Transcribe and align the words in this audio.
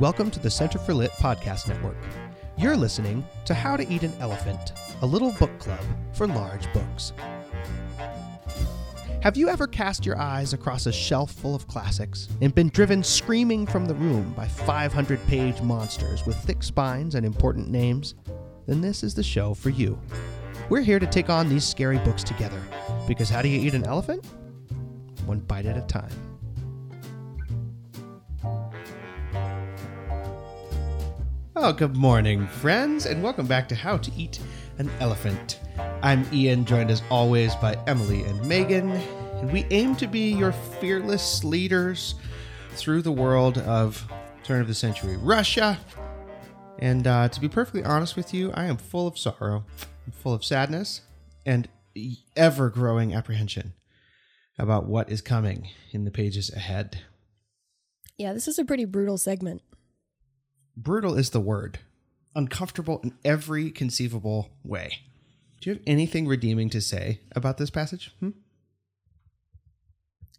Welcome 0.00 0.30
to 0.30 0.38
the 0.38 0.48
Center 0.48 0.78
for 0.78 0.94
Lit 0.94 1.10
Podcast 1.10 1.66
Network. 1.66 1.96
You're 2.56 2.76
listening 2.76 3.26
to 3.46 3.52
How 3.52 3.76
to 3.76 3.84
Eat 3.92 4.04
an 4.04 4.12
Elephant, 4.20 4.72
a 5.02 5.06
little 5.06 5.32
book 5.32 5.58
club 5.58 5.80
for 6.12 6.28
large 6.28 6.72
books. 6.72 7.12
Have 9.22 9.36
you 9.36 9.48
ever 9.48 9.66
cast 9.66 10.06
your 10.06 10.16
eyes 10.16 10.52
across 10.52 10.86
a 10.86 10.92
shelf 10.92 11.32
full 11.32 11.52
of 11.52 11.66
classics 11.66 12.28
and 12.40 12.54
been 12.54 12.68
driven 12.68 13.02
screaming 13.02 13.66
from 13.66 13.86
the 13.86 13.94
room 13.96 14.32
by 14.34 14.46
500 14.46 15.26
page 15.26 15.60
monsters 15.62 16.24
with 16.24 16.36
thick 16.36 16.62
spines 16.62 17.16
and 17.16 17.26
important 17.26 17.68
names? 17.68 18.14
Then 18.68 18.80
this 18.80 19.02
is 19.02 19.16
the 19.16 19.24
show 19.24 19.52
for 19.52 19.70
you. 19.70 19.98
We're 20.68 20.82
here 20.82 21.00
to 21.00 21.08
take 21.08 21.28
on 21.28 21.48
these 21.48 21.66
scary 21.66 21.98
books 21.98 22.22
together 22.22 22.62
because 23.08 23.28
how 23.28 23.42
do 23.42 23.48
you 23.48 23.60
eat 23.66 23.74
an 23.74 23.84
elephant? 23.84 24.24
One 25.26 25.40
bite 25.40 25.66
at 25.66 25.76
a 25.76 25.82
time. 25.88 26.27
Oh, 31.60 31.72
good 31.72 31.96
morning, 31.96 32.46
friends, 32.46 33.04
and 33.04 33.20
welcome 33.20 33.48
back 33.48 33.68
to 33.70 33.74
How 33.74 33.96
to 33.96 34.12
Eat 34.14 34.38
an 34.78 34.88
Elephant. 35.00 35.58
I'm 36.04 36.24
Ian, 36.32 36.64
joined 36.64 36.88
as 36.88 37.02
always 37.10 37.56
by 37.56 37.76
Emily 37.88 38.22
and 38.22 38.40
Megan, 38.46 38.92
and 38.92 39.52
we 39.52 39.66
aim 39.72 39.96
to 39.96 40.06
be 40.06 40.32
your 40.32 40.52
fearless 40.52 41.42
leaders 41.42 42.14
through 42.74 43.02
the 43.02 43.10
world 43.10 43.58
of 43.58 44.06
turn 44.44 44.60
of 44.60 44.68
the 44.68 44.74
century 44.74 45.16
Russia. 45.16 45.76
And 46.78 47.08
uh, 47.08 47.28
to 47.28 47.40
be 47.40 47.48
perfectly 47.48 47.82
honest 47.82 48.14
with 48.14 48.32
you, 48.32 48.52
I 48.52 48.66
am 48.66 48.76
full 48.76 49.08
of 49.08 49.18
sorrow, 49.18 49.64
I'm 50.06 50.12
full 50.12 50.34
of 50.34 50.44
sadness, 50.44 51.00
and 51.44 51.68
ever 52.36 52.70
growing 52.70 53.12
apprehension 53.12 53.72
about 54.60 54.86
what 54.86 55.10
is 55.10 55.20
coming 55.20 55.70
in 55.90 56.04
the 56.04 56.12
pages 56.12 56.52
ahead. 56.54 57.00
Yeah, 58.16 58.32
this 58.32 58.46
is 58.46 58.60
a 58.60 58.64
pretty 58.64 58.84
brutal 58.84 59.18
segment. 59.18 59.62
Brutal 60.82 61.14
is 61.14 61.30
the 61.30 61.40
word. 61.40 61.80
Uncomfortable 62.34 63.00
in 63.02 63.14
every 63.24 63.70
conceivable 63.70 64.50
way. 64.62 65.00
Do 65.60 65.70
you 65.70 65.74
have 65.74 65.82
anything 65.86 66.26
redeeming 66.26 66.70
to 66.70 66.80
say 66.80 67.20
about 67.34 67.58
this 67.58 67.70
passage? 67.70 68.12
Hmm? 68.20 68.30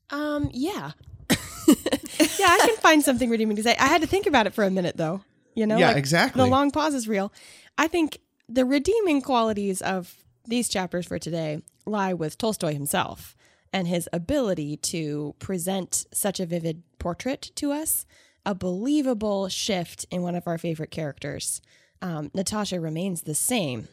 Um, 0.09 0.49
yeah. 0.53 0.91
yeah, 1.29 2.47
I 2.47 2.57
can 2.65 2.77
find 2.77 3.03
something 3.03 3.29
redeeming 3.29 3.57
to 3.57 3.63
say. 3.63 3.75
I 3.77 3.87
had 3.87 4.01
to 4.01 4.07
think 4.07 4.25
about 4.25 4.47
it 4.47 4.53
for 4.53 4.63
a 4.63 4.71
minute 4.71 4.97
though. 4.97 5.21
You 5.55 5.67
know? 5.67 5.77
Yeah, 5.77 5.91
exactly. 5.91 6.41
The 6.41 6.47
long 6.47 6.71
pause 6.71 6.93
is 6.93 7.07
real. 7.07 7.33
I 7.77 7.87
think 7.87 8.19
the 8.47 8.65
redeeming 8.65 9.21
qualities 9.21 9.81
of 9.81 10.15
these 10.47 10.69
chapters 10.69 11.05
for 11.05 11.19
today 11.19 11.61
lie 11.85 12.13
with 12.13 12.37
Tolstoy 12.37 12.73
himself 12.73 13.35
and 13.73 13.87
his 13.87 14.09
ability 14.13 14.77
to 14.77 15.35
present 15.39 16.05
such 16.11 16.39
a 16.39 16.45
vivid 16.45 16.83
portrait 16.97 17.51
to 17.55 17.71
us, 17.71 18.05
a 18.49 18.55
believable 18.55 19.47
shift 19.47 20.07
in 20.09 20.23
one 20.23 20.33
of 20.33 20.47
our 20.47 20.57
favorite 20.57 20.89
characters. 20.89 21.61
Um, 22.01 22.31
Natasha 22.33 22.79
remains 22.79 23.21
the 23.21 23.35
same 23.35 23.87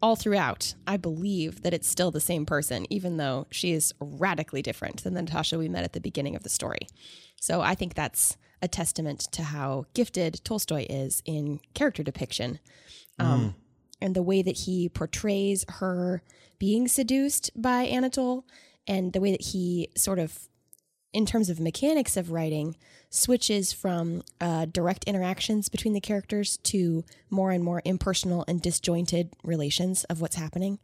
all 0.00 0.14
throughout. 0.14 0.76
I 0.86 0.96
believe 0.96 1.62
that 1.62 1.74
it's 1.74 1.88
still 1.88 2.12
the 2.12 2.20
same 2.20 2.46
person, 2.46 2.86
even 2.88 3.16
though 3.16 3.48
she 3.50 3.72
is 3.72 3.92
radically 3.98 4.62
different 4.62 5.02
than 5.02 5.14
the 5.14 5.22
Natasha 5.22 5.58
we 5.58 5.68
met 5.68 5.82
at 5.82 5.92
the 5.92 6.00
beginning 6.00 6.36
of 6.36 6.44
the 6.44 6.48
story. 6.48 6.86
So 7.40 7.62
I 7.62 7.74
think 7.74 7.94
that's 7.94 8.36
a 8.62 8.68
testament 8.68 9.26
to 9.32 9.42
how 9.42 9.86
gifted 9.92 10.44
Tolstoy 10.44 10.86
is 10.88 11.20
in 11.24 11.58
character 11.74 12.04
depiction. 12.04 12.60
Um, 13.18 13.56
And 14.00 14.14
the 14.14 14.22
way 14.22 14.40
that 14.42 14.58
he 14.58 14.88
portrays 14.88 15.64
her 15.80 16.22
being 16.60 16.86
seduced 16.86 17.50
by 17.56 17.82
Anatole, 17.82 18.44
and 18.86 19.12
the 19.12 19.20
way 19.20 19.32
that 19.32 19.46
he 19.46 19.88
sort 19.96 20.20
of 20.20 20.48
in 21.14 21.24
terms 21.24 21.48
of 21.48 21.60
mechanics 21.60 22.16
of 22.16 22.32
writing, 22.32 22.76
switches 23.08 23.72
from 23.72 24.22
uh, 24.40 24.66
direct 24.66 25.04
interactions 25.04 25.68
between 25.68 25.94
the 25.94 26.00
characters 26.00 26.56
to 26.58 27.04
more 27.30 27.52
and 27.52 27.62
more 27.62 27.80
impersonal 27.84 28.44
and 28.48 28.60
disjointed 28.60 29.30
relations 29.44 30.02
of 30.04 30.20
what's 30.20 30.34
happening, 30.34 30.80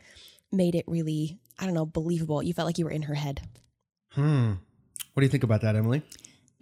made 0.52 0.76
it 0.76 0.84
really, 0.86 1.40
I 1.58 1.64
don't 1.64 1.74
know, 1.74 1.84
believable. 1.84 2.42
You 2.42 2.54
felt 2.54 2.66
like 2.66 2.78
you 2.78 2.84
were 2.84 2.90
in 2.92 3.02
her 3.02 3.14
head. 3.14 3.42
Hmm. 4.12 4.52
What 5.12 5.20
do 5.20 5.26
you 5.26 5.30
think 5.30 5.42
about 5.42 5.62
that, 5.62 5.74
Emily? 5.74 6.02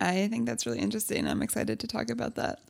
I 0.00 0.28
think 0.28 0.46
that's 0.46 0.64
really 0.64 0.78
interesting. 0.78 1.28
I'm 1.28 1.42
excited 1.42 1.78
to 1.80 1.86
talk 1.86 2.08
about 2.08 2.36
that. 2.36 2.60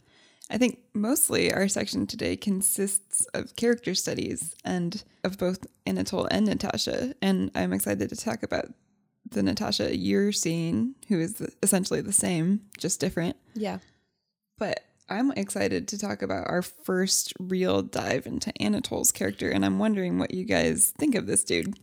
I 0.50 0.58
think 0.58 0.80
mostly 0.94 1.52
our 1.52 1.68
section 1.68 2.06
today 2.06 2.34
consists 2.34 3.24
of 3.34 3.54
character 3.54 3.94
studies 3.94 4.56
and 4.64 5.04
of 5.22 5.38
both 5.38 5.66
Anatole 5.86 6.26
and 6.30 6.46
Natasha. 6.46 7.14
And 7.22 7.52
I'm 7.54 7.72
excited 7.72 8.08
to 8.08 8.16
talk 8.16 8.42
about 8.42 8.66
the 9.30 9.42
Natasha 9.42 9.96
you're 9.96 10.32
seeing, 10.32 10.94
who 11.08 11.18
is 11.20 11.42
essentially 11.62 12.00
the 12.00 12.12
same, 12.12 12.62
just 12.78 13.00
different. 13.00 13.36
Yeah. 13.54 13.78
But 14.58 14.84
I'm 15.08 15.32
excited 15.32 15.88
to 15.88 15.98
talk 15.98 16.22
about 16.22 16.48
our 16.48 16.62
first 16.62 17.32
real 17.38 17.82
dive 17.82 18.26
into 18.26 18.52
Anatole's 18.60 19.10
character. 19.10 19.48
And 19.50 19.64
I'm 19.64 19.78
wondering 19.78 20.18
what 20.18 20.34
you 20.34 20.44
guys 20.44 20.92
think 20.98 21.14
of 21.14 21.26
this 21.26 21.44
dude. 21.44 21.78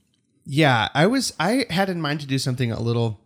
Yeah, 0.45 0.89
I 0.93 1.07
was 1.07 1.33
I 1.39 1.65
had 1.71 1.89
in 1.89 1.99
mind 2.01 2.21
to 2.21 2.27
do 2.27 2.37
something 2.37 2.71
a 2.71 2.79
little 2.79 3.19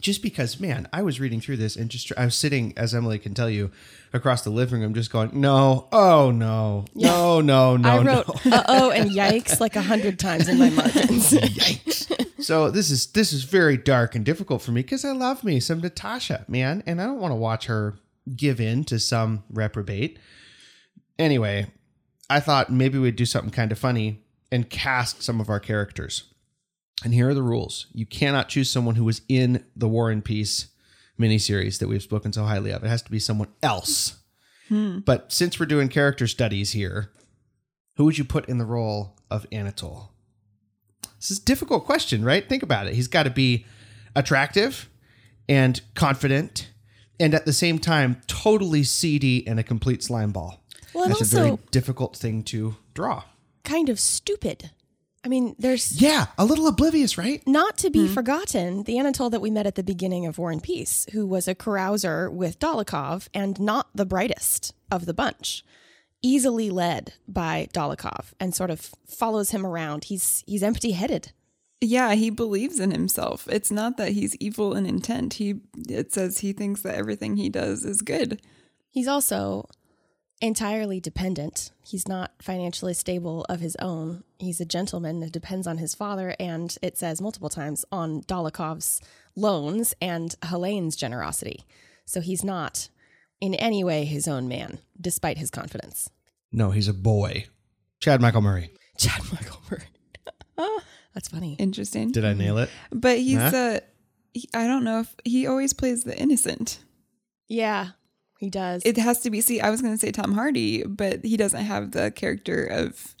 just 0.00 0.22
because 0.22 0.58
man, 0.58 0.88
I 0.92 1.02
was 1.02 1.20
reading 1.20 1.40
through 1.40 1.58
this 1.58 1.76
and 1.76 1.90
just 1.90 2.12
I 2.16 2.24
was 2.24 2.34
sitting 2.34 2.72
as 2.76 2.94
Emily 2.94 3.18
can 3.18 3.34
tell 3.34 3.50
you 3.50 3.70
across 4.12 4.42
the 4.42 4.50
living 4.50 4.80
room 4.80 4.94
just 4.94 5.12
going, 5.12 5.38
"No. 5.38 5.88
Oh 5.92 6.30
no. 6.30 6.86
No, 6.94 7.40
no, 7.40 7.76
no, 7.76 7.88
I 7.88 8.02
wrote 8.02 8.44
no." 8.46 8.56
uh 8.56 8.64
oh 8.68 8.90
and 8.90 9.10
yikes 9.10 9.60
like 9.60 9.76
a 9.76 9.82
hundred 9.82 10.18
times 10.18 10.48
in 10.48 10.58
my 10.58 10.70
margins. 10.70 11.30
Yikes. 11.32 12.15
So 12.46 12.70
this 12.70 12.92
is 12.92 13.08
this 13.08 13.32
is 13.32 13.42
very 13.42 13.76
dark 13.76 14.14
and 14.14 14.24
difficult 14.24 14.62
for 14.62 14.70
me 14.70 14.82
because 14.82 15.04
I 15.04 15.10
love 15.10 15.42
me 15.42 15.58
some 15.58 15.80
Natasha, 15.80 16.44
man, 16.46 16.80
and 16.86 17.02
I 17.02 17.06
don't 17.06 17.18
want 17.18 17.32
to 17.32 17.36
watch 17.36 17.66
her 17.66 17.98
give 18.36 18.60
in 18.60 18.84
to 18.84 19.00
some 19.00 19.42
reprobate. 19.50 20.20
Anyway, 21.18 21.66
I 22.30 22.38
thought 22.38 22.70
maybe 22.70 22.98
we'd 22.98 23.16
do 23.16 23.26
something 23.26 23.50
kind 23.50 23.72
of 23.72 23.80
funny 23.80 24.22
and 24.52 24.70
cast 24.70 25.24
some 25.24 25.40
of 25.40 25.50
our 25.50 25.58
characters. 25.58 26.32
And 27.04 27.12
here 27.12 27.28
are 27.28 27.34
the 27.34 27.42
rules. 27.42 27.88
You 27.92 28.06
cannot 28.06 28.48
choose 28.48 28.70
someone 28.70 28.94
who 28.94 29.04
was 29.04 29.22
in 29.28 29.64
the 29.74 29.88
War 29.88 30.08
and 30.10 30.24
Peace 30.24 30.68
miniseries 31.18 31.80
that 31.80 31.88
we've 31.88 32.00
spoken 32.00 32.32
so 32.32 32.44
highly 32.44 32.70
of. 32.70 32.84
It 32.84 32.88
has 32.88 33.02
to 33.02 33.10
be 33.10 33.18
someone 33.18 33.48
else. 33.60 34.18
Hmm. 34.68 35.00
But 35.00 35.32
since 35.32 35.58
we're 35.58 35.66
doing 35.66 35.88
character 35.88 36.28
studies 36.28 36.70
here, 36.70 37.10
who 37.96 38.04
would 38.04 38.18
you 38.18 38.24
put 38.24 38.48
in 38.48 38.58
the 38.58 38.64
role 38.64 39.18
of 39.32 39.46
Anatole? 39.50 40.12
This 41.26 41.38
is 41.38 41.42
a 41.42 41.44
difficult 41.44 41.84
question, 41.84 42.24
right? 42.24 42.48
Think 42.48 42.62
about 42.62 42.86
it. 42.86 42.94
He's 42.94 43.08
got 43.08 43.24
to 43.24 43.30
be 43.30 43.66
attractive 44.14 44.88
and 45.48 45.80
confident 45.96 46.70
and 47.18 47.34
at 47.34 47.46
the 47.46 47.52
same 47.52 47.80
time 47.80 48.20
totally 48.28 48.84
seedy 48.84 49.44
and 49.44 49.58
a 49.58 49.64
complete 49.64 50.04
slime 50.04 50.30
ball. 50.30 50.62
Well, 50.94 51.02
and 51.02 51.12
That's 51.12 51.32
a 51.32 51.36
very 51.36 51.58
difficult 51.72 52.16
thing 52.16 52.44
to 52.44 52.76
draw. 52.94 53.24
kind 53.64 53.88
of 53.88 53.98
stupid. 53.98 54.70
I 55.24 55.28
mean, 55.28 55.56
there's 55.58 56.00
Yeah, 56.00 56.26
a 56.38 56.44
little 56.44 56.68
oblivious, 56.68 57.18
right? 57.18 57.42
not 57.44 57.76
to 57.78 57.90
be 57.90 58.06
hmm. 58.06 58.14
forgotten, 58.14 58.84
the 58.84 58.96
Anatole 58.96 59.30
that 59.30 59.40
we 59.40 59.50
met 59.50 59.66
at 59.66 59.74
the 59.74 59.82
beginning 59.82 60.26
of 60.26 60.38
War 60.38 60.52
and 60.52 60.62
Peace, 60.62 61.08
who 61.10 61.26
was 61.26 61.48
a 61.48 61.56
carouser 61.56 62.32
with 62.32 62.60
Dolokhov 62.60 63.26
and 63.34 63.58
not 63.58 63.88
the 63.96 64.06
brightest 64.06 64.74
of 64.92 65.06
the 65.06 65.14
bunch, 65.14 65.64
easily 66.26 66.70
led 66.70 67.14
by 67.28 67.68
Dolokhov 67.72 68.32
and 68.40 68.52
sort 68.52 68.70
of 68.70 68.90
follows 69.06 69.50
him 69.52 69.64
around. 69.64 70.04
He's 70.04 70.42
he's 70.46 70.62
empty-headed. 70.62 71.32
Yeah, 71.80 72.14
he 72.14 72.30
believes 72.30 72.80
in 72.80 72.90
himself. 72.90 73.46
It's 73.48 73.70
not 73.70 73.96
that 73.98 74.12
he's 74.12 74.34
evil 74.36 74.74
in 74.74 74.86
intent. 74.86 75.34
He 75.34 75.60
it 75.88 76.12
says 76.12 76.38
he 76.38 76.52
thinks 76.52 76.82
that 76.82 76.96
everything 76.96 77.36
he 77.36 77.48
does 77.48 77.84
is 77.84 78.02
good. 78.02 78.42
He's 78.90 79.06
also 79.06 79.68
entirely 80.40 81.00
dependent. 81.00 81.70
He's 81.84 82.08
not 82.08 82.32
financially 82.42 82.94
stable 82.94 83.46
of 83.48 83.60
his 83.60 83.76
own. 83.76 84.24
He's 84.38 84.60
a 84.60 84.66
gentleman 84.66 85.20
that 85.20 85.32
depends 85.32 85.66
on 85.66 85.78
his 85.78 85.94
father, 85.94 86.34
and 86.40 86.76
it 86.82 86.98
says 86.98 87.22
multiple 87.22 87.48
times 87.48 87.84
on 87.92 88.22
Dolokhov's 88.22 89.00
loans 89.36 89.94
and 90.00 90.34
Helene's 90.42 90.96
generosity. 90.96 91.64
So 92.04 92.20
he's 92.20 92.42
not 92.42 92.88
in 93.40 93.54
any 93.54 93.84
way 93.84 94.04
his 94.04 94.26
own 94.26 94.48
man, 94.48 94.80
despite 95.00 95.38
his 95.38 95.50
confidence. 95.50 96.10
No, 96.56 96.70
he's 96.72 96.88
a 96.88 96.94
boy. 96.94 97.46
Chad 98.00 98.20
Michael 98.20 98.40
Murray. 98.40 98.72
Chad 98.98 99.20
Michael 99.32 99.60
Murray. 99.70 99.84
That's 101.14 101.28
funny. 101.28 101.54
Interesting. 101.58 102.10
Did 102.10 102.24
I 102.24 102.32
nail 102.34 102.58
it? 102.58 102.70
But 102.90 103.18
he's 103.18 103.38
Huh? 103.38 103.56
uh 103.56 103.80
he, 104.34 104.48
I 104.52 104.66
don't 104.66 104.82
know 104.84 105.00
if 105.00 105.14
he 105.24 105.46
always 105.46 105.72
plays 105.72 106.04
the 106.04 106.18
innocent. 106.18 106.80
Yeah, 107.48 107.90
he 108.38 108.50
does. 108.50 108.82
It 108.84 108.96
has 108.98 109.20
to 109.20 109.30
be 109.30 109.40
see 109.40 109.60
I 109.60 109.70
was 109.70 109.80
going 109.82 109.94
to 109.94 109.98
say 109.98 110.10
Tom 110.12 110.32
Hardy, 110.32 110.82
but 110.84 111.24
he 111.24 111.36
doesn't 111.36 111.64
have 111.64 111.92
the 111.92 112.10
character 112.10 112.64
of 112.64 113.14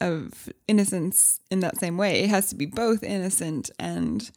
of 0.00 0.48
innocence 0.66 1.40
in 1.50 1.60
that 1.60 1.76
same 1.78 1.96
way. 1.98 2.22
It 2.22 2.30
has 2.30 2.48
to 2.50 2.54
be 2.56 2.66
both 2.66 3.02
innocent 3.02 3.70
and 3.78 4.30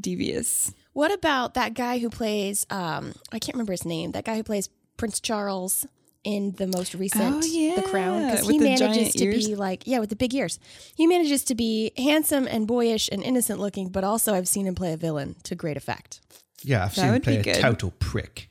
devious. 0.00 0.72
What 0.92 1.12
about 1.12 1.54
that 1.54 1.74
guy 1.74 1.98
who 1.98 2.10
plays? 2.10 2.66
Um, 2.70 3.14
I 3.32 3.38
can't 3.38 3.54
remember 3.54 3.72
his 3.72 3.84
name. 3.84 4.12
That 4.12 4.24
guy 4.24 4.36
who 4.36 4.42
plays 4.42 4.68
Prince 4.96 5.20
Charles 5.20 5.86
in 6.24 6.52
the 6.52 6.66
most 6.66 6.94
recent 6.94 7.36
Oh, 7.36 7.40
The 7.40 7.82
Crown, 7.90 8.24
because 8.30 8.48
he 8.48 8.58
the 8.58 8.64
manages 8.64 9.12
to 9.14 9.24
ears. 9.24 9.46
be 9.46 9.54
like, 9.54 9.86
yeah, 9.86 9.98
with 9.98 10.08
the 10.10 10.16
big 10.16 10.34
ears. 10.34 10.58
He 10.96 11.06
manages 11.06 11.44
to 11.44 11.54
be 11.54 11.92
handsome 11.96 12.46
and 12.48 12.66
boyish 12.66 13.08
and 13.12 13.22
innocent 13.22 13.60
looking, 13.60 13.88
but 13.90 14.04
also 14.04 14.34
I've 14.34 14.48
seen 14.48 14.66
him 14.66 14.74
play 14.74 14.92
a 14.92 14.96
villain 14.96 15.36
to 15.44 15.54
great 15.54 15.76
effect. 15.76 16.20
Yeah, 16.62 16.84
I've 16.84 16.94
That 16.94 17.00
seen 17.02 17.14
him 17.14 17.20
play 17.20 17.36
a 17.38 17.42
good. 17.42 17.56
total 17.56 17.92
prick. 17.98 18.48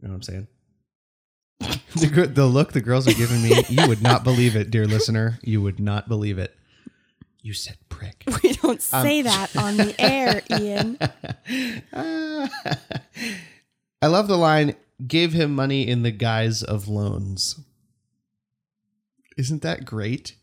You 0.00 0.08
know 0.08 0.12
what 0.12 0.16
I'm 0.16 0.22
saying? 0.22 0.46
the, 1.94 2.26
the 2.32 2.44
look 2.46 2.72
the 2.72 2.82
girls 2.82 3.08
are 3.08 3.14
giving 3.14 3.42
me, 3.42 3.62
you 3.70 3.88
would 3.88 4.02
not 4.02 4.22
believe 4.24 4.54
it, 4.56 4.70
dear 4.70 4.86
listener. 4.86 5.38
You 5.42 5.62
would 5.62 5.80
not 5.80 6.06
believe 6.08 6.38
it. 6.38 6.54
You 7.40 7.54
said 7.54 7.76
prick. 7.88 8.24
We 8.42 8.52
don't 8.52 8.72
um, 8.92 9.02
say 9.02 9.22
that 9.22 9.56
on 9.56 9.76
the 9.78 9.94
air, 9.98 10.42
Ian. 10.50 10.98
I 14.02 14.06
love 14.08 14.28
the 14.28 14.36
line, 14.36 14.74
gave 15.04 15.32
him 15.32 15.54
money 15.54 15.86
in 15.86 16.02
the 16.02 16.10
guise 16.10 16.62
of 16.62 16.88
loans. 16.88 17.60
Isn't 19.36 19.62
that 19.62 19.84
great? 19.84 20.36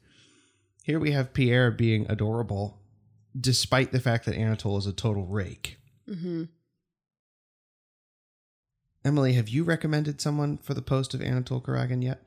Here 0.84 1.00
we 1.00 1.12
have 1.12 1.34
Pierre 1.34 1.72
being 1.72 2.06
adorable, 2.10 2.80
despite 3.40 3.92
the 3.92 4.00
fact 4.00 4.26
that 4.26 4.36
Anatole 4.36 4.78
is 4.78 4.86
a 4.86 4.94
total 4.94 5.26
rake. 5.26 5.78
hmm 6.08 6.44
Emily, 9.06 9.34
have 9.34 9.50
you 9.50 9.64
recommended 9.66 10.22
someone 10.22 10.58
for 10.58 10.74
the 10.74 10.82
post 10.82 11.14
of 11.14 11.22
Anatole 11.22 11.60
Kuragin 11.62 12.02
yet? 12.04 12.22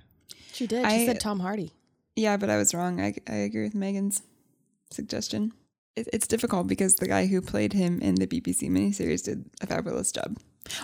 She 0.53 0.67
did. 0.67 0.81
She 0.91 1.03
I- 1.03 1.07
said 1.07 1.21
Tom 1.21 1.41
Hardy. 1.41 1.73
Yeah, 2.17 2.37
but 2.39 2.49
I 2.51 2.57
was 2.57 2.75
wrong. 2.75 3.01
I, 3.01 3.15
I 3.29 3.35
agree 3.35 3.65
with 3.65 3.75
Megan's 3.75 4.23
suggestion. 4.91 5.53
It, 5.97 6.09
it's 6.15 6.27
difficult 6.27 6.67
because 6.67 6.97
the 6.97 7.07
guy 7.09 7.27
who 7.27 7.41
played 7.43 7.75
him 7.75 8.01
in 8.01 8.15
the 8.15 8.27
BBC 8.27 8.71
miniseries 8.71 9.23
did 9.25 9.51
a 9.61 9.67
fabulous 9.67 10.13
job. 10.13 10.39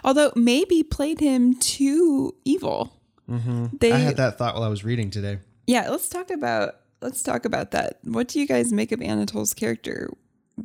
Although 0.04 0.32
maybe 0.36 0.82
played 0.82 1.20
him 1.20 1.54
too 1.54 2.34
evil. 2.44 2.92
Mm-hmm. 3.28 3.66
They- 3.80 3.92
I 3.92 3.98
had 3.98 4.16
that 4.16 4.38
thought 4.38 4.54
while 4.54 4.64
I 4.64 4.68
was 4.68 4.84
reading 4.84 5.10
today. 5.10 5.38
Yeah, 5.66 5.88
let's 5.90 6.08
talk 6.08 6.30
about 6.30 6.76
let's 7.00 7.22
talk 7.22 7.44
about 7.44 7.70
that. 7.72 7.98
What 8.04 8.28
do 8.28 8.38
you 8.40 8.46
guys 8.46 8.72
make 8.72 8.92
of 8.92 9.00
Anatole's 9.00 9.54
character? 9.54 10.10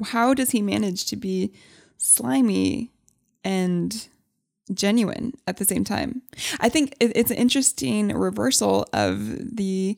How 0.03 0.33
does 0.33 0.51
he 0.51 0.61
manage 0.61 1.05
to 1.07 1.15
be 1.15 1.53
slimy 1.97 2.91
and 3.43 4.07
genuine 4.73 5.33
at 5.47 5.57
the 5.57 5.65
same 5.65 5.83
time? 5.83 6.21
I 6.59 6.69
think 6.69 6.93
it- 6.99 7.13
it's 7.15 7.31
an 7.31 7.37
interesting 7.37 8.09
reversal 8.09 8.85
of 8.93 9.55
the 9.55 9.97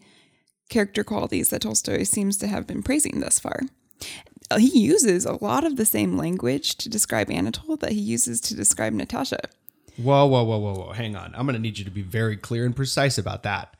character 0.69 1.03
qualities 1.03 1.49
that 1.49 1.61
Tolstoy 1.63 2.03
seems 2.03 2.37
to 2.37 2.47
have 2.47 2.67
been 2.67 2.83
praising 2.83 3.19
thus 3.19 3.39
far. 3.39 3.61
Uh, 4.51 4.57
He 4.59 4.79
uses 4.79 5.25
a 5.25 5.43
lot 5.43 5.63
of 5.63 5.75
the 5.75 5.85
same 5.85 6.17
language 6.17 6.75
to 6.77 6.89
describe 6.89 7.29
Anatole 7.29 7.77
that 7.77 7.91
he 7.91 7.99
uses 7.99 8.41
to 8.41 8.55
describe 8.55 8.93
Natasha. 8.93 9.39
Whoa, 9.97 10.25
whoa, 10.25 10.43
whoa, 10.43 10.57
whoa, 10.59 10.73
whoa. 10.75 10.91
Hang 10.93 11.15
on. 11.15 11.33
I'm 11.35 11.45
going 11.45 11.55
to 11.55 11.61
need 11.61 11.77
you 11.77 11.85
to 11.85 11.91
be 11.91 12.01
very 12.01 12.37
clear 12.37 12.65
and 12.65 12.75
precise 12.75 13.17
about 13.17 13.43
that. 13.43 13.75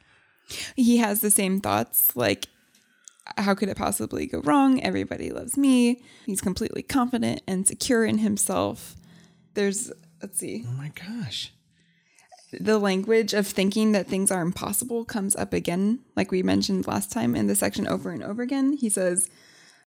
he 0.75 0.97
has 0.97 1.21
the 1.21 1.29
same 1.31 1.59
thoughts 1.61 2.15
like 2.15 2.47
how 3.37 3.53
could 3.53 3.69
it 3.69 3.77
possibly 3.77 4.25
go 4.25 4.39
wrong 4.39 4.81
everybody 4.81 5.29
loves 5.31 5.55
me 5.55 6.01
he's 6.25 6.41
completely 6.41 6.81
confident 6.81 7.39
and 7.47 7.67
secure 7.67 8.03
in 8.03 8.17
himself 8.17 8.95
there's 9.53 9.91
let's 10.23 10.39
see 10.39 10.65
Oh 10.67 10.71
my 10.71 10.91
gosh. 11.05 11.53
the 12.51 12.79
language 12.79 13.35
of 13.35 13.45
thinking 13.45 13.91
that 13.91 14.07
things 14.07 14.31
are 14.31 14.41
impossible 14.41 15.05
comes 15.05 15.35
up 15.35 15.53
again 15.53 15.99
like 16.15 16.31
we 16.31 16.41
mentioned 16.41 16.87
last 16.87 17.11
time 17.11 17.35
in 17.35 17.45
the 17.45 17.53
section 17.55 17.87
over 17.87 18.09
and 18.09 18.23
over 18.23 18.41
again 18.41 18.73
he 18.73 18.89
says 18.89 19.29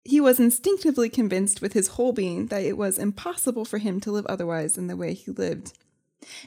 he 0.04 0.20
was 0.20 0.40
instinctively 0.40 1.08
convinced 1.08 1.60
with 1.60 1.72
his 1.72 1.88
whole 1.88 2.12
being 2.12 2.46
that 2.46 2.62
it 2.62 2.76
was 2.76 2.98
impossible 2.98 3.64
for 3.64 3.78
him 3.78 4.00
to 4.00 4.10
live 4.10 4.26
otherwise 4.26 4.74
than 4.74 4.86
the 4.86 4.96
way 4.96 5.14
he 5.14 5.30
lived 5.30 5.72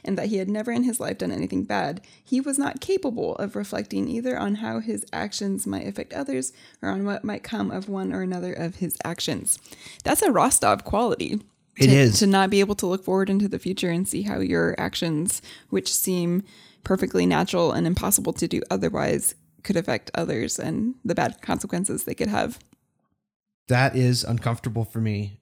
and 0.04 0.18
that 0.18 0.28
he 0.28 0.36
had 0.36 0.48
never 0.48 0.70
in 0.70 0.84
his 0.84 1.00
life 1.00 1.18
done 1.18 1.32
anything 1.32 1.64
bad, 1.64 2.00
he 2.22 2.40
was 2.40 2.58
not 2.58 2.80
capable 2.80 3.36
of 3.36 3.56
reflecting 3.56 4.08
either 4.08 4.38
on 4.38 4.56
how 4.56 4.80
his 4.80 5.04
actions 5.12 5.66
might 5.66 5.86
affect 5.86 6.12
others 6.12 6.52
or 6.80 6.90
on 6.90 7.04
what 7.04 7.24
might 7.24 7.42
come 7.42 7.70
of 7.70 7.88
one 7.88 8.12
or 8.12 8.22
another 8.22 8.52
of 8.52 8.76
his 8.76 8.96
actions. 9.04 9.58
That's 10.04 10.22
a 10.22 10.32
Rostov 10.32 10.84
quality. 10.84 11.40
It 11.78 11.86
to, 11.86 11.92
is. 11.92 12.18
To 12.18 12.26
not 12.26 12.50
be 12.50 12.60
able 12.60 12.74
to 12.76 12.86
look 12.86 13.04
forward 13.04 13.30
into 13.30 13.48
the 13.48 13.58
future 13.58 13.90
and 13.90 14.06
see 14.06 14.22
how 14.22 14.40
your 14.40 14.74
actions, 14.78 15.40
which 15.70 15.92
seem 15.92 16.42
perfectly 16.84 17.26
natural 17.26 17.72
and 17.72 17.86
impossible 17.86 18.32
to 18.34 18.48
do 18.48 18.60
otherwise, 18.70 19.34
could 19.62 19.76
affect 19.76 20.10
others 20.14 20.58
and 20.58 20.96
the 21.04 21.14
bad 21.14 21.40
consequences 21.40 22.04
they 22.04 22.14
could 22.14 22.28
have. 22.28 22.58
That 23.68 23.96
is 23.96 24.24
uncomfortable 24.24 24.84
for 24.84 25.00
me 25.00 25.40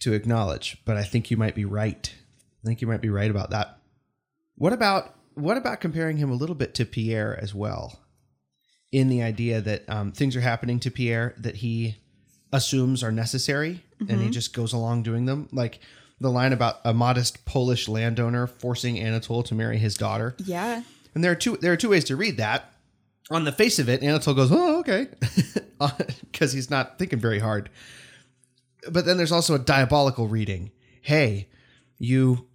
to 0.00 0.12
acknowledge, 0.12 0.78
but 0.84 0.96
I 0.96 1.04
think 1.04 1.30
you 1.30 1.36
might 1.36 1.54
be 1.54 1.64
right. 1.64 2.12
I 2.62 2.66
think 2.66 2.80
you 2.80 2.86
might 2.88 3.00
be 3.00 3.10
right 3.10 3.30
about 3.30 3.50
that. 3.50 3.78
What 4.56 4.72
about 4.72 5.14
what 5.34 5.56
about 5.56 5.80
comparing 5.80 6.18
him 6.18 6.30
a 6.30 6.34
little 6.34 6.54
bit 6.54 6.74
to 6.74 6.84
Pierre 6.84 7.38
as 7.40 7.54
well? 7.54 8.00
In 8.90 9.08
the 9.08 9.22
idea 9.22 9.60
that 9.62 9.88
um, 9.88 10.12
things 10.12 10.36
are 10.36 10.42
happening 10.42 10.78
to 10.80 10.90
Pierre 10.90 11.34
that 11.38 11.56
he 11.56 11.96
assumes 12.52 13.02
are 13.02 13.10
necessary, 13.10 13.82
and 14.00 14.20
he 14.20 14.28
just 14.28 14.52
goes 14.52 14.74
along 14.74 15.02
doing 15.04 15.24
them, 15.24 15.48
like 15.50 15.80
the 16.20 16.30
line 16.30 16.52
about 16.52 16.80
a 16.84 16.92
modest 16.92 17.44
Polish 17.44 17.88
landowner 17.88 18.46
forcing 18.46 18.98
Anatole 18.98 19.42
to 19.44 19.54
marry 19.54 19.78
his 19.78 19.96
daughter. 19.96 20.36
Yeah. 20.44 20.82
And 21.14 21.24
there 21.24 21.32
are 21.32 21.36
two 21.36 21.56
there 21.56 21.72
are 21.72 21.76
two 21.76 21.90
ways 21.90 22.04
to 22.04 22.16
read 22.16 22.36
that. 22.36 22.72
On 23.30 23.44
the 23.44 23.52
face 23.52 23.78
of 23.78 23.88
it, 23.88 24.02
Anatole 24.02 24.34
goes, 24.34 24.50
"Oh, 24.52 24.80
okay," 24.80 25.08
uh, 25.80 25.90
because 26.30 26.52
he's 26.52 26.70
not 26.70 26.98
thinking 26.98 27.20
very 27.20 27.38
hard. 27.38 27.70
But 28.90 29.04
then 29.04 29.16
there's 29.16 29.32
also 29.32 29.54
a 29.54 29.60
diabolical 29.60 30.26
reading. 30.26 30.72
Hey, 31.02 31.48
you 31.98 32.48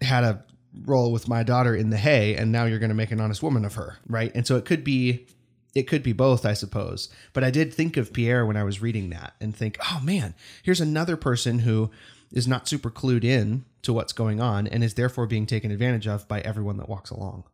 had 0.00 0.24
a 0.24 0.44
roll 0.84 1.12
with 1.12 1.28
my 1.28 1.42
daughter 1.42 1.74
in 1.74 1.90
the 1.90 1.96
hay, 1.96 2.34
and 2.34 2.50
now 2.50 2.64
you're 2.64 2.78
going 2.78 2.90
to 2.90 2.94
make 2.94 3.10
an 3.10 3.20
honest 3.20 3.42
woman 3.42 3.64
of 3.64 3.74
her, 3.74 3.98
right? 4.06 4.32
And 4.34 4.46
so 4.46 4.56
it 4.56 4.64
could 4.64 4.84
be, 4.84 5.26
it 5.74 5.84
could 5.84 6.02
be 6.02 6.12
both, 6.12 6.44
I 6.44 6.54
suppose. 6.54 7.08
But 7.32 7.44
I 7.44 7.50
did 7.50 7.72
think 7.72 7.96
of 7.96 8.12
Pierre 8.12 8.46
when 8.46 8.56
I 8.56 8.64
was 8.64 8.82
reading 8.82 9.10
that, 9.10 9.34
and 9.40 9.54
think, 9.54 9.78
oh 9.90 10.00
man, 10.02 10.34
here's 10.62 10.80
another 10.80 11.16
person 11.16 11.60
who 11.60 11.90
is 12.32 12.48
not 12.48 12.68
super 12.68 12.90
clued 12.90 13.24
in 13.24 13.64
to 13.82 13.92
what's 13.92 14.12
going 14.12 14.40
on, 14.40 14.66
and 14.66 14.82
is 14.82 14.94
therefore 14.94 15.26
being 15.26 15.46
taken 15.46 15.70
advantage 15.70 16.06
of 16.06 16.26
by 16.26 16.40
everyone 16.40 16.78
that 16.78 16.88
walks 16.88 17.10
along. 17.10 17.44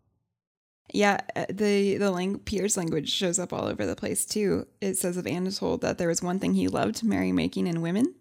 Yeah, 0.95 1.21
uh, 1.35 1.47
the 1.49 1.97
the 1.97 2.11
lang- 2.11 2.39
Pierre's 2.41 2.77
language 2.77 3.11
shows 3.11 3.39
up 3.39 3.53
all 3.53 3.65
over 3.65 3.87
the 3.87 3.97
place 3.97 4.25
too. 4.27 4.67
It 4.81 4.99
says 4.99 5.17
of 5.17 5.27
Anatole 5.27 5.79
that 5.79 5.97
there 5.99 6.09
was 6.09 6.23
one 6.23 6.39
thing 6.39 6.55
he 6.55 6.69
loved: 6.69 7.03
merrymaking 7.03 7.67
and 7.69 7.83
women. 7.83 8.15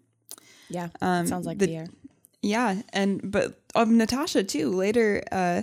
Yeah. 0.70 0.88
Um, 1.02 1.26
sounds 1.26 1.46
like 1.46 1.58
the- 1.58 1.66
Pierre. 1.66 1.86
Yeah, 2.40 2.82
and 2.92 3.20
but 3.30 3.60
of 3.74 3.88
Natasha 3.88 4.42
too. 4.42 4.70
Later, 4.70 5.22
uh, 5.30 5.62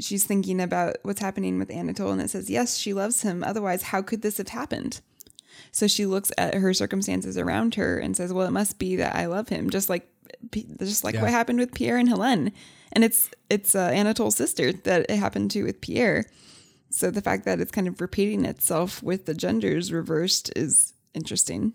she's 0.00 0.24
thinking 0.24 0.60
about 0.60 0.96
what's 1.02 1.20
happening 1.20 1.58
with 1.58 1.70
Anatole, 1.70 2.12
and 2.12 2.22
it 2.22 2.30
says 2.30 2.48
yes, 2.48 2.76
she 2.78 2.94
loves 2.94 3.22
him. 3.22 3.42
Otherwise, 3.44 3.82
how 3.82 4.00
could 4.00 4.22
this 4.22 4.38
have 4.38 4.48
happened? 4.48 5.00
So 5.72 5.86
she 5.88 6.06
looks 6.06 6.30
at 6.38 6.54
her 6.54 6.72
circumstances 6.72 7.36
around 7.36 7.74
her 7.74 7.98
and 7.98 8.16
says, 8.16 8.32
"Well, 8.32 8.46
it 8.46 8.52
must 8.52 8.78
be 8.78 8.94
that 8.96 9.16
I 9.16 9.26
love 9.26 9.48
him." 9.48 9.70
Just 9.70 9.88
like, 9.88 10.08
just 10.78 11.02
like 11.04 11.14
Yeah. 11.16 11.22
what 11.22 11.30
happened 11.30 11.58
with 11.58 11.74
Pierre 11.74 11.98
and 11.98 12.08
Helene, 12.08 12.52
and 12.92 13.04
it's 13.04 13.30
it's 13.50 13.74
uh, 13.74 13.90
Anatole's 13.92 14.36
sister 14.36 14.72
that 14.72 15.06
it 15.08 15.16
happened 15.16 15.50
to 15.52 15.64
with 15.64 15.80
Pierre. 15.80 16.24
So 16.90 17.10
the 17.10 17.22
fact 17.22 17.44
that 17.46 17.60
it's 17.60 17.72
kind 17.72 17.88
of 17.88 18.00
repeating 18.00 18.44
itself 18.44 19.02
with 19.02 19.24
the 19.24 19.34
genders 19.34 19.92
reversed 19.92 20.52
is 20.54 20.92
interesting. 21.14 21.72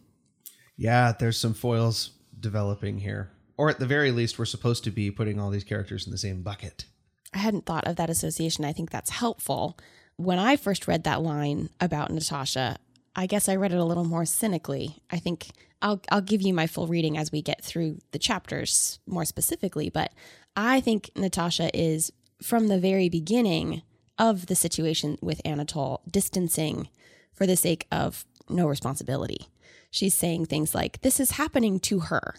Yeah, 0.75 1.11
there's 1.17 1.39
some 1.39 1.55
foils 1.55 2.11
developing 2.39 2.99
here. 2.99 3.31
Or 3.57 3.69
at 3.69 3.79
the 3.79 3.87
very 3.87 4.11
least, 4.11 4.37
we're 4.37 4.45
supposed 4.45 4.83
to 4.83 4.91
be 4.91 5.09
putting 5.09 5.39
all 5.39 5.49
these 5.49 5.63
characters 5.63 6.05
in 6.05 6.11
the 6.11 6.17
same 6.19 6.43
bucket. 6.43 6.85
I 7.33 7.39
hadn't 7.39 7.65
thought 7.65 7.87
of 7.87 7.95
that 7.95 8.11
association. 8.11 8.63
I 8.63 8.73
think 8.73 8.91
that's 8.91 9.09
helpful. 9.09 9.77
When 10.17 10.37
I 10.37 10.55
first 10.55 10.87
read 10.87 11.03
that 11.03 11.23
line 11.23 11.69
about 11.81 12.11
Natasha, 12.11 12.77
I 13.17 13.25
guess 13.25 13.49
I 13.49 13.55
read 13.55 13.73
it 13.73 13.79
a 13.79 13.83
little 13.83 14.05
more 14.05 14.25
cynically. 14.25 14.99
I 15.09 15.17
think 15.17 15.47
I'll 15.81 16.01
I'll 16.11 16.21
give 16.21 16.43
you 16.43 16.53
my 16.53 16.67
full 16.67 16.85
reading 16.85 17.17
as 17.17 17.31
we 17.31 17.41
get 17.41 17.63
through 17.63 17.97
the 18.11 18.19
chapters 18.19 18.99
more 19.07 19.25
specifically, 19.25 19.89
but 19.89 20.13
I 20.55 20.79
think 20.79 21.09
Natasha 21.15 21.75
is 21.77 22.13
from 22.41 22.67
the 22.67 22.79
very 22.79 23.09
beginning 23.09 23.81
of 24.19 24.45
the 24.45 24.55
situation 24.55 25.17
with 25.21 25.41
Anatole 25.43 26.01
distancing 26.09 26.89
for 27.33 27.47
the 27.47 27.55
sake 27.55 27.87
of 27.91 28.23
no 28.49 28.67
responsibility. 28.67 29.47
She's 29.89 30.13
saying 30.13 30.45
things 30.45 30.75
like 30.75 31.01
this 31.01 31.19
is 31.19 31.31
happening 31.31 31.79
to 31.81 32.01
her 32.01 32.35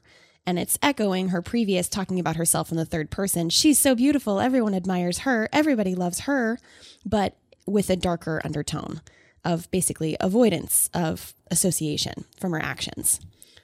and 0.47 0.59
it's 0.59 0.79
echoing 0.81 1.29
her 1.29 1.43
previous 1.43 1.89
talking 1.89 2.21
about 2.21 2.37
herself 2.37 2.71
in 2.71 2.77
the 2.77 2.85
third 2.85 3.11
person. 3.11 3.51
She's 3.51 3.79
so 3.79 3.95
beautiful. 3.95 4.41
Everyone 4.41 4.75
admires 4.75 5.19
her. 5.21 5.49
Everybody 5.53 5.95
loves 5.95 6.21
her, 6.21 6.59
but 7.05 7.37
with 7.67 7.91
a 7.91 7.97
darker 7.97 8.41
undertone 8.45 9.01
of 9.45 9.71
basically 9.71 10.17
avoidance 10.21 10.91
of 10.95 11.35
association 11.51 12.25
from 12.39 12.53
her 12.53 12.61
actions. 12.61 13.21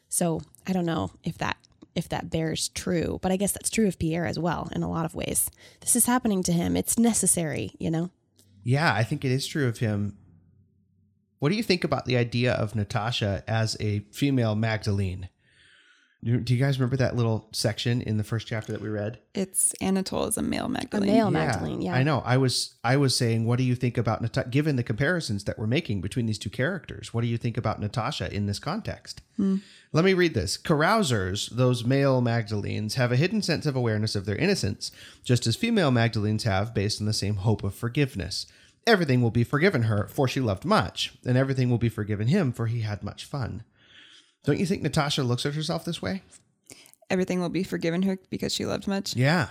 So 0.09 0.41
I 0.67 0.73
don't 0.73 0.87
know 0.87 1.11
if 1.25 1.39
that 1.39 1.57
if 1.95 2.09
that 2.09 2.31
bears 2.31 2.69
true, 2.71 3.19
but 3.23 3.31
I 3.31 3.37
guess 3.37 3.53
that's 3.53 3.71
true 3.71 3.87
of 3.87 3.99
Pierre 3.99 4.27
as 4.27 4.39
well 4.39 4.69
in 4.75 4.83
a 4.83 4.91
lot 4.91 5.05
of 5.05 5.15
ways. 5.15 5.51
This 5.81 5.95
is 5.95 6.07
happening 6.07 6.43
to 6.43 6.53
him. 6.53 6.77
It's 6.77 6.99
necessary, 6.99 7.73
you 7.79 7.91
know. 7.91 8.11
Yeah, 8.65 8.93
I 8.93 9.05
think 9.05 9.25
it 9.25 9.31
is 9.31 9.47
true 9.47 9.69
of 9.69 9.79
him. 9.79 10.17
What 11.39 11.51
do 11.51 11.57
you 11.57 11.63
think 11.63 11.85
about 11.85 12.07
the 12.07 12.17
idea 12.17 12.53
of 12.53 12.75
Natasha 12.75 13.45
as 13.47 13.77
a 13.79 14.01
female 14.11 14.55
Magdalene? 14.55 15.29
Do 16.25 16.41
do 16.41 16.55
you 16.55 16.61
guys 16.61 16.79
remember 16.79 16.97
that 16.97 17.17
little 17.17 17.49
section 17.53 18.01
in 18.01 18.17
the 18.17 18.25
first 18.25 18.47
chapter 18.47 18.73
that 18.73 18.81
we 18.81 18.89
read? 18.89 19.19
It's 19.35 19.75
Anatole 19.75 20.25
as 20.25 20.39
a 20.39 20.43
male 20.43 20.69
Magdalene. 20.69 21.11
A 21.11 21.13
Magdalene. 21.13 21.33
male 21.33 21.47
Magdalene, 21.47 21.83
yeah. 21.83 21.95
I 21.95 22.03
know. 22.03 22.23
I 22.25 22.39
was 22.39 22.75
I 22.83 22.97
was 22.97 23.15
saying, 23.15 23.45
what 23.45 23.59
do 23.59 23.65
you 23.65 23.75
think 23.75 23.99
about 23.99 24.23
Natasha? 24.23 24.49
Given 24.49 24.77
the 24.77 24.83
comparisons 24.83 25.45
that 25.45 25.59
we're 25.59 25.67
making 25.67 26.01
between 26.01 26.25
these 26.25 26.39
two 26.39 26.49
characters, 26.49 27.13
what 27.13 27.21
do 27.21 27.27
you 27.27 27.37
think 27.37 27.59
about 27.59 27.79
Natasha 27.79 28.33
in 28.33 28.47
this 28.47 28.59
context? 28.59 29.21
Hmm. 29.37 29.57
Let 29.93 30.07
me 30.07 30.15
read 30.15 30.33
this. 30.33 30.57
Carousers, 30.57 31.49
those 31.51 31.85
male 31.85 32.23
Magdalenes, 32.23 32.95
have 32.95 33.13
a 33.13 33.17
hidden 33.17 33.43
sense 33.43 33.67
of 33.67 33.77
awareness 33.77 34.17
of 34.17 34.25
their 34.25 34.37
innocence, 34.37 34.91
just 35.25 35.47
as 35.47 35.57
female 35.57 35.91
Magdalenes 35.91 36.45
have, 36.45 36.73
based 36.73 37.01
on 37.01 37.07
the 37.07 37.13
same 37.13 37.37
hope 37.37 37.63
of 37.63 37.75
forgiveness. 37.75 38.47
Everything 38.87 39.21
will 39.21 39.31
be 39.31 39.45
forgiven 39.45 39.85
her, 39.85 40.09
for 40.09 40.27
she 40.27 40.41
loved 40.41 40.65
much, 40.65 41.15
and 41.25 41.37
everything 41.37 41.71
will 41.71 41.79
be 41.79 41.89
forgiven 41.89 42.29
him, 42.29 42.51
for 42.51 42.67
he 42.67 42.81
had 42.81 43.03
much 43.03 43.25
fun. 43.25 43.63
Don't 44.45 44.59
you 44.59 44.67
think 44.67 44.83
Natasha 44.83 45.23
looks 45.23 45.47
at 45.47 45.55
herself 45.55 45.85
this 45.85 46.03
way? 46.03 46.23
Everything 47.11 47.41
will 47.41 47.49
be 47.49 47.65
forgiven 47.65 48.03
her 48.03 48.19
because 48.31 48.55
she 48.55 48.65
loved 48.65 48.87
much. 48.87 49.17
Yeah. 49.17 49.49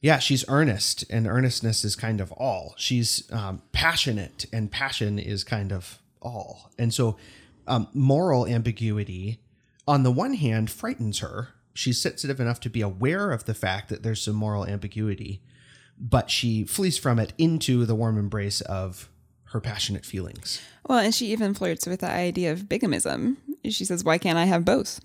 Yeah, 0.00 0.18
she's 0.18 0.44
earnest, 0.48 1.04
and 1.10 1.28
earnestness 1.28 1.84
is 1.84 1.94
kind 1.94 2.20
of 2.20 2.32
all. 2.32 2.74
She's 2.76 3.30
um, 3.30 3.62
passionate, 3.70 4.46
and 4.52 4.70
passion 4.70 5.18
is 5.20 5.44
kind 5.44 5.72
of 5.72 6.00
all. 6.20 6.72
And 6.76 6.92
so, 6.92 7.16
um, 7.68 7.86
moral 7.94 8.46
ambiguity, 8.46 9.40
on 9.86 10.02
the 10.02 10.10
one 10.10 10.34
hand, 10.34 10.70
frightens 10.70 11.20
her. 11.20 11.50
She's 11.72 12.02
sensitive 12.02 12.40
enough 12.40 12.58
to 12.60 12.68
be 12.68 12.80
aware 12.80 13.30
of 13.30 13.44
the 13.44 13.54
fact 13.54 13.88
that 13.90 14.02
there's 14.02 14.20
some 14.22 14.34
moral 14.34 14.66
ambiguity, 14.66 15.40
but 15.96 16.30
she 16.30 16.64
flees 16.64 16.98
from 16.98 17.20
it 17.20 17.32
into 17.38 17.86
the 17.86 17.94
warm 17.94 18.18
embrace 18.18 18.60
of 18.62 19.08
her 19.52 19.60
passionate 19.60 20.04
feelings. 20.04 20.60
Well, 20.88 20.98
and 20.98 21.14
she 21.14 21.26
even 21.26 21.54
flirts 21.54 21.86
with 21.86 22.00
the 22.00 22.10
idea 22.10 22.50
of 22.50 22.62
bigamism. 22.62 23.36
She 23.68 23.84
says, 23.84 24.04
Why 24.04 24.18
can't 24.18 24.38
I 24.38 24.44
have 24.44 24.64
both? 24.64 25.00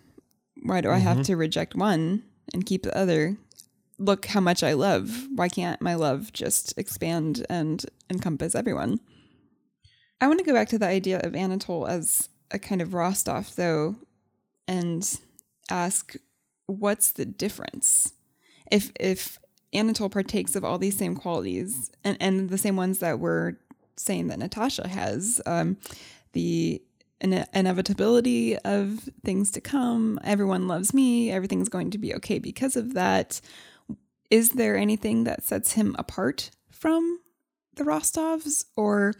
Why 0.63 0.81
do 0.81 0.89
I 0.89 0.97
have 0.97 1.23
to 1.23 1.35
reject 1.35 1.75
one 1.75 2.23
and 2.53 2.65
keep 2.65 2.83
the 2.83 2.97
other? 2.97 3.37
Look 3.99 4.25
how 4.25 4.39
much 4.39 4.63
I 4.63 4.73
love. 4.73 5.27
Why 5.35 5.49
can't 5.49 5.81
my 5.81 5.95
love 5.95 6.33
just 6.33 6.77
expand 6.77 7.45
and 7.49 7.85
encompass 8.09 8.55
everyone? 8.55 8.99
I 10.19 10.27
want 10.27 10.39
to 10.39 10.45
go 10.45 10.53
back 10.53 10.69
to 10.69 10.79
the 10.79 10.87
idea 10.87 11.19
of 11.19 11.35
Anatole 11.35 11.87
as 11.87 12.29
a 12.51 12.59
kind 12.59 12.81
of 12.81 12.93
Rostov, 12.93 13.55
though, 13.55 13.95
and 14.67 15.19
ask 15.69 16.15
what's 16.65 17.11
the 17.11 17.25
difference? 17.25 18.13
If 18.71 18.91
if 18.99 19.39
Anatole 19.73 20.09
partakes 20.09 20.55
of 20.55 20.63
all 20.63 20.77
these 20.77 20.97
same 20.97 21.15
qualities 21.15 21.91
and, 22.03 22.17
and 22.19 22.49
the 22.49 22.57
same 22.57 22.75
ones 22.75 22.99
that 22.99 23.19
we're 23.19 23.53
saying 23.97 24.27
that 24.27 24.39
Natasha 24.39 24.87
has, 24.87 25.41
um, 25.45 25.77
the 26.33 26.81
ine- 27.23 27.45
inevitability 27.53 28.57
of 28.59 29.09
things 29.23 29.51
to 29.51 29.61
come, 29.61 30.19
everyone 30.23 30.67
loves 30.67 30.93
me, 30.93 31.31
everything's 31.31 31.69
going 31.69 31.91
to 31.91 31.97
be 31.97 32.13
okay 32.15 32.39
because 32.39 32.75
of 32.75 32.93
that. 32.93 33.41
Is 34.29 34.51
there 34.51 34.75
anything 34.75 35.23
that 35.23 35.43
sets 35.43 35.73
him 35.73 35.95
apart 35.97 36.51
from 36.71 37.19
the 37.75 37.83
Rostovs, 37.83 38.65
or 38.75 39.13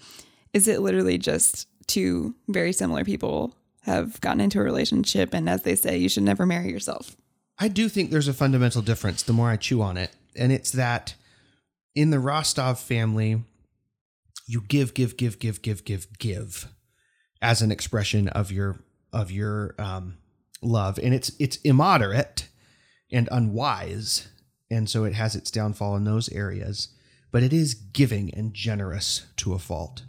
is 0.54 0.68
it 0.68 0.82
literally 0.82 1.18
just 1.18 1.68
two 1.88 2.36
very 2.48 2.74
similar 2.74 3.06
people 3.06 3.56
have 3.84 4.20
gotten 4.20 4.42
into 4.42 4.60
a 4.60 4.64
relationship, 4.64 5.34
and 5.34 5.50
as 5.50 5.64
they 5.64 5.76
say, 5.76 5.98
you 5.98 6.10
should 6.10 6.24
never 6.24 6.46
marry 6.46 6.70
yourself? 6.70 7.16
I 7.60 7.70
do 7.70 7.90
think 7.90 8.12
there's 8.12 8.28
a 8.28 8.34
fundamental 8.34 8.82
difference 8.82 9.24
the 9.24 9.34
more 9.34 9.50
I 9.50 9.56
chew 9.56 9.82
on 9.82 9.98
it. 9.98 10.12
And 10.36 10.52
it's 10.52 10.72
that 10.72 11.16
in 11.96 12.12
the 12.12 12.20
Rostov 12.20 12.80
family, 12.80 13.42
you 14.46 14.62
give, 14.62 14.94
give, 14.94 15.18
give, 15.18 15.40
give, 15.40 15.62
give, 15.62 15.84
give, 15.84 16.08
give 16.20 16.68
as 17.42 17.62
an 17.62 17.72
expression 17.72 18.28
of 18.30 18.52
your 18.52 18.84
of 19.14 19.32
your 19.32 19.76
um, 19.78 20.18
love. 20.62 21.00
And 21.02 21.14
it's 21.14 21.32
it's 21.40 21.58
immoderate 21.58 22.48
and 23.12 23.28
unwise. 23.32 24.28
And 24.70 24.90
so 24.90 25.06
it 25.06 25.14
has 25.14 25.36
its 25.36 25.50
downfall 25.50 25.96
in 25.96 26.04
those 26.04 26.30
areas. 26.30 26.90
But 27.32 27.44
it 27.44 27.54
is 27.54 27.74
giving 27.74 28.34
and 28.34 28.54
generous 28.54 29.26
to 29.38 29.54
a 29.54 29.60
fault. 29.60 30.04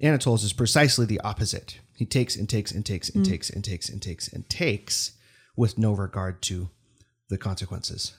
Anatole's 0.00 0.44
is 0.44 0.52
precisely 0.52 1.06
the 1.06 1.20
opposite. 1.20 1.78
He 1.94 2.06
takes 2.06 2.34
and 2.34 2.48
takes 2.48 2.72
and 2.72 2.84
takes 2.84 3.08
and 3.08 3.24
takes 3.24 3.50
and 3.50 3.64
takes 3.64 3.88
and 3.88 4.02
takes 4.02 4.28
and 4.28 4.48
takes 4.48 5.12
with 5.56 5.78
no 5.78 5.92
regard 5.92 6.42
to 6.42 6.70
the 7.28 7.38
consequences. 7.38 8.14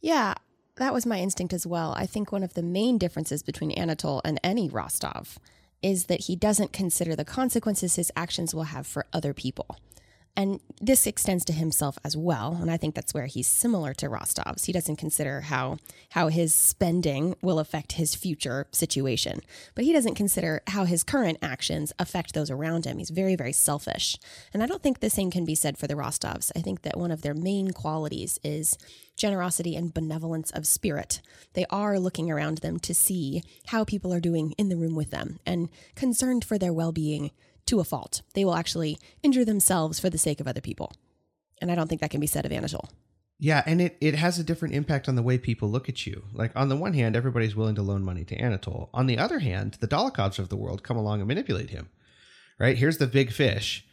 Yeah, 0.00 0.34
that 0.76 0.94
was 0.94 1.06
my 1.06 1.20
instinct 1.20 1.52
as 1.52 1.66
well. 1.66 1.94
I 1.96 2.06
think 2.06 2.32
one 2.32 2.42
of 2.42 2.54
the 2.54 2.62
main 2.62 2.98
differences 2.98 3.42
between 3.42 3.70
Anatole 3.72 4.20
and 4.24 4.40
any 4.42 4.68
Rostov 4.68 5.38
is 5.82 6.06
that 6.06 6.22
he 6.22 6.36
doesn't 6.36 6.72
consider 6.72 7.14
the 7.14 7.24
consequences 7.24 7.96
his 7.96 8.12
actions 8.16 8.54
will 8.54 8.64
have 8.64 8.86
for 8.86 9.06
other 9.12 9.32
people. 9.32 9.76
And 10.38 10.60
this 10.80 11.04
extends 11.04 11.44
to 11.46 11.52
himself 11.52 11.98
as 12.04 12.16
well. 12.16 12.56
And 12.60 12.70
I 12.70 12.76
think 12.76 12.94
that's 12.94 13.12
where 13.12 13.26
he's 13.26 13.48
similar 13.48 13.92
to 13.94 14.08
Rostov's. 14.08 14.66
He 14.66 14.72
doesn't 14.72 14.94
consider 14.94 15.40
how 15.40 15.78
how 16.10 16.28
his 16.28 16.54
spending 16.54 17.34
will 17.42 17.58
affect 17.58 17.92
his 17.92 18.14
future 18.14 18.68
situation. 18.70 19.40
But 19.74 19.84
he 19.84 19.92
doesn't 19.92 20.14
consider 20.14 20.62
how 20.68 20.84
his 20.84 21.02
current 21.02 21.38
actions 21.42 21.92
affect 21.98 22.34
those 22.34 22.52
around 22.52 22.84
him. 22.84 22.98
He's 22.98 23.10
very, 23.10 23.34
very 23.34 23.52
selfish. 23.52 24.16
And 24.54 24.62
I 24.62 24.66
don't 24.66 24.80
think 24.80 25.00
the 25.00 25.10
same 25.10 25.32
can 25.32 25.44
be 25.44 25.56
said 25.56 25.76
for 25.76 25.88
the 25.88 25.96
Rostovs. 25.96 26.52
I 26.54 26.60
think 26.60 26.82
that 26.82 26.96
one 26.96 27.10
of 27.10 27.22
their 27.22 27.34
main 27.34 27.72
qualities 27.72 28.38
is 28.44 28.78
generosity 29.16 29.74
and 29.74 29.92
benevolence 29.92 30.52
of 30.52 30.68
spirit. 30.68 31.20
They 31.54 31.66
are 31.68 31.98
looking 31.98 32.30
around 32.30 32.58
them 32.58 32.78
to 32.78 32.94
see 32.94 33.42
how 33.66 33.82
people 33.82 34.14
are 34.14 34.20
doing 34.20 34.52
in 34.52 34.68
the 34.68 34.76
room 34.76 34.94
with 34.94 35.10
them 35.10 35.40
and 35.44 35.68
concerned 35.96 36.44
for 36.44 36.58
their 36.58 36.72
well 36.72 36.92
being 36.92 37.32
to 37.68 37.80
a 37.80 37.84
fault. 37.84 38.22
They 38.34 38.44
will 38.44 38.54
actually 38.54 38.98
injure 39.22 39.44
themselves 39.44 40.00
for 40.00 40.10
the 40.10 40.18
sake 40.18 40.40
of 40.40 40.48
other 40.48 40.60
people. 40.60 40.92
And 41.60 41.70
I 41.70 41.74
don't 41.74 41.88
think 41.88 42.00
that 42.00 42.10
can 42.10 42.20
be 42.20 42.26
said 42.26 42.46
of 42.46 42.52
Anatole. 42.52 42.88
Yeah, 43.40 43.62
and 43.66 43.80
it, 43.80 43.96
it 44.00 44.16
has 44.16 44.38
a 44.38 44.44
different 44.44 44.74
impact 44.74 45.08
on 45.08 45.14
the 45.14 45.22
way 45.22 45.38
people 45.38 45.70
look 45.70 45.88
at 45.88 46.06
you. 46.06 46.24
Like, 46.32 46.50
on 46.56 46.68
the 46.68 46.76
one 46.76 46.94
hand, 46.94 47.14
everybody's 47.14 47.54
willing 47.54 47.76
to 47.76 47.82
loan 47.82 48.04
money 48.04 48.24
to 48.24 48.36
Anatole. 48.36 48.90
On 48.92 49.06
the 49.06 49.18
other 49.18 49.38
hand, 49.38 49.76
the 49.80 49.86
Dolokhovs 49.86 50.40
of 50.40 50.48
the 50.48 50.56
world 50.56 50.82
come 50.82 50.96
along 50.96 51.20
and 51.20 51.28
manipulate 51.28 51.70
him. 51.70 51.88
Right? 52.58 52.76
Here's 52.76 52.98
the 52.98 53.06
big 53.06 53.30
fish 53.30 53.84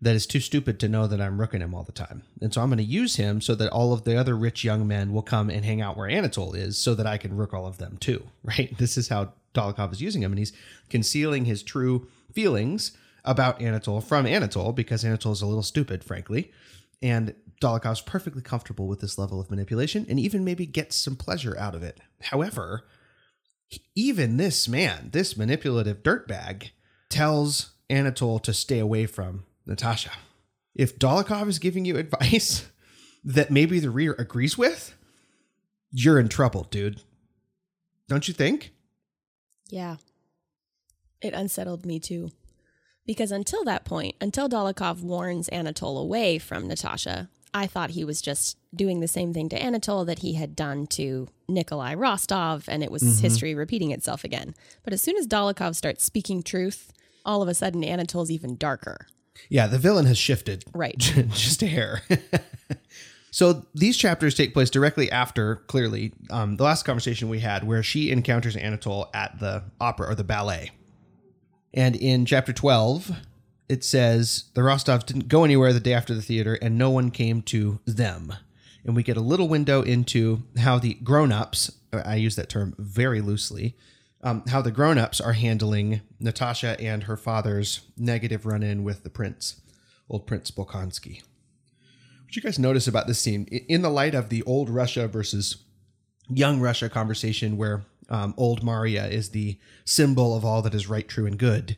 that 0.00 0.14
is 0.14 0.26
too 0.26 0.40
stupid 0.40 0.78
to 0.80 0.88
know 0.88 1.06
that 1.06 1.20
I'm 1.20 1.40
rooking 1.40 1.60
him 1.60 1.74
all 1.74 1.82
the 1.82 1.92
time. 1.92 2.22
And 2.40 2.52
so 2.52 2.62
I'm 2.62 2.68
going 2.68 2.78
to 2.78 2.84
use 2.84 3.16
him 3.16 3.40
so 3.40 3.54
that 3.54 3.70
all 3.70 3.92
of 3.92 4.04
the 4.04 4.16
other 4.16 4.36
rich 4.36 4.64
young 4.64 4.86
men 4.86 5.12
will 5.12 5.22
come 5.22 5.50
and 5.50 5.64
hang 5.64 5.80
out 5.80 5.96
where 5.96 6.08
Anatole 6.08 6.54
is 6.54 6.78
so 6.78 6.94
that 6.94 7.06
I 7.06 7.18
can 7.18 7.36
rook 7.36 7.52
all 7.52 7.66
of 7.66 7.78
them 7.78 7.96
too. 7.98 8.26
Right? 8.42 8.76
This 8.78 8.96
is 8.96 9.08
how 9.08 9.32
Dolokhov 9.54 9.92
is 9.92 10.00
using 10.00 10.22
him. 10.22 10.32
And 10.32 10.38
he's 10.38 10.52
concealing 10.88 11.44
his 11.44 11.62
true 11.62 12.08
feelings 12.32 12.96
about 13.26 13.60
Anatole 13.60 14.00
from 14.00 14.26
Anatole 14.26 14.72
because 14.72 15.04
Anatole 15.04 15.32
is 15.32 15.42
a 15.42 15.46
little 15.46 15.62
stupid, 15.62 16.04
frankly. 16.04 16.52
And 17.02 17.34
Dolokhov's 17.60 18.00
perfectly 18.00 18.42
comfortable 18.42 18.86
with 18.86 19.00
this 19.00 19.18
level 19.18 19.40
of 19.40 19.50
manipulation 19.50 20.06
and 20.08 20.18
even 20.20 20.44
maybe 20.44 20.66
gets 20.66 20.96
some 20.96 21.16
pleasure 21.16 21.56
out 21.58 21.74
of 21.74 21.82
it. 21.82 22.00
However, 22.22 22.84
even 23.94 24.36
this 24.36 24.68
man, 24.68 25.10
this 25.12 25.36
manipulative 25.36 26.02
dirtbag, 26.02 26.70
tells 27.08 27.72
Anatole 27.88 28.38
to 28.40 28.52
stay 28.52 28.78
away 28.78 29.06
from 29.06 29.44
Natasha. 29.64 30.12
If 30.74 30.98
Dolokhov 30.98 31.48
is 31.48 31.58
giving 31.58 31.84
you 31.84 31.96
advice 31.96 32.68
that 33.24 33.50
maybe 33.50 33.80
the 33.80 33.90
reader 33.90 34.14
agrees 34.18 34.58
with, 34.58 34.94
you're 35.90 36.18
in 36.18 36.28
trouble, 36.28 36.64
dude. 36.70 37.02
Don't 38.08 38.28
you 38.28 38.34
think? 38.34 38.72
Yeah. 39.68 39.96
It 41.20 41.32
unsettled 41.32 41.86
me 41.86 41.98
too. 41.98 42.30
Because 43.06 43.30
until 43.30 43.64
that 43.64 43.84
point, 43.84 44.16
until 44.20 44.48
Dolokhov 44.48 45.00
warns 45.00 45.48
Anatole 45.48 45.98
away 45.98 46.38
from 46.38 46.66
Natasha, 46.66 47.28
I 47.54 47.66
thought 47.66 47.90
he 47.90 48.04
was 48.04 48.20
just 48.20 48.58
doing 48.74 49.00
the 49.00 49.08
same 49.08 49.32
thing 49.32 49.48
to 49.48 49.56
Anatole 49.56 50.04
that 50.04 50.18
he 50.18 50.34
had 50.34 50.54
done 50.54 50.86
to 50.88 51.28
Nikolai 51.48 51.94
Rostov, 51.94 52.68
and 52.68 52.82
it 52.82 52.90
was 52.90 53.20
history 53.20 53.54
repeating 53.54 53.92
itself 53.92 54.24
again. 54.24 54.54
But 54.84 54.92
as 54.92 55.00
soon 55.00 55.16
as 55.16 55.26
Dolokhov 55.26 55.74
starts 55.74 56.04
speaking 56.04 56.42
truth, 56.42 56.92
all 57.24 57.42
of 57.42 57.48
a 57.48 57.54
sudden 57.54 57.82
Anatole's 57.82 58.30
even 58.30 58.56
darker. 58.56 59.06
Yeah, 59.48 59.66
the 59.66 59.78
villain 59.78 60.06
has 60.06 60.18
shifted. 60.18 60.64
Right. 60.74 60.98
just 61.30 61.62
a 61.62 61.66
hair. 61.66 62.02
so 63.30 63.66
these 63.74 63.96
chapters 63.96 64.34
take 64.34 64.52
place 64.52 64.70
directly 64.70 65.10
after, 65.10 65.56
clearly, 65.66 66.12
um, 66.30 66.56
the 66.56 66.64
last 66.64 66.84
conversation 66.84 67.28
we 67.28 67.40
had, 67.40 67.64
where 67.64 67.82
she 67.82 68.10
encounters 68.10 68.56
Anatole 68.56 69.08
at 69.14 69.38
the 69.40 69.64
opera 69.80 70.08
or 70.08 70.14
the 70.14 70.24
ballet. 70.24 70.72
And 71.74 71.96
in 71.96 72.26
chapter 72.26 72.52
12, 72.52 73.10
it 73.68 73.84
says 73.84 74.44
the 74.54 74.60
Rostovs 74.60 75.06
didn't 75.06 75.28
go 75.28 75.44
anywhere 75.44 75.72
the 75.72 75.80
day 75.80 75.92
after 75.92 76.14
the 76.14 76.22
theater, 76.22 76.54
and 76.54 76.78
no 76.78 76.90
one 76.90 77.10
came 77.10 77.42
to 77.42 77.80
them. 77.86 78.32
And 78.84 78.94
we 78.94 79.02
get 79.02 79.16
a 79.16 79.22
little 79.22 79.48
window 79.48 79.82
into 79.82 80.44
how 80.58 80.78
the 80.78 80.94
grown 80.94 81.32
ups, 81.32 81.72
I 81.92 82.16
use 82.16 82.36
that 82.36 82.48
term 82.48 82.74
very 82.78 83.20
loosely, 83.20 83.76
um, 84.22 84.44
how 84.48 84.62
the 84.62 84.70
grown 84.70 84.98
ups 84.98 85.20
are 85.20 85.32
handling 85.32 86.00
Natasha 86.20 86.80
and 86.80 87.04
her 87.04 87.16
father's 87.16 87.80
negative 87.96 88.46
run 88.46 88.62
in 88.62 88.84
with 88.84 89.02
the 89.02 89.10
prince, 89.10 89.60
old 90.08 90.26
Prince 90.26 90.50
Bolkonsky. 90.50 91.22
What 92.24 92.36
you 92.36 92.42
guys 92.42 92.58
notice 92.58 92.88
about 92.88 93.06
this 93.06 93.20
scene 93.20 93.44
in 93.44 93.82
the 93.82 93.90
light 93.90 94.14
of 94.14 94.28
the 94.28 94.42
old 94.42 94.70
Russia 94.70 95.06
versus 95.08 95.58
young 96.28 96.60
Russia 96.60 96.88
conversation, 96.88 97.56
where 97.56 97.84
um, 98.08 98.34
old 98.36 98.62
Maria 98.62 99.06
is 99.06 99.30
the 99.30 99.58
symbol 99.84 100.36
of 100.36 100.44
all 100.44 100.62
that 100.62 100.74
is 100.74 100.88
right, 100.88 101.06
true, 101.06 101.26
and 101.26 101.38
good? 101.38 101.76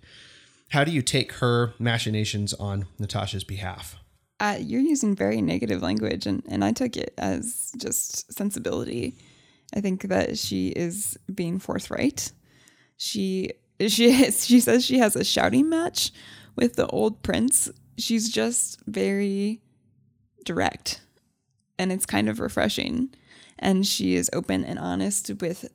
How 0.70 0.84
do 0.84 0.90
you 0.90 1.02
take 1.02 1.32
her 1.34 1.74
machinations 1.78 2.52
on 2.54 2.86
Natasha's 2.98 3.44
behalf? 3.44 3.96
Uh, 4.40 4.56
you're 4.60 4.80
using 4.80 5.16
very 5.16 5.40
negative 5.40 5.82
language, 5.82 6.26
and, 6.26 6.42
and 6.48 6.64
I 6.64 6.72
took 6.72 6.96
it 6.96 7.14
as 7.18 7.72
just 7.76 8.32
sensibility. 8.32 9.16
I 9.74 9.80
think 9.80 10.02
that 10.02 10.38
she 10.38 10.68
is 10.68 11.18
being 11.32 11.58
forthright. 11.58 12.32
She 12.96 13.50
she 13.80 14.30
she 14.30 14.60
says 14.60 14.84
she 14.84 14.98
has 14.98 15.16
a 15.16 15.24
shouting 15.24 15.68
match 15.68 16.12
with 16.56 16.76
the 16.76 16.86
old 16.86 17.22
prince. 17.22 17.70
She's 17.96 18.30
just 18.30 18.80
very 18.86 19.60
direct, 20.44 21.00
and 21.78 21.90
it's 21.90 22.06
kind 22.06 22.28
of 22.28 22.40
refreshing. 22.40 23.10
And 23.58 23.84
she 23.84 24.14
is 24.14 24.30
open 24.32 24.64
and 24.64 24.78
honest 24.78 25.32
with 25.40 25.68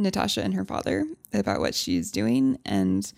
Natasha 0.00 0.42
and 0.42 0.54
her 0.54 0.64
father 0.64 1.06
about 1.32 1.60
what 1.60 1.74
she's 1.74 2.10
doing 2.10 2.58
and 2.64 3.12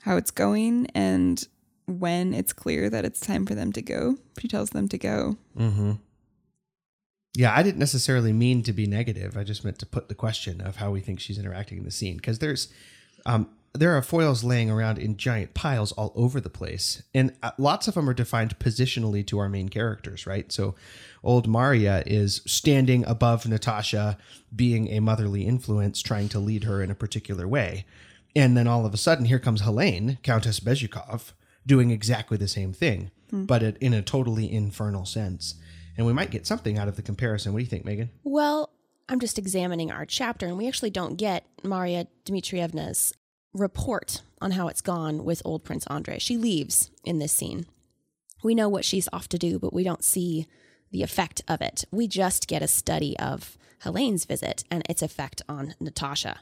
how 0.00 0.16
it's 0.16 0.30
going 0.30 0.86
and 0.94 1.46
when 1.86 2.34
it's 2.34 2.52
clear 2.52 2.90
that 2.90 3.04
it's 3.04 3.20
time 3.20 3.46
for 3.46 3.54
them 3.54 3.72
to 3.72 3.82
go, 3.82 4.16
she 4.38 4.48
tells 4.48 4.70
them 4.70 4.88
to 4.88 4.98
go. 4.98 5.36
Mm-hmm. 5.56 5.92
Yeah, 7.34 7.54
I 7.54 7.62
didn't 7.62 7.78
necessarily 7.78 8.32
mean 8.32 8.62
to 8.64 8.72
be 8.72 8.86
negative. 8.86 9.36
I 9.36 9.44
just 9.44 9.64
meant 9.64 9.78
to 9.80 9.86
put 9.86 10.08
the 10.08 10.14
question 10.14 10.60
of 10.60 10.76
how 10.76 10.90
we 10.90 11.00
think 11.00 11.20
she's 11.20 11.38
interacting 11.38 11.78
in 11.78 11.84
the 11.84 11.90
scene 11.90 12.16
because 12.16 12.38
there's 12.38 12.68
um, 13.26 13.48
there 13.76 13.96
are 13.96 14.02
foils 14.02 14.44
laying 14.44 14.70
around 14.70 14.98
in 14.98 15.16
giant 15.16 15.54
piles 15.54 15.92
all 15.92 16.12
over 16.14 16.40
the 16.40 16.50
place, 16.50 17.02
and 17.14 17.32
uh, 17.42 17.52
lots 17.58 17.88
of 17.88 17.94
them 17.94 18.08
are 18.08 18.14
defined 18.14 18.58
positionally 18.58 19.26
to 19.26 19.38
our 19.38 19.48
main 19.48 19.68
characters, 19.68 20.26
right? 20.26 20.50
So, 20.50 20.74
old 21.22 21.46
Maria 21.46 22.02
is 22.06 22.42
standing 22.46 23.04
above 23.06 23.46
Natasha, 23.46 24.18
being 24.54 24.88
a 24.88 25.00
motherly 25.00 25.46
influence, 25.46 26.02
trying 26.02 26.28
to 26.30 26.38
lead 26.38 26.64
her 26.64 26.82
in 26.82 26.90
a 26.90 26.94
particular 26.94 27.46
way, 27.46 27.84
and 28.34 28.56
then 28.56 28.66
all 28.66 28.84
of 28.84 28.92
a 28.92 28.98
sudden, 28.98 29.24
here 29.24 29.38
comes 29.38 29.62
Helene, 29.62 30.18
Countess 30.22 30.60
Bezukhov, 30.60 31.32
doing 31.66 31.90
exactly 31.90 32.36
the 32.36 32.48
same 32.48 32.72
thing, 32.72 33.10
but 33.32 33.62
in 33.62 33.94
a 33.94 34.02
totally 34.02 34.52
infernal 34.52 35.04
sense. 35.06 35.54
And 35.96 36.06
we 36.06 36.12
might 36.12 36.30
get 36.30 36.46
something 36.46 36.78
out 36.78 36.88
of 36.88 36.96
the 36.96 37.02
comparison. 37.02 37.52
What 37.52 37.60
do 37.60 37.64
you 37.64 37.70
think, 37.70 37.84
Megan? 37.84 38.10
Well, 38.22 38.70
I'm 39.08 39.20
just 39.20 39.38
examining 39.38 39.90
our 39.90 40.04
chapter, 40.04 40.46
and 40.46 40.58
we 40.58 40.68
actually 40.68 40.90
don't 40.90 41.16
get 41.16 41.46
Maria 41.62 42.06
Dmitrievna's 42.24 43.14
report 43.56 44.22
on 44.40 44.52
how 44.52 44.68
it's 44.68 44.80
gone 44.80 45.24
with 45.24 45.42
old 45.44 45.64
Prince 45.64 45.86
Andrei. 45.86 46.18
She 46.18 46.36
leaves 46.36 46.90
in 47.04 47.18
this 47.18 47.32
scene. 47.32 47.66
We 48.42 48.54
know 48.54 48.68
what 48.68 48.84
she's 48.84 49.08
off 49.12 49.28
to 49.30 49.38
do, 49.38 49.58
but 49.58 49.72
we 49.72 49.82
don't 49.82 50.04
see 50.04 50.46
the 50.90 51.02
effect 51.02 51.42
of 51.48 51.60
it. 51.60 51.84
We 51.90 52.06
just 52.06 52.48
get 52.48 52.62
a 52.62 52.68
study 52.68 53.18
of 53.18 53.56
Helene's 53.80 54.24
visit 54.24 54.64
and 54.70 54.82
its 54.88 55.02
effect 55.02 55.42
on 55.48 55.74
Natasha. 55.80 56.40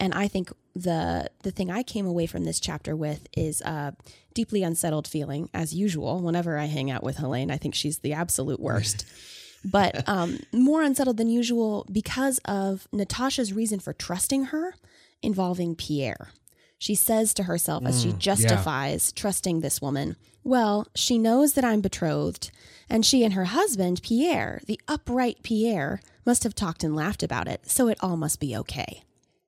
And 0.00 0.14
I 0.14 0.28
think 0.28 0.52
the 0.74 1.28
the 1.42 1.50
thing 1.50 1.70
I 1.70 1.82
came 1.82 2.06
away 2.06 2.26
from 2.26 2.44
this 2.44 2.60
chapter 2.60 2.94
with 2.94 3.26
is 3.36 3.60
a 3.62 3.96
deeply 4.32 4.62
unsettled 4.62 5.08
feeling, 5.08 5.50
as 5.52 5.74
usual. 5.74 6.20
Whenever 6.20 6.56
I 6.56 6.66
hang 6.66 6.90
out 6.90 7.02
with 7.02 7.16
Helene, 7.16 7.50
I 7.50 7.56
think 7.56 7.74
she's 7.74 7.98
the 7.98 8.12
absolute 8.12 8.60
worst. 8.60 9.04
but 9.64 10.08
um, 10.08 10.38
more 10.52 10.82
unsettled 10.82 11.16
than 11.16 11.28
usual 11.28 11.84
because 11.90 12.38
of 12.44 12.86
Natasha's 12.92 13.52
reason 13.52 13.80
for 13.80 13.92
trusting 13.92 14.46
her 14.46 14.74
involving 15.22 15.74
Pierre. 15.74 16.30
She 16.78 16.94
says 16.94 17.34
to 17.34 17.44
herself 17.44 17.84
as 17.84 18.02
she 18.02 18.12
mm, 18.12 18.18
justifies 18.18 19.12
trusting 19.12 19.60
this 19.60 19.82
woman, 19.82 20.16
Well, 20.44 20.86
she 20.94 21.18
knows 21.18 21.54
that 21.54 21.64
I'm 21.64 21.80
betrothed, 21.80 22.52
and 22.88 23.04
she 23.04 23.24
and 23.24 23.34
her 23.34 23.46
husband, 23.46 24.00
Pierre, 24.02 24.60
the 24.66 24.80
upright 24.86 25.42
Pierre, 25.42 26.00
must 26.24 26.44
have 26.44 26.54
talked 26.54 26.84
and 26.84 26.94
laughed 26.94 27.22
about 27.22 27.48
it, 27.48 27.68
so 27.68 27.88
it 27.88 27.98
all 28.00 28.16
must 28.16 28.38
be 28.38 28.56
okay. 28.56 29.02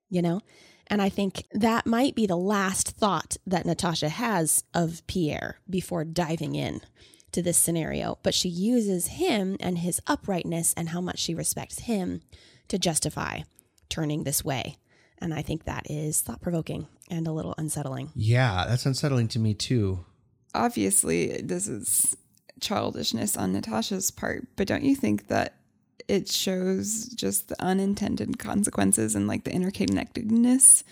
You 0.09 0.21
know? 0.21 0.41
And 0.87 1.01
I 1.01 1.07
think 1.07 1.45
that 1.53 1.85
might 1.85 2.15
be 2.15 2.25
the 2.25 2.35
last 2.35 2.89
thought 2.89 3.37
that 3.47 3.65
Natasha 3.65 4.09
has 4.09 4.65
of 4.73 5.01
Pierre 5.07 5.61
before 5.69 6.03
diving 6.03 6.53
in 6.53 6.81
to 7.31 7.41
this 7.41 7.57
scenario. 7.57 8.17
But 8.23 8.33
she 8.33 8.49
uses 8.49 9.07
him 9.07 9.55
and 9.61 9.77
his 9.77 10.01
uprightness 10.05 10.73
and 10.75 10.89
how 10.89 10.99
much 10.99 11.19
she 11.19 11.33
respects 11.33 11.79
him 11.79 12.21
to 12.67 12.77
justify 12.77 13.43
turning 13.87 14.23
this 14.23 14.43
way. 14.43 14.75
And 15.21 15.33
I 15.33 15.41
think 15.41 15.65
that 15.65 15.89
is 15.89 16.21
thought 16.21 16.41
provoking 16.41 16.87
and 17.09 17.27
a 17.27 17.31
little 17.31 17.53
unsettling. 17.57 18.11
Yeah, 18.15 18.65
that's 18.67 18.85
unsettling 18.85 19.27
to 19.29 19.39
me 19.39 19.53
too. 19.53 20.03
Obviously, 20.53 21.41
this 21.41 21.67
is 21.67 22.17
childishness 22.59 23.37
on 23.37 23.53
Natasha's 23.53 24.11
part, 24.11 24.47
but 24.55 24.67
don't 24.67 24.83
you 24.83 24.95
think 24.95 25.27
that 25.27 25.55
it 26.07 26.29
shows 26.29 27.05
just 27.15 27.47
the 27.49 27.61
unintended 27.63 28.39
consequences 28.39 29.15
and 29.15 29.27
like 29.27 29.43
the 29.43 29.51
interconnectedness 29.51 30.83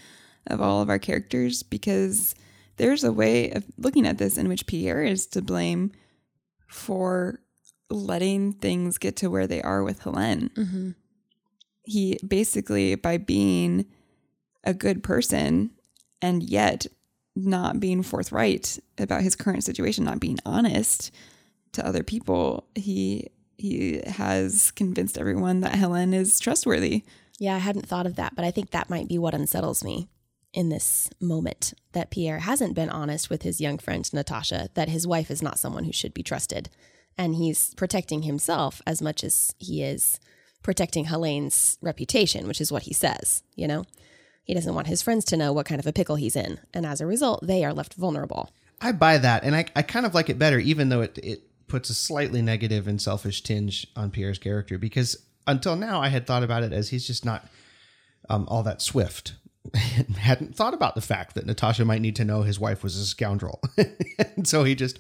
of 0.47 0.61
all 0.61 0.81
of 0.81 0.89
our 0.89 0.99
characters? 0.99 1.63
Because 1.63 2.35
there's 2.77 3.03
a 3.03 3.11
way 3.11 3.51
of 3.51 3.65
looking 3.77 4.05
at 4.05 4.17
this 4.17 4.37
in 4.37 4.47
which 4.47 4.67
Pierre 4.67 5.03
is 5.03 5.25
to 5.27 5.41
blame 5.41 5.91
for 6.67 7.41
letting 7.89 8.53
things 8.53 8.97
get 8.97 9.15
to 9.17 9.29
where 9.29 9.47
they 9.47 9.61
are 9.61 9.83
with 9.83 10.01
Helene. 10.01 10.51
Mm-hmm. 10.55 10.91
He 11.83 12.19
basically, 12.25 12.95
by 12.95 13.17
being 13.17 13.85
a 14.63 14.73
good 14.73 15.03
person 15.03 15.71
and 16.21 16.43
yet 16.43 16.87
not 17.35 17.79
being 17.79 18.03
forthright 18.03 18.79
about 18.97 19.21
his 19.21 19.35
current 19.35 19.63
situation, 19.63 20.03
not 20.03 20.19
being 20.19 20.39
honest 20.45 21.11
to 21.73 21.85
other 21.85 22.03
people, 22.03 22.67
he 22.75 23.29
he 23.57 24.01
has 24.05 24.71
convinced 24.71 25.17
everyone 25.17 25.59
that 25.59 25.75
Helen 25.75 26.13
is 26.13 26.39
trustworthy. 26.39 27.03
Yeah, 27.39 27.55
I 27.55 27.59
hadn't 27.59 27.87
thought 27.87 28.05
of 28.05 28.15
that, 28.15 28.35
but 28.35 28.45
I 28.45 28.51
think 28.51 28.71
that 28.71 28.89
might 28.89 29.09
be 29.09 29.17
what 29.17 29.33
unsettles 29.33 29.83
me 29.83 30.07
in 30.53 30.69
this 30.69 31.09
moment 31.19 31.73
that 31.91 32.09
Pierre 32.09 32.39
hasn't 32.39 32.73
been 32.73 32.89
honest 32.89 33.29
with 33.29 33.43
his 33.43 33.61
young 33.61 33.77
friend 33.77 34.11
Natasha, 34.13 34.69
that 34.73 34.89
his 34.89 35.05
wife 35.05 35.29
is 35.29 35.41
not 35.41 35.59
someone 35.59 35.83
who 35.83 35.93
should 35.93 36.13
be 36.13 36.23
trusted. 36.23 36.69
And 37.17 37.35
he's 37.35 37.73
protecting 37.75 38.23
himself 38.23 38.81
as 38.87 39.01
much 39.01 39.23
as 39.23 39.53
he 39.57 39.83
is 39.83 40.19
protecting 40.63 41.05
Helene's 41.05 41.77
reputation, 41.81 42.47
which 42.47 42.61
is 42.61 42.71
what 42.71 42.83
he 42.83 42.93
says, 42.93 43.43
you 43.55 43.67
know? 43.67 43.83
He 44.49 44.55
doesn't 44.55 44.73
want 44.73 44.87
his 44.87 45.03
friends 45.03 45.25
to 45.25 45.37
know 45.37 45.53
what 45.53 45.67
kind 45.67 45.77
of 45.77 45.85
a 45.85 45.93
pickle 45.93 46.15
he's 46.15 46.35
in. 46.35 46.59
And 46.73 46.83
as 46.83 47.01
a 47.01 47.05
result, 47.05 47.45
they 47.45 47.63
are 47.63 47.71
left 47.71 47.93
vulnerable. 47.93 48.49
I 48.81 48.93
buy 48.93 49.19
that, 49.19 49.43
and 49.43 49.55
I, 49.55 49.65
I 49.75 49.83
kind 49.83 50.07
of 50.07 50.15
like 50.15 50.27
it 50.27 50.39
better, 50.39 50.57
even 50.57 50.89
though 50.89 51.01
it, 51.01 51.19
it 51.21 51.43
puts 51.67 51.91
a 51.91 51.93
slightly 51.93 52.41
negative 52.41 52.87
and 52.87 52.99
selfish 52.99 53.43
tinge 53.43 53.85
on 53.95 54.09
Pierre's 54.09 54.39
character, 54.39 54.79
because 54.79 55.23
until 55.45 55.75
now 55.75 56.01
I 56.01 56.07
had 56.07 56.25
thought 56.25 56.41
about 56.41 56.63
it 56.63 56.73
as 56.73 56.89
he's 56.89 57.05
just 57.05 57.23
not 57.23 57.47
um, 58.27 58.47
all 58.49 58.63
that 58.63 58.81
swift. 58.81 59.35
hadn't 59.75 60.55
thought 60.55 60.73
about 60.73 60.95
the 60.95 61.01
fact 61.01 61.35
that 61.35 61.45
Natasha 61.45 61.85
might 61.85 62.01
need 62.01 62.15
to 62.15 62.25
know 62.25 62.41
his 62.41 62.59
wife 62.59 62.81
was 62.81 62.95
a 62.95 63.05
scoundrel. 63.05 63.61
and 64.35 64.47
so 64.47 64.63
he 64.63 64.73
just 64.73 64.97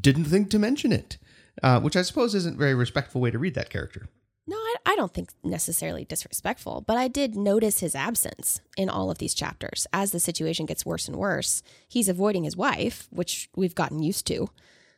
didn't 0.00 0.24
think 0.24 0.48
to 0.48 0.58
mention 0.58 0.92
it, 0.92 1.18
uh, 1.62 1.78
which 1.78 1.94
I 1.94 2.00
suppose 2.00 2.34
isn't 2.34 2.54
a 2.54 2.58
very 2.58 2.74
respectful 2.74 3.20
way 3.20 3.30
to 3.30 3.38
read 3.38 3.54
that 3.54 3.68
character. 3.68 4.08
I, 4.86 4.92
I 4.92 4.96
don't 4.96 5.14
think 5.14 5.30
necessarily 5.42 6.04
disrespectful, 6.04 6.82
but 6.86 6.96
I 6.96 7.08
did 7.08 7.36
notice 7.36 7.80
his 7.80 7.94
absence 7.94 8.60
in 8.76 8.88
all 8.88 9.10
of 9.10 9.18
these 9.18 9.34
chapters. 9.34 9.86
As 9.92 10.10
the 10.12 10.20
situation 10.20 10.66
gets 10.66 10.84
worse 10.86 11.08
and 11.08 11.16
worse, 11.16 11.62
he's 11.88 12.08
avoiding 12.08 12.44
his 12.44 12.56
wife, 12.56 13.08
which 13.10 13.48
we've 13.56 13.74
gotten 13.74 14.02
used 14.02 14.26
to. 14.28 14.48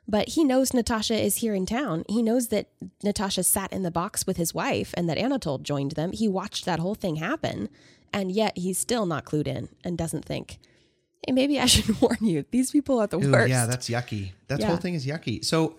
But 0.08 0.30
he 0.30 0.42
knows 0.42 0.74
Natasha 0.74 1.14
is 1.14 1.36
here 1.36 1.54
in 1.54 1.66
town. 1.66 2.04
He 2.08 2.20
knows 2.22 2.48
that 2.48 2.68
Natasha 3.04 3.44
sat 3.44 3.72
in 3.72 3.84
the 3.84 3.92
box 3.92 4.26
with 4.26 4.38
his 4.38 4.52
wife 4.52 4.92
and 4.96 5.08
that 5.08 5.18
Anatole 5.18 5.58
joined 5.58 5.92
them. 5.92 6.10
He 6.12 6.26
watched 6.26 6.64
that 6.64 6.80
whole 6.80 6.96
thing 6.96 7.16
happen, 7.16 7.68
and 8.12 8.32
yet 8.32 8.58
he's 8.58 8.78
still 8.78 9.06
not 9.06 9.24
clued 9.24 9.46
in 9.46 9.68
and 9.84 9.96
doesn't 9.96 10.24
think, 10.24 10.58
hey, 11.24 11.32
maybe 11.32 11.60
I 11.60 11.66
should 11.72 12.00
warn 12.00 12.18
you. 12.22 12.44
These 12.50 12.72
people 12.72 12.98
are 12.98 13.06
the 13.06 13.18
Ooh, 13.20 13.30
worst. 13.30 13.50
yeah, 13.50 13.66
that's 13.66 13.88
yucky. 13.88 14.32
That 14.48 14.58
Yeah. 14.60 14.66
whole 14.68 14.78
thing 14.78 14.94
is 14.94 15.06
yucky. 15.06 15.44
So, 15.44 15.76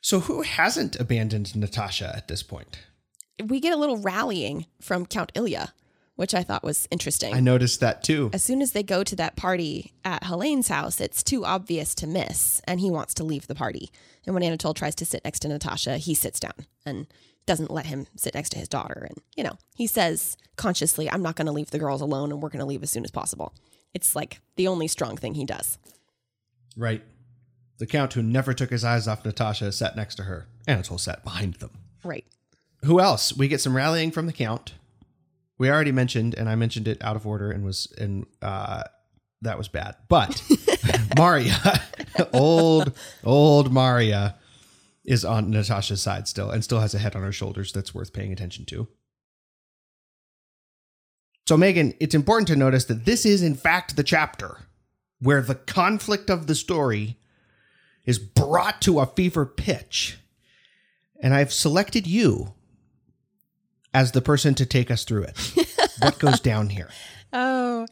so 0.00 0.20
who 0.20 0.42
hasn't 0.42 1.00
abandoned 1.00 1.56
Natasha 1.56 2.12
at 2.14 2.28
this 2.28 2.42
point? 2.44 2.78
We 3.42 3.60
get 3.60 3.72
a 3.72 3.76
little 3.76 3.98
rallying 3.98 4.66
from 4.80 5.06
Count 5.06 5.32
Ilya, 5.34 5.72
which 6.16 6.34
I 6.34 6.42
thought 6.42 6.62
was 6.62 6.86
interesting. 6.90 7.34
I 7.34 7.40
noticed 7.40 7.80
that 7.80 8.02
too. 8.02 8.30
as 8.32 8.42
soon 8.42 8.60
as 8.60 8.72
they 8.72 8.82
go 8.82 9.02
to 9.04 9.16
that 9.16 9.36
party 9.36 9.92
at 10.04 10.24
Helene's 10.24 10.68
house, 10.68 11.00
it's 11.00 11.22
too 11.22 11.44
obvious 11.44 11.94
to 11.96 12.06
miss, 12.06 12.60
and 12.64 12.80
he 12.80 12.90
wants 12.90 13.14
to 13.14 13.24
leave 13.24 13.46
the 13.46 13.54
party. 13.54 13.90
And 14.26 14.34
when 14.34 14.42
Anatole 14.42 14.74
tries 14.74 14.94
to 14.96 15.06
sit 15.06 15.24
next 15.24 15.40
to 15.40 15.48
Natasha, 15.48 15.96
he 15.96 16.14
sits 16.14 16.40
down 16.40 16.66
and 16.84 17.06
doesn't 17.46 17.70
let 17.70 17.86
him 17.86 18.06
sit 18.16 18.34
next 18.34 18.50
to 18.50 18.58
his 18.58 18.68
daughter. 18.68 19.06
And, 19.08 19.18
you 19.34 19.42
know, 19.42 19.56
he 19.74 19.86
says 19.86 20.36
consciously, 20.56 21.10
I'm 21.10 21.22
not 21.22 21.36
going 21.36 21.46
to 21.46 21.52
leave 21.52 21.70
the 21.70 21.78
girls 21.78 22.00
alone, 22.00 22.30
and 22.30 22.42
we're 22.42 22.50
going 22.50 22.60
to 22.60 22.66
leave 22.66 22.82
as 22.82 22.90
soon 22.90 23.04
as 23.04 23.10
possible. 23.10 23.54
It's 23.94 24.14
like 24.14 24.40
the 24.56 24.68
only 24.68 24.88
strong 24.88 25.16
thing 25.16 25.34
he 25.34 25.44
does. 25.44 25.78
Right. 26.76 27.02
The 27.78 27.86
count 27.86 28.12
who 28.12 28.22
never 28.22 28.52
took 28.52 28.70
his 28.70 28.84
eyes 28.84 29.08
off 29.08 29.24
Natasha 29.24 29.72
sat 29.72 29.96
next 29.96 30.16
to 30.16 30.24
her. 30.24 30.46
Anatole 30.68 30.98
sat 30.98 31.24
behind 31.24 31.54
them. 31.54 31.70
Right. 32.04 32.26
Who 32.84 33.00
else? 33.00 33.32
We 33.36 33.48
get 33.48 33.60
some 33.60 33.76
rallying 33.76 34.10
from 34.10 34.26
the 34.26 34.32
count. 34.32 34.74
We 35.58 35.70
already 35.70 35.92
mentioned, 35.92 36.34
and 36.34 36.48
I 36.48 36.54
mentioned 36.54 36.88
it 36.88 37.02
out 37.02 37.16
of 37.16 37.26
order, 37.26 37.50
and 37.50 37.64
was 37.64 37.92
and 37.98 38.26
uh, 38.40 38.84
that 39.42 39.58
was 39.58 39.68
bad. 39.68 39.96
But 40.08 40.42
Maria, 41.18 41.56
old 42.32 42.96
old 43.22 43.72
Maria, 43.72 44.36
is 45.04 45.24
on 45.24 45.50
Natasha's 45.50 46.00
side 46.00 46.28
still, 46.28 46.50
and 46.50 46.64
still 46.64 46.80
has 46.80 46.94
a 46.94 46.98
head 46.98 47.14
on 47.14 47.22
her 47.22 47.32
shoulders 47.32 47.72
that's 47.72 47.94
worth 47.94 48.12
paying 48.12 48.32
attention 48.32 48.64
to. 48.66 48.88
So, 51.46 51.56
Megan, 51.56 51.94
it's 51.98 52.14
important 52.14 52.48
to 52.48 52.56
notice 52.56 52.84
that 52.84 53.04
this 53.06 53.26
is, 53.26 53.42
in 53.42 53.56
fact, 53.56 53.96
the 53.96 54.04
chapter 54.04 54.58
where 55.20 55.42
the 55.42 55.56
conflict 55.56 56.30
of 56.30 56.46
the 56.46 56.54
story 56.54 57.18
is 58.06 58.18
brought 58.18 58.80
to 58.82 59.00
a 59.00 59.06
fever 59.06 59.44
pitch. 59.44 60.18
And 61.22 61.34
I've 61.34 61.52
selected 61.52 62.06
you 62.06 62.54
as 63.92 64.12
the 64.12 64.22
person 64.22 64.54
to 64.54 64.66
take 64.66 64.90
us 64.90 65.04
through 65.04 65.24
it. 65.24 65.54
what 66.00 66.18
goes 66.18 66.40
down 66.40 66.70
here? 66.70 66.88
Oh, 67.32 67.86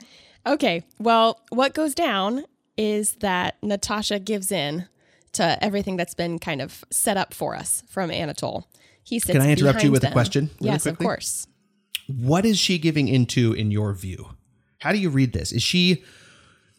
okay. 0.46 0.84
Well, 0.98 1.40
what 1.50 1.74
goes 1.74 1.94
down 1.94 2.44
is 2.76 3.16
that 3.16 3.56
Natasha 3.62 4.18
gives 4.18 4.52
in 4.52 4.86
to 5.32 5.62
everything 5.62 5.96
that's 5.96 6.14
been 6.14 6.38
kind 6.38 6.62
of 6.62 6.84
set 6.90 7.16
up 7.16 7.34
for 7.34 7.54
us 7.54 7.82
from 7.88 8.10
Anatole. 8.10 8.66
He 9.02 9.18
sits 9.18 9.38
Can 9.38 9.46
I 9.46 9.50
interrupt 9.50 9.82
you 9.82 9.90
with 9.90 10.04
a 10.04 10.10
question 10.10 10.50
really 10.60 10.72
yes, 10.72 10.86
of 10.86 10.98
course. 10.98 11.46
What 12.06 12.44
is 12.44 12.58
she 12.58 12.78
giving 12.78 13.08
into 13.08 13.52
in 13.52 13.70
your 13.70 13.92
view? 13.94 14.30
How 14.80 14.92
do 14.92 14.98
you 14.98 15.10
read 15.10 15.32
this? 15.32 15.52
Is 15.52 15.62
she 15.62 16.04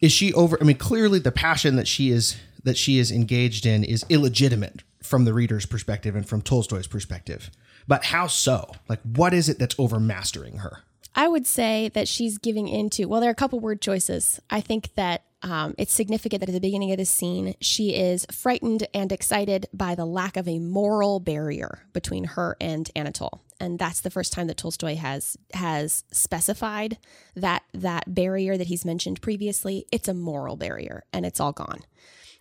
is 0.00 0.12
she 0.12 0.32
over 0.34 0.58
I 0.60 0.64
mean 0.64 0.78
clearly 0.78 1.18
the 1.18 1.32
passion 1.32 1.76
that 1.76 1.88
she 1.88 2.10
is 2.10 2.36
that 2.62 2.76
she 2.76 2.98
is 2.98 3.10
engaged 3.10 3.66
in 3.66 3.84
is 3.84 4.04
illegitimate 4.08 4.82
from 5.02 5.24
the 5.24 5.32
reader's 5.32 5.66
perspective 5.66 6.14
and 6.14 6.28
from 6.28 6.42
Tolstoy's 6.42 6.86
perspective. 6.86 7.50
But 7.86 8.06
how 8.06 8.26
so? 8.26 8.72
Like 8.88 9.00
what 9.02 9.34
is 9.34 9.48
it 9.48 9.58
that's 9.58 9.74
overmastering 9.76 10.58
her? 10.60 10.82
I 11.14 11.28
would 11.28 11.46
say 11.46 11.90
that 11.94 12.08
she's 12.08 12.38
giving 12.38 12.68
into, 12.68 13.08
well, 13.08 13.20
there 13.20 13.30
are 13.30 13.32
a 13.32 13.36
couple 13.36 13.58
word 13.58 13.80
choices. 13.80 14.40
I 14.48 14.60
think 14.60 14.94
that 14.94 15.24
um, 15.42 15.74
it's 15.78 15.92
significant 15.92 16.40
that 16.40 16.48
at 16.50 16.52
the 16.52 16.60
beginning 16.60 16.92
of 16.92 16.98
this 16.98 17.10
scene, 17.10 17.54
she 17.60 17.94
is 17.94 18.26
frightened 18.30 18.86
and 18.92 19.10
excited 19.10 19.66
by 19.72 19.94
the 19.94 20.04
lack 20.04 20.36
of 20.36 20.46
a 20.46 20.58
moral 20.58 21.18
barrier 21.18 21.82
between 21.92 22.24
her 22.24 22.56
and 22.60 22.90
Anatole. 22.94 23.40
And 23.58 23.78
that's 23.78 24.00
the 24.00 24.10
first 24.10 24.32
time 24.32 24.46
that 24.46 24.56
Tolstoy 24.56 24.96
has 24.96 25.36
has 25.52 26.04
specified 26.10 26.98
that 27.34 27.62
that 27.74 28.14
barrier 28.14 28.56
that 28.56 28.68
he's 28.68 28.84
mentioned 28.84 29.20
previously. 29.20 29.86
It's 29.92 30.08
a 30.08 30.14
moral 30.14 30.56
barrier, 30.56 31.04
and 31.12 31.26
it's 31.26 31.40
all 31.40 31.52
gone. 31.52 31.80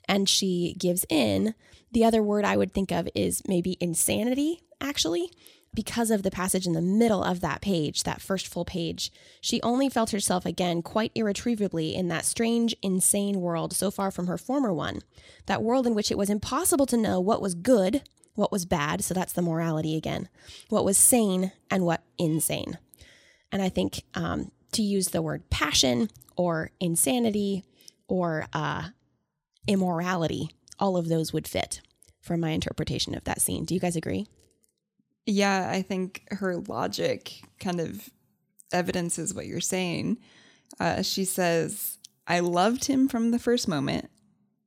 And 0.10 0.28
she 0.28 0.76
gives 0.78 1.06
in. 1.08 1.56
The 1.92 2.04
other 2.04 2.22
word 2.22 2.44
I 2.44 2.58
would 2.58 2.74
think 2.74 2.92
of 2.92 3.08
is 3.16 3.42
maybe 3.48 3.78
insanity, 3.80 4.62
actually 4.82 5.32
because 5.74 6.10
of 6.10 6.24
the 6.24 6.32
passage 6.32 6.66
in 6.66 6.74
the 6.74 6.82
middle 6.82 7.24
of 7.24 7.42
that 7.42 7.62
page, 7.62 8.04
that 8.04 8.22
first 8.22 8.48
full 8.48 8.66
page, 8.66 9.12
she 9.40 9.62
only 9.62 9.90
felt 9.90 10.12
herself 10.12 10.46
again 10.46 10.82
quite 10.82 11.12
irretrievably 11.14 11.96
in 11.96 12.08
that 12.08 12.26
strange, 12.26 12.76
insane 12.82 13.40
world 13.40 13.74
so 13.74 13.92
far 13.92 14.12
from 14.12 14.28
her 14.28 14.38
former 14.38 14.74
one. 14.74 15.02
That 15.46 15.64
world 15.64 15.86
in 15.86 15.94
which 15.94 16.12
it 16.12 16.18
was 16.18 16.30
impossible 16.30 16.86
to 16.88 16.98
know 16.98 17.20
what 17.20 17.42
was 17.42 17.54
good, 17.54 18.02
what 18.36 18.52
was 18.52 18.66
bad, 18.66 19.04
so 19.04 19.14
that's 19.14 19.34
the 19.34 19.42
morality 19.42 19.96
again, 19.96 20.30
what 20.70 20.86
was 20.86 20.98
sane, 20.98 21.52
and 21.70 21.86
what 21.86 22.04
insane. 22.18 22.78
And 23.52 23.62
I 23.62 23.70
think 23.70 24.04
um, 24.16 24.52
to 24.72 24.82
use 24.82 25.10
the 25.10 25.22
word 25.22 25.50
passion 25.50 26.10
or 26.36 26.72
insanity 26.80 27.64
or 28.08 28.48
uh, 28.54 28.90
immorality, 29.70 30.50
all 30.80 30.98
of 30.98 31.08
those 31.08 31.32
would 31.34 31.48
fit 31.48 31.82
from 32.22 32.40
my 32.40 32.50
interpretation 32.50 33.16
of 33.16 33.24
that 33.26 33.42
scene. 33.42 33.66
Do 33.66 33.74
you 33.74 33.80
guys 33.80 33.96
agree? 33.96 34.28
Yeah, 35.26 35.70
I 35.70 35.82
think 35.82 36.24
her 36.32 36.58
logic 36.58 37.42
kind 37.60 37.80
of 37.80 38.10
evidences 38.72 39.34
what 39.34 39.46
you're 39.46 39.62
saying. 39.62 40.18
Uh, 40.80 41.02
she 41.02 41.26
says, 41.26 41.98
I 42.28 42.40
loved 42.40 42.86
him 42.86 43.08
from 43.08 43.32
the 43.32 43.40
first 43.40 43.68
moment. 43.68 44.10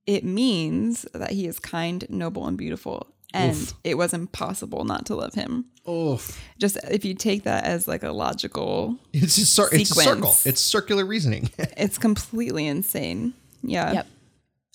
It 0.06 0.24
means 0.24 1.06
that 1.14 1.30
he 1.30 1.46
is 1.46 1.58
kind, 1.58 2.04
noble, 2.08 2.46
and 2.46 2.58
beautiful. 2.58 3.06
And 3.34 3.56
Oof. 3.56 3.74
it 3.82 3.96
was 3.96 4.12
impossible 4.12 4.84
not 4.84 5.06
to 5.06 5.14
love 5.14 5.34
him. 5.34 5.66
Oof. 5.88 6.40
Just 6.58 6.76
if 6.90 7.04
you 7.04 7.14
take 7.14 7.44
that 7.44 7.64
as 7.64 7.88
like 7.88 8.02
a 8.02 8.12
logical, 8.12 8.98
It's 9.12 9.38
a, 9.38 9.46
cir- 9.46 9.68
it's 9.72 9.90
a 9.90 9.94
circle. 9.94 10.34
It's 10.44 10.60
circular 10.60 11.06
reasoning. 11.06 11.50
it's 11.76 11.98
completely 11.98 12.66
insane. 12.66 13.32
Yeah. 13.62 13.92
Yep. 13.92 14.06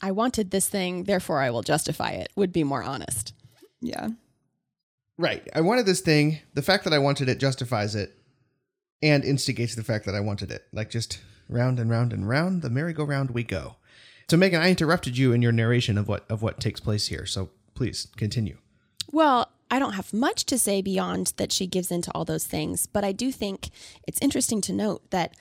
I 0.02 0.12
wanted 0.12 0.52
this 0.52 0.70
thing, 0.70 1.06
therefore 1.06 1.40
I 1.40 1.50
will 1.50 1.64
justify 1.64 2.12
it, 2.12 2.32
would 2.36 2.54
be 2.54 2.64
more 2.64 2.84
honest. 2.84 3.34
Yeah. 3.82 4.10
right. 5.18 5.48
I 5.54 5.62
wanted 5.62 5.86
this 5.86 6.02
thing. 6.02 6.40
The 6.54 6.62
fact 6.62 6.84
that 6.84 6.94
I 6.94 7.00
wanted 7.00 7.30
it 7.30 7.40
justifies 7.40 7.96
it 7.96 8.18
and 9.02 9.24
instigates 9.24 9.76
the 9.76 9.84
fact 9.84 10.06
that 10.06 10.16
I 10.16 10.20
wanted 10.20 10.52
it. 10.52 10.66
Like 10.72 10.90
just 10.90 11.20
round 11.50 11.80
and 11.80 11.90
round 11.90 12.14
and 12.14 12.28
round 12.28 12.62
the 12.62 12.70
merry-go-round 12.70 13.32
we 13.32 13.44
go. 13.44 13.76
So 14.30 14.38
Megan, 14.38 14.62
I 14.62 14.70
interrupted 14.70 15.18
you 15.18 15.32
in 15.32 15.42
your 15.42 15.52
narration 15.52 15.98
of 15.98 16.08
what 16.08 16.26
of 16.30 16.42
what 16.42 16.60
takes 16.60 16.80
place 16.80 17.08
here. 17.08 17.26
So 17.26 17.50
please 17.76 18.08
continue. 18.18 18.58
Well, 19.12 19.50
I 19.72 19.80
don't 19.80 19.94
have 19.94 20.14
much 20.14 20.46
to 20.46 20.58
say 20.58 20.82
beyond 20.82 21.34
that 21.38 21.52
she 21.52 21.68
gives 21.68 21.92
into 21.92 22.12
all 22.12 22.26
those 22.26 22.46
things, 22.46 22.88
but 22.88 23.04
I 23.04 23.12
do 23.12 23.32
think 23.32 23.70
it's 24.06 24.22
interesting 24.22 24.60
to 24.62 24.74
note 24.74 25.10
that 25.12 25.36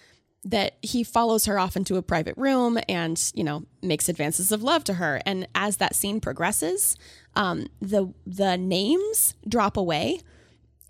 that 0.46 0.76
he 0.80 1.02
follows 1.02 1.46
her 1.46 1.58
off 1.58 1.76
into 1.76 1.96
a 1.96 2.02
private 2.02 2.36
room 2.36 2.78
and 2.88 3.32
you 3.34 3.42
know 3.42 3.64
makes 3.82 4.08
advances 4.08 4.52
of 4.52 4.62
love 4.62 4.84
to 4.84 4.94
her 4.94 5.20
and 5.26 5.46
as 5.54 5.78
that 5.78 5.94
scene 5.94 6.20
progresses 6.20 6.96
um, 7.34 7.66
the 7.82 8.12
the 8.26 8.56
names 8.56 9.34
drop 9.48 9.76
away 9.76 10.20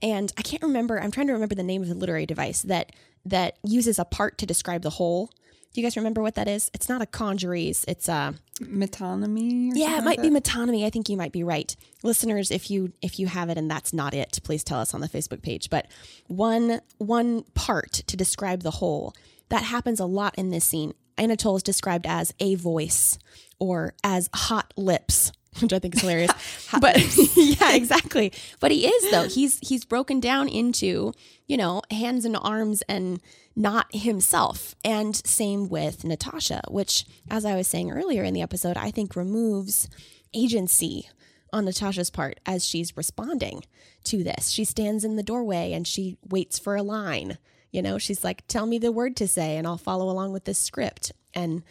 and 0.03 0.33
i 0.37 0.43
can't 0.43 0.63
remember 0.63 1.01
i'm 1.01 1.11
trying 1.11 1.27
to 1.27 1.33
remember 1.33 1.55
the 1.55 1.63
name 1.63 1.83
of 1.83 1.89
the 1.89 1.95
literary 1.95 2.27
device 2.27 2.63
that 2.63 2.93
that 3.25 3.57
uses 3.65 3.99
a 3.99 4.05
part 4.05 4.37
to 4.39 4.47
describe 4.47 4.83
the 4.83 4.91
whole 4.91 5.31
do 5.73 5.81
you 5.81 5.87
guys 5.87 5.97
remember 5.97 6.23
what 6.23 6.35
that 6.35 6.47
is 6.47 6.71
it's 6.75 6.89
not 6.89 7.01
a 7.01 7.07
conjuries 7.07 7.85
it's 7.89 8.09
a 8.09 8.35
Metonymy? 8.61 9.73
or 9.73 9.77
yeah, 9.77 9.99
it 9.99 10.05
like 10.05 10.19
might 10.19 10.23
be 10.23 10.31
metonymy. 10.31 10.87
I 10.87 10.91
think 10.91 11.09
you 11.09 11.17
might 11.17 11.33
be 11.33 11.45
right. 11.45 11.77
Listeners, 12.03 12.51
if 12.51 12.71
you 12.71 12.93
if 13.03 13.19
you 13.19 13.27
have 13.27 13.51
it 13.51 13.59
and 13.59 13.71
that's 13.71 13.93
not 13.93 14.15
it, 14.15 14.39
please 14.45 14.65
tell 14.65 14.81
us 14.81 14.95
on 14.95 15.01
the 15.01 15.09
Facebook 15.09 15.43
page. 15.43 15.69
But 15.69 15.89
one 16.27 16.81
one 16.99 17.43
part 17.55 17.93
to 17.93 18.17
describe 18.17 18.63
the 18.63 18.71
whole. 18.71 19.15
That 19.49 19.65
happens 19.65 20.01
a 20.01 20.07
lot 20.07 20.35
in 20.37 20.51
this 20.51 20.65
scene. 20.65 20.95
Anatole 21.19 21.57
is 21.57 21.63
described 21.63 22.07
as 22.07 22.35
a 22.41 22.57
voice 22.57 23.19
or 23.59 23.95
as 24.05 24.29
hot 24.35 24.73
lips, 24.77 25.33
which 25.61 25.73
I 25.73 25.79
think 25.79 25.95
is 25.95 26.03
hilarious. 26.03 26.33
but 26.81 26.97
yeah, 27.37 27.75
exactly. 27.75 28.33
But 28.61 28.71
he 28.71 28.87
is 28.87 29.11
though. 29.11 29.29
He's 29.29 29.59
he's 29.61 29.85
broken 29.85 30.21
down 30.21 30.49
into, 30.49 31.13
you 31.47 31.57
know, 31.57 31.83
hands 31.91 32.25
and 32.25 32.37
arms 32.37 32.83
and 32.89 33.21
not 33.55 33.87
himself. 33.95 34.75
And 34.85 35.17
same 35.27 35.69
with 35.69 36.05
Natasha, 36.05 36.63
which 36.69 37.07
as 37.31 37.45
I 37.45 37.57
was 37.57 37.67
saying 37.67 37.91
earlier 37.91 38.23
in 38.23 38.35
the 38.35 38.43
episode, 38.43 38.77
I 38.77 38.91
think 38.91 39.17
removes 39.17 39.89
agency 40.35 41.09
on 41.53 41.65
Natasha's 41.65 42.11
part 42.11 42.39
as 42.45 42.65
she's 42.65 42.97
responding 42.97 43.65
to 44.05 44.23
this. 44.23 44.51
She 44.51 44.65
stands 44.65 45.05
in 45.05 45.17
the 45.17 45.23
doorway 45.23 45.73
and 45.73 45.87
she 45.87 46.19
waits 46.29 46.59
for 46.59 46.77
a 46.77 46.83
line. 46.83 47.39
You 47.71 47.83
know, 47.83 47.99
she's 47.99 48.25
like, 48.25 48.47
tell 48.47 48.67
me 48.67 48.79
the 48.79 48.93
word 48.93 49.17
to 49.17 49.29
say 49.29 49.57
and 49.57 49.67
I'll 49.67 49.77
follow 49.77 50.09
along 50.09 50.33
with 50.33 50.45
this 50.45 50.59
script. 50.59 51.13
And 51.35 51.63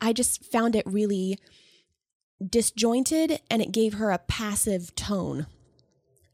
I 0.00 0.12
just 0.12 0.44
found 0.44 0.74
it 0.74 0.86
really 0.86 1.38
disjointed 2.44 3.40
and 3.50 3.62
it 3.62 3.72
gave 3.72 3.94
her 3.94 4.10
a 4.10 4.18
passive 4.18 4.94
tone 4.94 5.46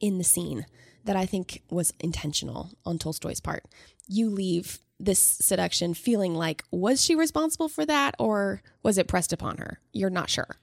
in 0.01 0.19
the 0.19 0.25
scene 0.25 0.67
that 1.05 1.17
I 1.17 1.27
think 1.27 1.63
was 1.71 1.93
intentional 2.01 2.71
on 2.87 2.99
Tolstoy's 2.99 3.41
part. 3.41 3.65
You 4.07 4.31
leave 4.31 4.79
this 5.01 5.21
seduction 5.21 5.95
feeling 5.95 6.35
like, 6.35 6.65
was 6.71 7.03
she 7.03 7.15
responsible 7.15 7.69
for 7.69 7.87
that 7.87 8.15
or 8.19 8.63
was 8.83 8.99
it 8.99 9.09
pressed 9.09 9.33
upon 9.33 9.59
her? 9.59 9.81
You're 9.93 10.11
not 10.11 10.31
sure. 10.31 10.57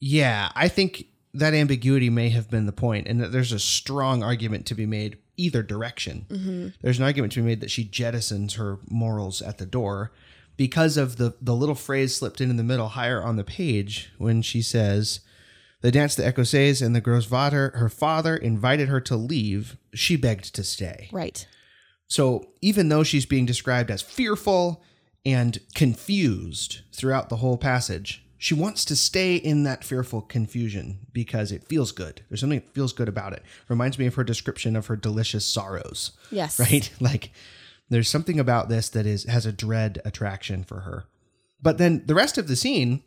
Yeah, 0.00 0.50
I 0.54 0.68
think 0.68 1.06
that 1.32 1.54
ambiguity 1.54 2.10
may 2.10 2.28
have 2.28 2.48
been 2.48 2.66
the 2.66 2.72
point, 2.72 3.08
and 3.08 3.20
that 3.20 3.32
there's 3.32 3.52
a 3.52 3.58
strong 3.58 4.22
argument 4.22 4.66
to 4.66 4.74
be 4.74 4.86
made 4.86 5.18
either 5.36 5.62
direction. 5.62 6.26
Mm-hmm. 6.28 6.68
There's 6.82 6.98
an 6.98 7.04
argument 7.04 7.32
to 7.34 7.40
be 7.40 7.46
made 7.46 7.60
that 7.60 7.70
she 7.70 7.84
jettisons 7.84 8.54
her 8.56 8.78
morals 8.88 9.42
at 9.42 9.58
the 9.58 9.66
door 9.66 10.12
because 10.56 10.96
of 10.96 11.16
the 11.16 11.34
the 11.40 11.54
little 11.54 11.74
phrase 11.74 12.14
slipped 12.14 12.40
in 12.40 12.50
in 12.50 12.56
the 12.56 12.62
middle 12.64 12.88
higher 12.88 13.22
on 13.22 13.36
the 13.36 13.44
page 13.44 14.10
when 14.18 14.42
she 14.42 14.62
says. 14.62 15.20
the 15.80 15.90
dance 15.92 16.14
the 16.14 16.22
Ecossaise 16.22 16.80
and 16.80 16.96
the 16.96 17.00
Grossvater. 17.02 17.74
Her 17.76 17.90
father 17.90 18.36
invited 18.36 18.88
her 18.88 19.00
to 19.02 19.16
leave. 19.16 19.76
She 19.92 20.16
begged 20.16 20.54
to 20.54 20.64
stay. 20.64 21.08
Right. 21.12 21.46
So 22.06 22.46
even 22.62 22.88
though 22.88 23.02
she's 23.02 23.26
being 23.26 23.44
described 23.46 23.90
as 23.90 24.00
fearful 24.00 24.82
and 25.26 25.58
confused 25.74 26.80
throughout 26.92 27.28
the 27.28 27.36
whole 27.36 27.58
passage, 27.58 28.23
she 28.44 28.52
wants 28.52 28.84
to 28.84 28.94
stay 28.94 29.36
in 29.36 29.62
that 29.62 29.82
fearful 29.82 30.20
confusion 30.20 30.98
because 31.14 31.50
it 31.50 31.64
feels 31.66 31.92
good. 31.92 32.20
There's 32.28 32.40
something 32.40 32.58
that 32.60 32.74
feels 32.74 32.92
good 32.92 33.08
about 33.08 33.32
it. 33.32 33.42
Reminds 33.70 33.98
me 33.98 34.04
of 34.04 34.16
her 34.16 34.22
description 34.22 34.76
of 34.76 34.88
her 34.88 34.96
delicious 34.96 35.46
sorrows, 35.46 36.12
Yes. 36.30 36.60
right? 36.60 36.90
Like 37.00 37.30
there's 37.88 38.10
something 38.10 38.38
about 38.38 38.68
this 38.68 38.90
that 38.90 39.06
is 39.06 39.24
has 39.24 39.46
a 39.46 39.52
dread 39.52 39.98
attraction 40.04 40.62
for 40.62 40.80
her. 40.80 41.06
But 41.62 41.78
then 41.78 42.02
the 42.04 42.14
rest 42.14 42.36
of 42.36 42.46
the 42.46 42.54
scene, 42.54 43.02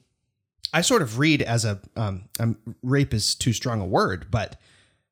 I 0.73 0.82
sort 0.82 1.04
of 1.04 1.19
read 1.19 1.43
as 1.43 1.65
a 1.65 1.82
um, 1.95 2.30
um 2.39 2.58
rape 2.82 3.13
is 3.13 3.36
too 3.36 3.54
strong 3.54 3.80
a 3.80 3.86
word, 3.86 4.32
but 4.32 4.60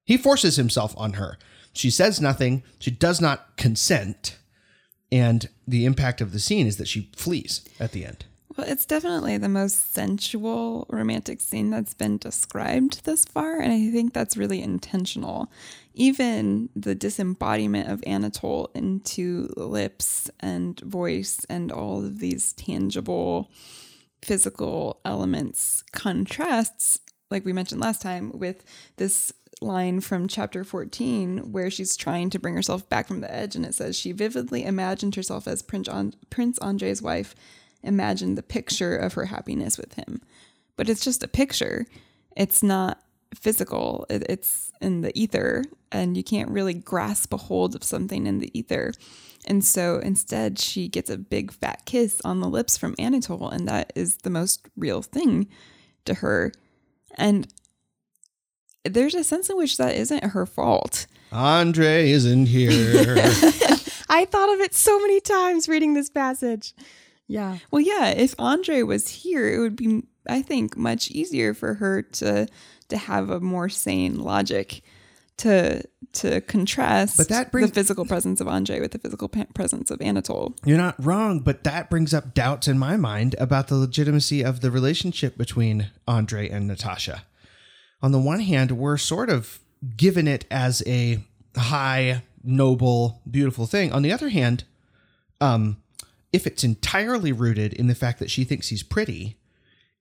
he 0.06 0.18
forces 0.18 0.56
himself 0.56 0.96
on 0.98 1.14
her. 1.14 1.38
She 1.72 1.92
says 1.92 2.20
nothing. 2.20 2.64
She 2.80 2.90
does 2.90 3.22
not 3.22 3.58
consent. 3.58 4.40
And 5.12 5.50
the 5.68 5.86
impact 5.86 6.20
of 6.20 6.32
the 6.32 6.40
scene 6.40 6.66
is 6.66 6.78
that 6.78 6.88
she 6.88 7.12
flees 7.16 7.62
at 7.80 7.92
the 7.92 8.06
end. 8.08 8.26
Well, 8.58 8.68
it's 8.70 8.86
definitely 8.86 9.38
the 9.38 9.50
most 9.50 9.94
sensual 9.94 10.86
romantic 10.90 11.42
scene 11.42 11.72
that's 11.72 11.94
been 11.94 12.18
described 12.18 13.04
thus 13.04 13.26
far, 13.26 13.60
and 13.60 13.72
I 13.74 13.92
think 13.92 14.14
that's 14.14 14.38
really 14.38 14.62
intentional. 14.62 15.52
Even 15.94 16.70
the 16.76 16.96
disembodiment 16.96 17.90
of 17.90 18.04
Anatole 18.08 18.70
into 18.74 19.54
lips 19.58 20.30
and 20.40 20.80
voice 20.80 21.46
and 21.50 21.72
all 21.72 22.00
of 22.00 22.20
these 22.20 22.54
tangible 22.54 23.52
physical 24.22 25.02
elements 25.04 25.84
contrasts 25.92 27.00
like 27.32 27.46
we 27.46 27.54
mentioned 27.54 27.82
last 27.82 28.02
time, 28.02 28.32
with 28.34 28.64
this 28.98 29.34
line 29.62 30.02
from 30.02 30.28
chapter 30.28 30.64
14 30.64 31.52
where 31.52 31.72
she's 31.72 31.96
trying 31.96 32.30
to 32.30 32.38
bring 32.38 32.56
herself 32.56 32.88
back 32.90 33.08
from 33.08 33.22
the 33.22 33.34
edge 33.34 33.56
and 33.56 33.66
it 33.66 33.74
says 33.74 33.98
she 33.98 34.12
vividly 34.12 34.66
imagined 34.66 35.16
herself 35.16 35.48
as 35.48 35.62
Prince, 35.62 35.88
Prince 36.30 36.60
Andre's 36.60 37.02
wife, 37.02 37.34
imagined 37.86 38.38
the 38.38 38.44
picture 38.44 38.96
of 38.96 39.14
her 39.14 39.26
happiness 39.26 39.78
with 39.78 39.94
him. 39.94 40.22
But 40.76 40.90
it's 40.90 41.04
just 41.04 41.24
a 41.24 41.28
picture. 41.28 41.86
It's 42.36 42.62
not 42.62 43.02
physical. 43.34 44.06
It's 44.10 44.72
in 44.82 45.02
the 45.02 45.18
ether 45.18 45.64
and 45.92 46.18
you 46.18 46.24
can't 46.24 46.50
really 46.50 46.74
grasp 46.74 47.34
a 47.34 47.38
hold 47.38 47.76
of 47.76 47.84
something 47.84 48.28
in 48.28 48.40
the 48.40 48.58
ether. 48.58 48.94
And 49.48 49.64
so 49.64 50.00
instead, 50.00 50.60
she 50.60 50.88
gets 50.88 51.10
a 51.10 51.18
big 51.18 51.52
fat 51.52 51.86
kiss 51.86 52.22
on 52.26 52.40
the 52.40 52.50
lips 52.50 52.78
from 52.78 52.96
Anatole, 52.98 53.50
and 53.50 53.68
that 53.68 53.94
is 53.96 54.18
the 54.18 54.30
most 54.30 54.68
real 54.76 55.02
thing 55.02 55.48
to 56.06 56.16
her. 56.16 56.52
And 57.16 57.48
there's 58.84 59.16
a 59.16 59.24
sense 59.24 59.50
in 59.50 59.58
which 59.58 59.78
that 59.78 59.96
isn't 59.96 60.24
her 60.24 60.46
fault. 60.46 61.06
Andre 61.32 62.10
isn't 62.12 62.48
here. 62.48 63.16
I 64.10 64.26
thought 64.26 64.54
of 64.54 64.60
it 64.62 64.74
so 64.74 65.00
many 65.00 65.20
times 65.20 65.68
reading 65.68 65.94
this 65.94 66.10
passage. 66.10 66.74
Yeah. 67.28 67.58
Well, 67.72 67.82
yeah, 67.82 68.10
if 68.10 68.36
Andre 68.38 68.84
was 68.84 69.08
here, 69.10 69.52
it 69.52 69.60
would 69.60 69.76
be, 69.76 70.04
I 70.28 70.42
think, 70.42 70.78
much 70.78 71.10
easier 71.12 71.54
for 71.54 71.76
her 71.76 72.02
to 72.02 72.48
to 72.90 72.98
have 72.98 73.32
a 73.32 73.40
more 73.40 73.68
sane 73.70 74.20
logic 74.20 74.82
to 75.38 75.84
to 76.14 76.40
contrast 76.42 77.18
But 77.18 77.28
that 77.30 77.52
brings- 77.52 77.70
the 77.70 77.74
physical 77.76 78.06
presence 78.06 78.40
of 78.40 78.48
Andre 78.48 78.80
with 78.80 78.92
the 78.92 79.00
physical 79.00 79.28
presence 79.28 79.92
of 79.92 80.02
Anatole. 80.02 80.56
You're 80.66 80.78
not 80.78 81.04
wrong, 81.04 81.40
but 81.42 81.64
that 81.66 81.90
brings 81.90 82.14
up 82.14 82.34
doubts 82.34 82.68
in 82.70 82.78
my 82.80 82.96
mind 82.96 83.36
about 83.38 83.68
the 83.68 83.76
legitimacy 83.76 84.44
of 84.44 84.62
the 84.62 84.72
relationship 84.72 85.38
between 85.38 85.92
Andre 86.08 86.48
and 86.48 86.68
Natasha. 86.68 87.24
On 88.02 88.12
the 88.14 88.20
one 88.20 88.40
hand, 88.40 88.72
we're 88.72 88.98
sort 88.98 89.30
of 89.30 89.60
given 89.98 90.26
it 90.28 90.46
as 90.50 90.82
a 90.88 91.20
high, 91.58 92.24
noble, 92.44 93.22
beautiful 93.30 93.66
thing. 93.66 93.92
On 93.92 94.04
the 94.04 94.14
other 94.14 94.30
hand, 94.30 94.64
um, 95.42 95.78
if 96.36 96.46
it's 96.46 96.64
entirely 96.64 97.32
rooted 97.32 97.74
in 97.74 97.88
the 97.88 97.96
fact 97.96 98.20
that 98.20 98.30
she 98.30 98.44
thinks 98.44 98.68
he's 98.68 98.84
pretty, 98.84 99.38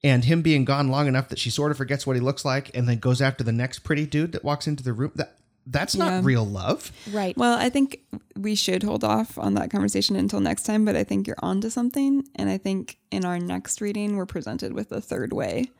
and 0.02 0.24
him 0.24 0.42
being 0.42 0.64
gone 0.64 0.88
long 0.88 1.06
enough 1.06 1.28
that 1.30 1.38
she 1.38 1.48
sort 1.48 1.70
of 1.70 1.76
forgets 1.78 2.06
what 2.06 2.16
he 2.16 2.20
looks 2.20 2.44
like 2.44 2.70
and 2.76 2.88
then 2.88 2.98
goes 2.98 3.22
after 3.22 3.42
the 3.42 3.52
next 3.52 3.78
pretty 3.80 4.04
dude 4.04 4.32
that 4.32 4.44
walks 4.44 4.66
into 4.66 4.82
the 4.84 4.92
room, 4.92 5.12
that 5.14 5.38
that's 5.66 5.94
not 5.96 6.10
Yeah. 6.12 6.20
real 6.22 6.44
love. 6.46 6.92
Right. 7.10 7.34
Well, 7.38 7.58
I 7.58 7.70
think 7.70 8.00
we 8.36 8.54
should 8.54 8.82
hold 8.82 9.02
off 9.02 9.38
on 9.38 9.54
that 9.54 9.70
conversation 9.70 10.14
until 10.14 10.40
next 10.40 10.64
time, 10.64 10.84
but 10.84 10.94
I 10.94 11.04
think 11.04 11.26
you're 11.26 11.38
onto 11.42 11.70
something. 11.70 12.22
And 12.34 12.50
I 12.50 12.58
think 12.58 12.98
in 13.10 13.24
our 13.24 13.38
next 13.38 13.80
reading, 13.80 14.16
we're 14.16 14.26
presented 14.26 14.74
with 14.74 14.92
a 14.92 15.00
third 15.00 15.32
way. 15.32 15.70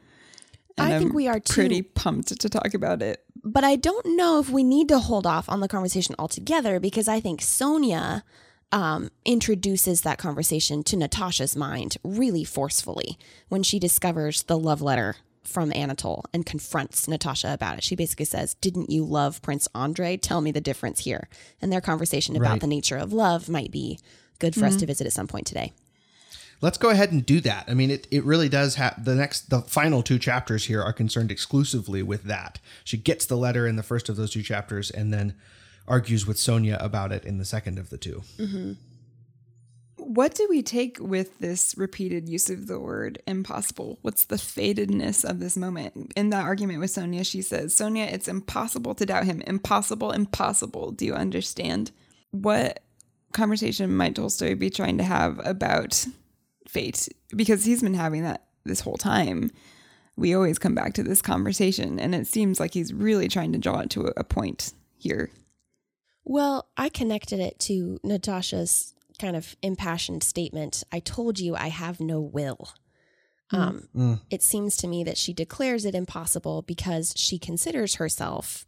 And 0.78 0.90
I 0.92 0.98
think 0.98 1.10
I'm 1.10 1.14
we 1.16 1.28
are 1.28 1.38
too. 1.38 1.52
pretty 1.52 1.82
pumped 1.82 2.40
to 2.40 2.48
talk 2.48 2.72
about 2.72 3.02
it. 3.02 3.22
but 3.46 3.62
I 3.62 3.76
don't 3.76 4.16
know 4.16 4.38
if 4.40 4.48
we 4.48 4.64
need 4.64 4.88
to 4.88 4.98
hold 5.00 5.26
off 5.26 5.50
on 5.50 5.60
the 5.60 5.68
conversation 5.68 6.14
altogether 6.18 6.80
because 6.80 7.06
I 7.08 7.20
think 7.20 7.42
Sonia 7.42 8.24
um, 8.74 9.08
introduces 9.24 10.00
that 10.00 10.18
conversation 10.18 10.82
to 10.82 10.96
Natasha's 10.96 11.54
mind 11.54 11.96
really 12.02 12.42
forcefully 12.42 13.16
when 13.48 13.62
she 13.62 13.78
discovers 13.78 14.42
the 14.42 14.58
love 14.58 14.82
letter 14.82 15.14
from 15.44 15.72
Anatole 15.72 16.24
and 16.32 16.44
confronts 16.44 17.06
Natasha 17.06 17.52
about 17.52 17.78
it. 17.78 17.84
She 17.84 17.94
basically 17.94 18.24
says, 18.24 18.54
Didn't 18.54 18.90
you 18.90 19.04
love 19.04 19.40
Prince 19.42 19.68
Andre? 19.74 20.16
Tell 20.16 20.40
me 20.40 20.50
the 20.50 20.60
difference 20.60 21.00
here. 21.00 21.28
And 21.62 21.72
their 21.72 21.80
conversation 21.80 22.34
about 22.34 22.50
Right. 22.50 22.60
the 22.60 22.66
nature 22.66 22.96
of 22.96 23.12
love 23.12 23.48
might 23.48 23.70
be 23.70 24.00
good 24.40 24.54
for 24.54 24.64
us 24.64 24.76
to 24.76 24.86
visit 24.86 25.06
at 25.06 25.12
some 25.12 25.28
point 25.28 25.46
today. 25.46 25.72
Let's 26.60 26.78
go 26.78 26.88
ahead 26.88 27.12
and 27.12 27.24
do 27.24 27.40
that. 27.40 27.66
I 27.68 27.74
mean, 27.74 27.90
it, 27.90 28.08
it 28.10 28.24
really 28.24 28.48
does 28.48 28.74
have 28.76 29.04
the 29.04 29.14
next, 29.14 29.50
the 29.50 29.60
final 29.60 30.02
two 30.02 30.18
chapters 30.18 30.64
here 30.64 30.82
are 30.82 30.92
concerned 30.92 31.30
exclusively 31.30 32.02
with 32.02 32.24
that. 32.24 32.58
She 32.82 32.96
gets 32.96 33.26
the 33.26 33.36
letter 33.36 33.66
in 33.68 33.76
the 33.76 33.82
first 33.82 34.08
of 34.08 34.16
those 34.16 34.30
two 34.32 34.42
chapters 34.42 34.90
and 34.90 35.12
then 35.12 35.34
argues 35.86 36.26
with 36.26 36.38
Sonia 36.38 36.78
about 36.80 37.12
it 37.12 37.24
in 37.24 37.38
the 37.38 37.44
second 37.44 37.78
of 37.78 37.90
the 37.90 37.98
two. 37.98 38.22
Mm-hmm. 38.38 38.72
What 39.96 40.34
do 40.34 40.46
we 40.50 40.62
take 40.62 40.98
with 41.00 41.38
this 41.38 41.74
repeated 41.76 42.28
use 42.28 42.50
of 42.50 42.66
the 42.66 42.78
word 42.78 43.22
impossible? 43.26 43.98
What's 44.02 44.26
the 44.26 44.36
fatedness 44.36 45.24
of 45.24 45.40
this 45.40 45.56
moment? 45.56 46.12
In 46.14 46.30
that 46.30 46.44
argument 46.44 46.80
with 46.80 46.90
Sonia, 46.90 47.24
she 47.24 47.42
says, 47.42 47.74
Sonia, 47.74 48.04
it's 48.04 48.28
impossible 48.28 48.94
to 48.96 49.06
doubt 49.06 49.24
him. 49.24 49.40
Impossible, 49.46 50.10
impossible. 50.10 50.90
Do 50.92 51.06
you 51.06 51.14
understand? 51.14 51.90
What 52.32 52.82
conversation 53.32 53.96
might 53.96 54.14
Tolstoy 54.14 54.54
be 54.56 54.68
trying 54.68 54.98
to 54.98 55.04
have 55.04 55.40
about 55.44 56.06
fate? 56.68 57.08
Because 57.34 57.64
he's 57.64 57.82
been 57.82 57.94
having 57.94 58.24
that 58.24 58.44
this 58.64 58.80
whole 58.80 58.98
time. 58.98 59.50
We 60.16 60.34
always 60.34 60.58
come 60.58 60.74
back 60.74 60.94
to 60.94 61.02
this 61.02 61.22
conversation, 61.22 61.98
and 61.98 62.14
it 62.14 62.26
seems 62.26 62.60
like 62.60 62.74
he's 62.74 62.92
really 62.92 63.28
trying 63.28 63.52
to 63.52 63.58
draw 63.58 63.80
it 63.80 63.90
to 63.90 64.12
a 64.16 64.24
point 64.24 64.72
here. 64.96 65.30
Well, 66.24 66.68
I 66.76 66.88
connected 66.88 67.40
it 67.40 67.58
to 67.60 67.98
Natasha's 68.02 68.94
kind 69.18 69.36
of 69.36 69.56
impassioned 69.62 70.22
statement 70.22 70.82
I 70.90 70.98
told 71.00 71.38
you 71.38 71.54
I 71.54 71.68
have 71.68 72.00
no 72.00 72.20
will. 72.20 72.70
Um, 73.50 73.88
Mm. 73.94 74.20
It 74.30 74.42
seems 74.42 74.76
to 74.78 74.88
me 74.88 75.04
that 75.04 75.18
she 75.18 75.32
declares 75.32 75.84
it 75.84 75.94
impossible 75.94 76.62
because 76.62 77.12
she 77.16 77.38
considers 77.38 77.96
herself 77.96 78.64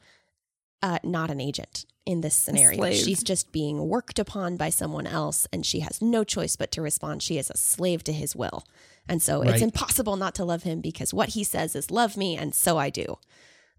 uh, 0.83 0.99
not 1.03 1.31
an 1.31 1.41
agent 1.41 1.87
in 2.05 2.21
this 2.21 2.35
scenario. 2.35 2.79
She's 2.93 3.23
just 3.25 3.51
being 3.51 3.89
worked 3.89 4.19
upon 4.19 4.57
by 4.57 4.69
someone 4.69 5.07
else 5.07 5.49
and 5.53 5.65
she 5.67 5.81
has 5.81 6.01
no 6.03 6.23
choice 6.23 6.55
but 6.55 6.71
to 6.73 6.83
respond. 6.83 7.23
She 7.23 7.39
is 7.39 7.51
a 7.51 7.57
slave 7.57 8.05
to 8.05 8.13
his 8.13 8.37
will. 8.37 8.65
And 9.09 9.21
so 9.23 9.41
Right. 9.41 9.55
it's 9.55 9.63
impossible 9.63 10.17
not 10.17 10.35
to 10.37 10.45
love 10.45 10.63
him 10.63 10.81
because 10.81 11.15
what 11.15 11.31
he 11.31 11.43
says 11.43 11.75
is 11.75 11.91
love 11.91 12.17
me, 12.17 12.37
and 12.37 12.55
so 12.55 12.77
I 12.77 12.91
do. 12.91 13.19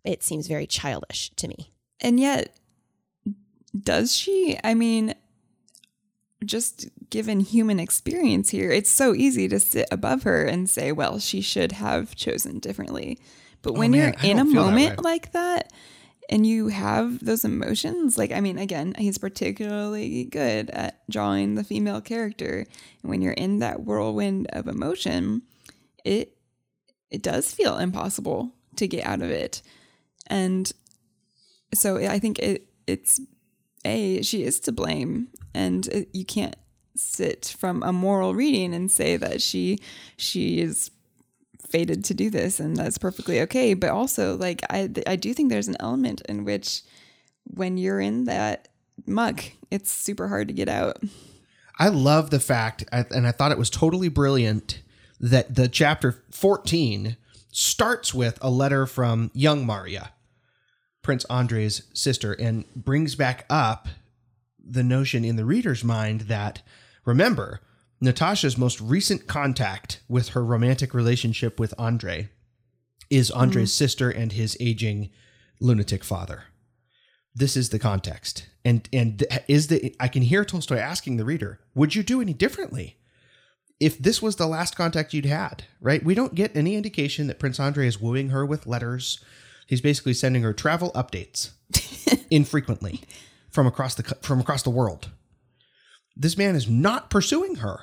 It 0.04 0.24
seems 0.24 0.48
very 0.48 0.66
childish 0.68 1.30
to 1.36 1.48
me. 1.48 1.72
And 2.02 2.20
yet, 2.20 2.58
does 3.84 4.16
she? 4.16 4.58
I 4.63 4.74
mean, 4.74 5.13
just 6.46 6.88
given 7.10 7.40
human 7.40 7.80
experience 7.80 8.50
here, 8.50 8.72
it's 8.72 8.92
so 8.92 9.13
easy 9.13 9.48
to 9.48 9.60
sit 9.60 9.88
above 9.92 10.24
her 10.24 10.46
and 10.46 10.70
say, 10.70 10.92
well, 10.92 11.20
she 11.20 11.42
should 11.42 11.74
have 11.74 12.16
chosen 12.16 12.60
differently. 12.60 13.20
But 13.62 13.72
oh, 13.72 13.80
when 13.80 13.92
man, 13.92 14.00
you're 14.00 14.32
in 14.32 14.38
a 14.38 14.44
don't 14.44 14.54
that 14.54 14.56
moment 14.56 15.04
like 15.04 15.32
that 15.32 15.72
and 16.30 16.46
you 16.46 16.68
have 16.68 17.24
those 17.24 17.44
emotions, 17.44 18.18
like, 18.18 18.32
I 18.32 18.42
mean, 18.42 18.58
again, 18.58 18.94
he's 18.98 19.18
particularly 19.18 20.26
good 20.26 20.70
at 20.70 21.02
drawing 21.10 21.56
the 21.56 21.63
female 21.63 22.02
character. 22.02 22.66
And 23.02 23.10
when 23.10 23.22
you're 23.22 23.34
in 23.34 23.60
that 23.60 23.82
whirlwind 23.82 24.48
of 24.52 24.68
emotion, 24.68 25.44
it 26.04 26.34
it 27.10 27.24
does 27.24 27.54
feel 27.54 27.78
impossible 27.78 28.52
to 28.76 28.88
get 28.88 29.06
out 29.06 29.22
of 29.22 29.30
it. 29.30 29.62
And 30.28 30.72
so 31.74 31.98
I 31.98 32.20
think 32.20 32.40
it 32.40 32.68
it's 32.86 33.20
a 33.88 34.21
she 34.21 34.43
is 34.43 34.60
to 34.62 34.71
blame, 34.71 35.30
and 35.54 35.88
it, 35.88 36.10
you 36.13 36.26
can't 36.26 36.56
sit 36.95 37.56
from 37.58 37.84
a 37.84 37.93
moral 37.93 38.34
reading 38.34 38.73
and 38.73 38.91
say 38.91 39.17
that 39.17 39.41
she 39.41 39.80
she 40.17 40.60
is 40.60 40.91
fated 41.69 42.04
to 42.06 42.13
do 42.13 42.30
this 42.30 42.60
and 42.60 42.78
that's 42.78 42.97
perfectly 42.97 43.41
okay. 43.41 43.73
But 43.73 43.89
also, 43.89 44.38
like 44.38 44.62
I 44.69 44.89
I 45.06 45.15
do 45.15 45.34
think 45.34 45.50
there's 45.50 45.67
an 45.67 45.78
element 45.80 46.21
in 46.28 46.43
which 46.45 46.84
when 47.43 47.78
you're 47.78 48.00
in 48.00 48.26
that 48.26 48.67
muck, 49.06 49.43
it's 49.71 49.91
super 49.91 50.28
hard 50.28 50.47
to 50.47 50.54
get 50.54 50.69
out. 50.69 51.02
I 51.80 51.89
love 51.89 52.32
the 52.32 52.39
fact, 52.39 52.84
and 52.91 53.28
I 53.28 53.32
thought 53.32 53.52
it 53.52 53.58
was 53.58 53.69
totally 53.69 54.10
brilliant 54.10 54.82
that 55.19 55.56
the 55.56 55.67
chapter 55.67 56.23
14 56.32 57.17
starts 57.52 58.13
with 58.13 58.38
a 58.41 58.50
letter 58.50 58.86
from 58.86 59.32
young 59.34 59.65
Maria, 59.65 60.12
Prince 61.08 61.24
Andre's 61.30 61.84
sister, 61.93 62.34
and 62.34 62.65
brings 62.76 63.15
back 63.15 63.46
up 63.50 63.88
the 64.62 64.84
notion 64.84 65.24
in 65.24 65.38
the 65.38 65.46
reader's 65.46 65.82
mind 65.82 66.22
that, 66.28 66.62
remember, 67.06 67.62
Natasha's 68.02 68.58
most 68.58 68.82
recent 68.82 69.26
contact 69.26 70.02
with 70.10 70.30
her 70.32 70.43
romantic 70.43 70.93
relationship 70.93 71.62
with 71.62 71.74
Andre 71.78 72.28
is 73.10 73.32
Andre's 73.32 73.72
mm-hmm. 73.72 73.86
sister 73.86 74.10
and 74.10 74.34
his 74.34 74.58
aging 74.60 75.10
lunatic 75.62 76.04
father. 76.04 76.43
This 77.34 77.56
is 77.56 77.70
the 77.70 77.80
context. 77.80 78.50
And 78.65 78.89
and 78.91 79.24
is 79.48 79.67
the 79.67 79.96
i 80.02 80.10
can 80.10 80.24
hear 80.24 80.43
tolstoy 80.43 80.76
asking 80.76 81.15
the 81.15 81.24
reader 81.24 81.62
would 81.74 81.96
you 81.96 82.04
do 82.04 82.20
any 82.20 82.34
differently 82.34 82.98
if 83.80 83.98
this 83.98 84.22
was 84.22 84.36
the 84.36 84.46
last 84.46 84.76
contact 84.76 85.13
you'd 85.13 85.26
had 85.26 85.63
right? 85.80 86.04
We 86.04 86.15
don't 86.15 86.36
get 86.36 86.54
any 86.54 86.76
indication 86.76 87.28
that 87.28 87.39
prince 87.39 87.62
andre 87.62 87.88
is 87.88 88.02
wooing 88.02 88.32
her 88.32 88.46
with 88.46 88.67
letters 88.67 89.24
he's 89.67 89.82
basically 89.82 90.13
sending 90.13 90.41
her 90.41 90.53
travel 90.53 90.91
updates 90.93 91.51
infrequently 92.32 93.01
from 93.49 93.67
across 93.67 93.95
the 93.95 94.03
from 94.21 94.39
across 94.39 94.63
the 94.63 94.69
world 94.69 95.10
this 96.15 96.38
man 96.38 96.56
is 96.56 96.67
not 96.67 97.10
pursuing 97.10 97.56
her 97.56 97.82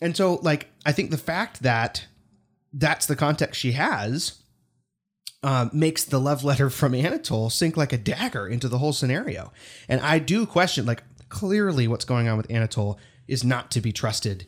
and 0.00 0.16
so 0.16 0.34
like 0.42 0.68
i 0.84 0.92
think 0.92 1.10
the 1.10 1.18
fact 1.18 1.62
that 1.62 2.06
that's 2.72 3.06
the 3.06 3.16
context 3.16 3.60
she 3.60 3.72
has 3.72 4.42
um, 5.42 5.70
makes 5.72 6.04
the 6.04 6.20
love 6.20 6.44
letter 6.44 6.70
from 6.70 6.94
Anatole 6.94 7.50
sink 7.50 7.76
like 7.76 7.92
a 7.92 7.98
dagger 7.98 8.46
into 8.46 8.68
the 8.68 8.78
whole 8.78 8.92
scenario. 8.92 9.52
And 9.88 10.00
I 10.00 10.20
do 10.20 10.46
question, 10.46 10.86
like, 10.86 11.02
clearly 11.28 11.88
what's 11.88 12.04
going 12.04 12.28
on 12.28 12.36
with 12.36 12.50
Anatole 12.50 12.98
is 13.26 13.42
not 13.42 13.70
to 13.72 13.80
be 13.80 13.92
trusted 13.92 14.46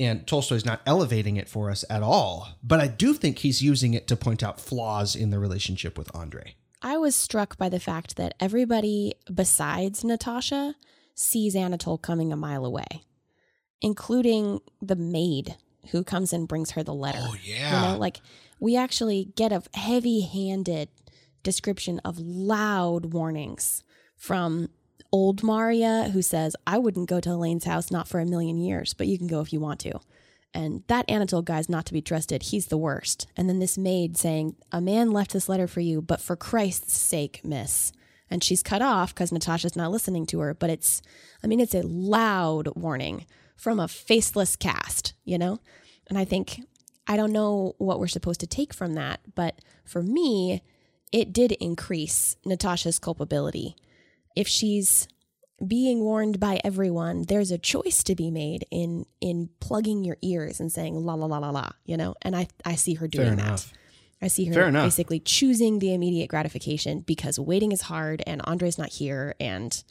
And 0.00 0.26
Tolstoy's 0.26 0.64
not 0.64 0.80
elevating 0.86 1.36
it 1.36 1.48
for 1.48 1.70
us 1.70 1.84
at 1.90 2.02
all, 2.02 2.48
but 2.64 2.80
I 2.80 2.88
do 2.88 3.12
think 3.14 3.38
he's 3.40 3.60
using 3.62 3.92
it 3.94 4.06
to 4.08 4.16
point 4.16 4.42
out 4.42 4.58
flaws 4.58 5.14
in 5.14 5.28
the 5.30 5.38
relationship 5.38 5.96
with 5.98 6.10
Andre. 6.16 6.54
I 6.82 6.96
was 6.96 7.14
struck 7.14 7.58
by 7.58 7.68
the 7.68 7.78
fact 7.78 8.16
that 8.16 8.34
everybody 8.40 9.12
besides 9.32 10.02
Natasha 10.02 10.74
sees 11.14 11.54
Anatole 11.54 11.98
coming 11.98 12.32
a 12.32 12.36
mile 12.36 12.64
away, 12.64 12.86
including 13.82 14.60
the 14.80 14.96
maid 14.96 15.56
who 15.90 16.02
comes 16.04 16.32
and 16.32 16.48
brings 16.48 16.70
her 16.72 16.82
the 16.82 16.94
letter. 16.94 17.18
Oh, 17.20 17.34
You 17.42 17.54
yeah. 17.54 17.92
know, 17.92 17.98
like 17.98 18.20
we 18.58 18.76
actually 18.76 19.28
get 19.36 19.52
a 19.52 19.62
heavy 19.74 20.20
handed 20.22 20.88
description 21.42 22.00
of 22.04 22.18
loud 22.18 23.12
warnings 23.12 23.82
from 24.16 24.68
old 25.12 25.42
Maria, 25.42 26.10
who 26.12 26.22
says, 26.22 26.54
I 26.66 26.78
wouldn't 26.78 27.08
go 27.08 27.20
to 27.20 27.28
Helene's 27.28 27.64
house, 27.64 27.90
not 27.90 28.08
for 28.08 28.20
a 28.20 28.26
million 28.26 28.58
years, 28.58 28.94
but 28.94 29.06
you 29.06 29.18
can 29.18 29.26
go 29.26 29.40
if 29.40 29.52
you 29.52 29.60
want 29.60 29.80
to. 29.80 30.00
And 30.52 30.82
that 30.88 31.08
Anatole 31.08 31.42
guy's 31.42 31.68
not 31.68 31.86
to 31.86 31.92
be 31.92 32.02
trusted. 32.02 32.44
He's 32.44 32.66
the 32.66 32.78
worst. 32.78 33.26
And 33.36 33.48
then 33.48 33.60
this 33.60 33.78
maid 33.78 34.16
saying, 34.16 34.56
A 34.72 34.80
man 34.80 35.12
left 35.12 35.32
this 35.32 35.48
letter 35.48 35.66
for 35.66 35.80
you, 35.80 36.02
but 36.02 36.20
for 36.20 36.36
Christ's 36.36 36.96
sake, 36.96 37.40
miss. 37.44 37.92
And 38.28 38.42
she's 38.42 38.62
cut 38.62 38.82
off 38.82 39.14
because 39.14 39.32
Natasha's 39.32 39.76
not 39.76 39.90
listening 39.90 40.26
to 40.26 40.40
her. 40.40 40.54
But 40.54 40.70
it's, 40.70 41.02
I 41.42 41.46
mean, 41.46 41.60
it's 41.60 41.74
a 41.74 41.86
loud 41.86 42.68
warning 42.76 43.26
from 43.56 43.78
a 43.78 43.88
faceless 43.88 44.56
cast, 44.56 45.14
you 45.24 45.38
know? 45.38 45.60
And 46.08 46.18
I 46.18 46.24
think, 46.24 46.60
I 47.06 47.16
don't 47.16 47.32
know 47.32 47.74
what 47.78 48.00
we're 48.00 48.08
supposed 48.08 48.40
to 48.40 48.46
take 48.46 48.74
from 48.74 48.94
that. 48.94 49.20
But 49.34 49.60
for 49.84 50.02
me, 50.02 50.62
it 51.12 51.32
did 51.32 51.52
increase 51.52 52.36
Natasha's 52.44 52.98
culpability. 52.98 53.76
If 54.36 54.48
she's 54.48 55.08
being 55.66 56.00
warned 56.00 56.40
by 56.40 56.60
everyone, 56.64 57.24
there's 57.28 57.50
a 57.50 57.58
choice 57.58 58.02
to 58.04 58.14
be 58.14 58.30
made 58.30 58.64
in 58.70 59.06
in 59.20 59.50
plugging 59.60 60.04
your 60.04 60.16
ears 60.22 60.60
and 60.60 60.72
saying 60.72 60.94
la 60.94 61.14
la 61.14 61.26
la 61.26 61.38
la 61.38 61.50
la, 61.50 61.70
you 61.84 61.96
know. 61.96 62.14
And 62.22 62.34
I 62.34 62.48
I 62.64 62.76
see 62.76 62.94
her 62.94 63.06
doing 63.08 63.28
Fair 63.28 63.36
that. 63.36 63.42
enough. 63.46 63.72
I 64.22 64.28
see 64.28 64.44
her 64.46 64.54
Fair 64.54 64.68
enough. 64.68 64.84
basically 64.84 65.20
choosing 65.20 65.78
the 65.78 65.94
immediate 65.94 66.28
gratification 66.28 67.00
because 67.00 67.38
waiting 67.38 67.72
is 67.72 67.82
hard 67.82 68.22
and 68.26 68.42
Andre's 68.44 68.78
not 68.78 68.90
here 68.90 69.34
and 69.40 69.82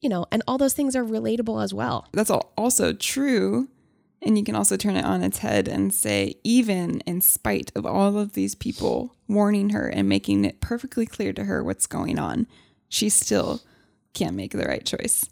you 0.00 0.08
know, 0.08 0.26
and 0.30 0.42
all 0.46 0.58
those 0.58 0.74
things 0.74 0.94
are 0.94 1.04
relatable 1.04 1.62
as 1.62 1.74
well. 1.74 2.06
That's 2.12 2.30
all 2.30 2.52
also 2.56 2.92
true. 2.92 3.68
And 4.22 4.36
you 4.38 4.44
can 4.44 4.54
also 4.56 4.76
turn 4.76 4.96
it 4.96 5.04
on 5.04 5.22
its 5.22 5.38
head 5.38 5.68
and 5.68 5.92
say, 5.94 6.34
even 6.44 7.00
in 7.00 7.20
spite 7.20 7.70
of 7.76 7.84
all 7.86 8.16
of 8.18 8.32
these 8.34 8.54
people 8.54 9.14
warning 9.28 9.70
her 9.70 9.88
and 9.88 10.08
making 10.08 10.44
it 10.44 10.60
perfectly 10.60 11.06
clear 11.06 11.32
to 11.32 11.44
her 11.44 11.62
what's 11.64 11.86
going 11.86 12.18
on, 12.18 12.46
she 12.88 13.08
still 13.08 13.62
can't 14.14 14.34
make 14.36 14.52
the 14.52 14.64
right 14.64 14.84
choice. 14.84 15.26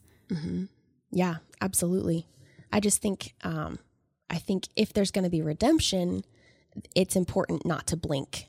Yeah, 1.10 1.36
absolutely. 1.60 2.26
I 2.72 2.80
just 2.80 3.00
think 3.00 3.34
um 3.42 3.78
I 4.28 4.38
think 4.38 4.68
if 4.74 4.92
there's 4.92 5.10
going 5.10 5.24
to 5.24 5.30
be 5.30 5.40
redemption, 5.40 6.24
it's 6.94 7.14
important 7.16 7.64
not 7.64 7.86
to 7.88 7.96
blink 7.96 8.46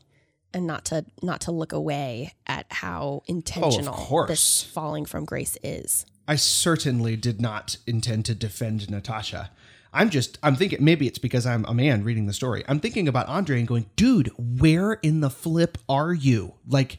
and 0.53 0.65
not 0.65 0.85
to 0.85 1.05
not 1.21 1.41
to 1.41 1.51
look 1.51 1.71
away 1.71 2.33
at 2.47 2.65
how 2.71 3.21
intentional 3.27 3.93
course. 3.93 4.29
this 4.29 4.63
falling 4.63 5.05
from 5.05 5.25
grace 5.25 5.57
is. 5.63 6.05
I 6.27 6.35
certainly 6.35 7.15
did 7.15 7.39
not 7.39 7.77
intend 7.85 8.25
to 8.25 8.35
defend 8.35 8.89
Natasha. 8.89 9.51
I'm 9.93 10.09
just, 10.09 10.37
I'm 10.43 10.57
thinking, 10.57 10.83
maybe 10.83 11.07
it's 11.07 11.17
because 11.17 11.45
I'm 11.45 11.63
a 11.65 11.73
man 11.73 12.03
reading 12.03 12.25
the 12.25 12.33
story. 12.33 12.63
I'm 12.67 12.81
thinking 12.81 13.07
about 13.07 13.27
Andre 13.27 13.59
and 13.59 13.67
going, 13.67 13.89
dude, 13.95 14.31
where 14.37 14.93
in 14.93 15.21
the 15.21 15.29
flip 15.29 15.77
are 15.87 16.13
you? 16.13 16.55
Like, 16.67 16.97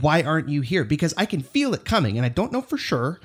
why 0.00 0.22
aren't 0.22 0.48
you 0.48 0.62
here? 0.62 0.84
Because 0.84 1.12
I 1.16 1.26
can 1.26 1.40
feel 1.42 1.74
it 1.74 1.84
coming, 1.84 2.16
and 2.16 2.24
I 2.24 2.30
don't 2.30 2.52
know 2.52 2.62
for 2.62 2.78
sure, 2.78 3.20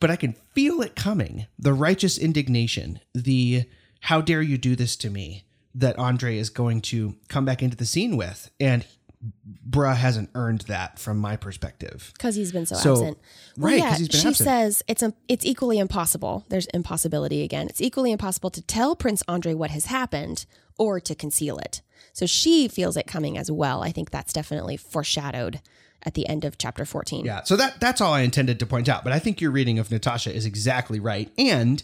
but 0.00 0.10
I 0.10 0.16
can 0.16 0.32
feel 0.52 0.80
it 0.82 0.96
coming. 0.96 1.46
The 1.58 1.72
righteous 1.72 2.18
indignation, 2.18 3.00
the 3.14 3.64
how 4.00 4.20
dare 4.20 4.42
you 4.42 4.58
do 4.58 4.74
this 4.74 4.96
to 4.96 5.10
me 5.10 5.44
that 5.74 5.98
Andre 5.98 6.36
is 6.36 6.50
going 6.50 6.80
to 6.82 7.14
come 7.28 7.44
back 7.44 7.62
into 7.62 7.76
the 7.76 7.86
scene 7.86 8.16
with. 8.16 8.50
And 8.60 8.84
bruh 9.70 9.94
hasn't 9.96 10.28
earned 10.34 10.62
that 10.62 10.98
from 10.98 11.18
my 11.18 11.36
perspective. 11.36 12.10
because 12.14 12.34
he's 12.34 12.50
been 12.52 12.66
so, 12.66 12.74
So- 12.74 12.92
absent. 12.94 13.18
Right? 13.56 13.78
yeah, 13.78 13.96
he's 13.96 14.08
been 14.08 14.20
she 14.20 14.28
absent. 14.28 14.48
says 14.48 14.82
it's 14.88 15.02
a, 15.02 15.14
it's 15.28 15.46
equally 15.46 15.78
impossible. 15.78 16.44
There's 16.48 16.66
impossibility 16.74 17.42
again. 17.44 17.68
It's 17.68 17.80
equally 17.80 18.10
impossible 18.10 18.50
to 18.50 18.60
tell 18.62 18.96
Prince 18.96 19.22
Andre 19.28 19.54
what 19.54 19.70
has 19.70 19.86
happened 19.86 20.44
or 20.76 20.98
to 21.00 21.14
conceal 21.14 21.58
it. 21.58 21.80
So 22.12 22.26
she 22.26 22.66
feels 22.68 22.96
it 22.96 23.06
coming 23.06 23.38
as 23.38 23.50
well. 23.50 23.82
I 23.82 23.92
think 23.92 24.10
that's 24.10 24.32
definitely 24.32 24.76
foreshadowed 24.76 25.60
at 26.04 26.14
the 26.14 26.28
end 26.28 26.44
of 26.44 26.58
chapter 26.58 26.84
14. 26.84 27.24
Yeah, 27.24 27.42
so 27.42 27.56
that 27.56 27.80
that's 27.80 28.00
all 28.00 28.12
I 28.12 28.20
intended 28.20 28.58
to 28.60 28.66
point 28.66 28.88
out. 28.88 29.04
But 29.04 29.12
I 29.12 29.18
think 29.18 29.40
your 29.40 29.50
reading 29.50 29.78
of 29.78 29.90
Natasha 29.90 30.34
is 30.34 30.46
exactly 30.46 31.00
right 31.00 31.30
and 31.38 31.82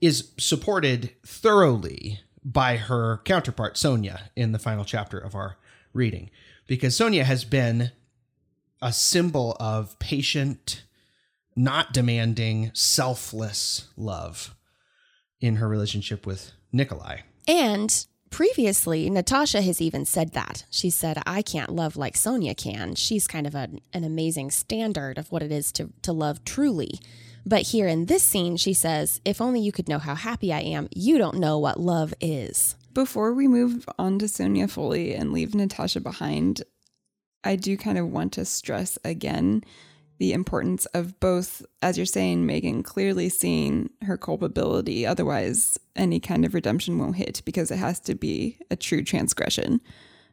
is 0.00 0.32
supported 0.38 1.10
thoroughly 1.24 2.20
by 2.44 2.76
her 2.76 3.20
counterpart 3.24 3.76
Sonia 3.76 4.30
in 4.36 4.52
the 4.52 4.58
final 4.58 4.84
chapter 4.84 5.18
of 5.18 5.34
our 5.34 5.56
reading, 5.92 6.30
because 6.66 6.94
Sonia 6.94 7.24
has 7.24 7.44
been 7.44 7.90
a 8.80 8.92
symbol 8.92 9.56
of 9.58 9.98
patient, 9.98 10.84
not 11.56 11.92
demanding, 11.92 12.70
selfless 12.74 13.88
love 13.96 14.54
in 15.40 15.56
her 15.56 15.68
relationship 15.68 16.26
with 16.26 16.52
Nikolai. 16.72 17.20
And 17.48 18.06
previously, 18.30 19.08
Natasha 19.10 19.62
has 19.62 19.80
even 19.80 20.04
said 20.04 20.32
that. 20.32 20.64
She 20.70 20.90
said, 20.90 21.22
I 21.26 21.42
can't 21.42 21.74
love 21.74 21.96
like 21.96 22.16
Sonia 22.16 22.54
can. 22.54 22.94
She's 22.94 23.26
kind 23.26 23.46
of 23.46 23.54
a, 23.54 23.68
an 23.92 24.04
amazing 24.04 24.50
standard 24.50 25.18
of 25.18 25.30
what 25.32 25.42
it 25.42 25.52
is 25.52 25.72
to, 25.72 25.90
to 26.02 26.12
love 26.12 26.44
truly. 26.44 27.00
But 27.44 27.62
here 27.62 27.86
in 27.86 28.06
this 28.06 28.24
scene, 28.24 28.56
she 28.56 28.74
says, 28.74 29.20
If 29.24 29.40
only 29.40 29.60
you 29.60 29.70
could 29.70 29.88
know 29.88 29.98
how 29.98 30.14
happy 30.16 30.52
I 30.52 30.60
am, 30.60 30.88
you 30.94 31.16
don't 31.16 31.38
know 31.38 31.58
what 31.58 31.78
love 31.78 32.12
is. 32.20 32.76
Before 32.92 33.32
we 33.32 33.46
move 33.46 33.88
on 33.98 34.18
to 34.18 34.28
Sonia 34.28 34.68
fully 34.68 35.14
and 35.14 35.32
leave 35.32 35.54
Natasha 35.54 36.00
behind, 36.00 36.62
I 37.44 37.54
do 37.54 37.76
kind 37.76 37.98
of 37.98 38.10
want 38.10 38.32
to 38.32 38.44
stress 38.44 38.98
again 39.04 39.62
the 40.18 40.32
importance 40.32 40.86
of 40.86 41.18
both, 41.20 41.64
as 41.82 41.96
you're 41.96 42.06
saying, 42.06 42.46
Megan, 42.46 42.82
clearly 42.82 43.28
seeing 43.28 43.90
her 44.02 44.16
culpability. 44.16 45.04
Otherwise, 45.04 45.78
any 45.94 46.20
kind 46.20 46.44
of 46.44 46.54
redemption 46.54 46.98
won't 46.98 47.16
hit 47.16 47.42
because 47.44 47.70
it 47.70 47.76
has 47.76 48.00
to 48.00 48.14
be 48.14 48.58
a 48.70 48.76
true 48.76 49.02
transgression 49.02 49.80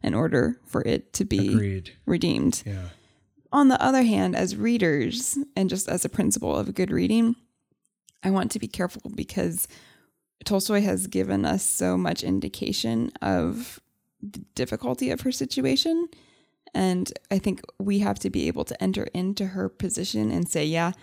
in 0.02 0.14
order 0.14 0.60
for 0.66 0.82
it 0.82 1.14
to 1.14 1.26
be 1.26 1.50
Agreed. 1.50 1.92
redeemed. 2.06 2.64
Yeah. 2.66 2.90
On 3.52 3.68
the 3.68 3.82
other 3.82 4.04
hand, 4.04 4.36
as 4.36 4.56
readers, 4.56 5.38
and 5.56 5.70
just 5.70 5.88
as 5.88 6.04
a 6.04 6.10
principle 6.10 6.56
of 6.56 6.74
good 6.74 6.92
reading, 6.92 7.36
I 8.24 8.32
want 8.32 8.52
to 8.52 8.60
be 8.60 8.68
careful 8.68 9.12
because 9.14 9.68
Tolstoy 10.44 10.82
has 10.82 11.08
given 11.08 11.46
us 11.46 11.64
so 11.64 11.98
much 11.98 12.24
indication 12.24 13.12
of 13.22 13.80
the 14.22 14.40
difficulty 14.56 15.12
of 15.12 15.22
her 15.22 15.32
situation. 15.32 16.08
And 16.74 17.12
I 17.30 17.38
think 17.40 17.62
we 17.80 18.00
have 18.00 18.20
to 18.20 18.30
be 18.30 18.48
able 18.48 18.66
to 18.66 18.84
enter 18.84 19.04
into 19.14 19.48
her 19.48 19.70
position 19.70 20.32
and 20.32 20.50
say, 20.50 20.66
yeah, 20.66 20.94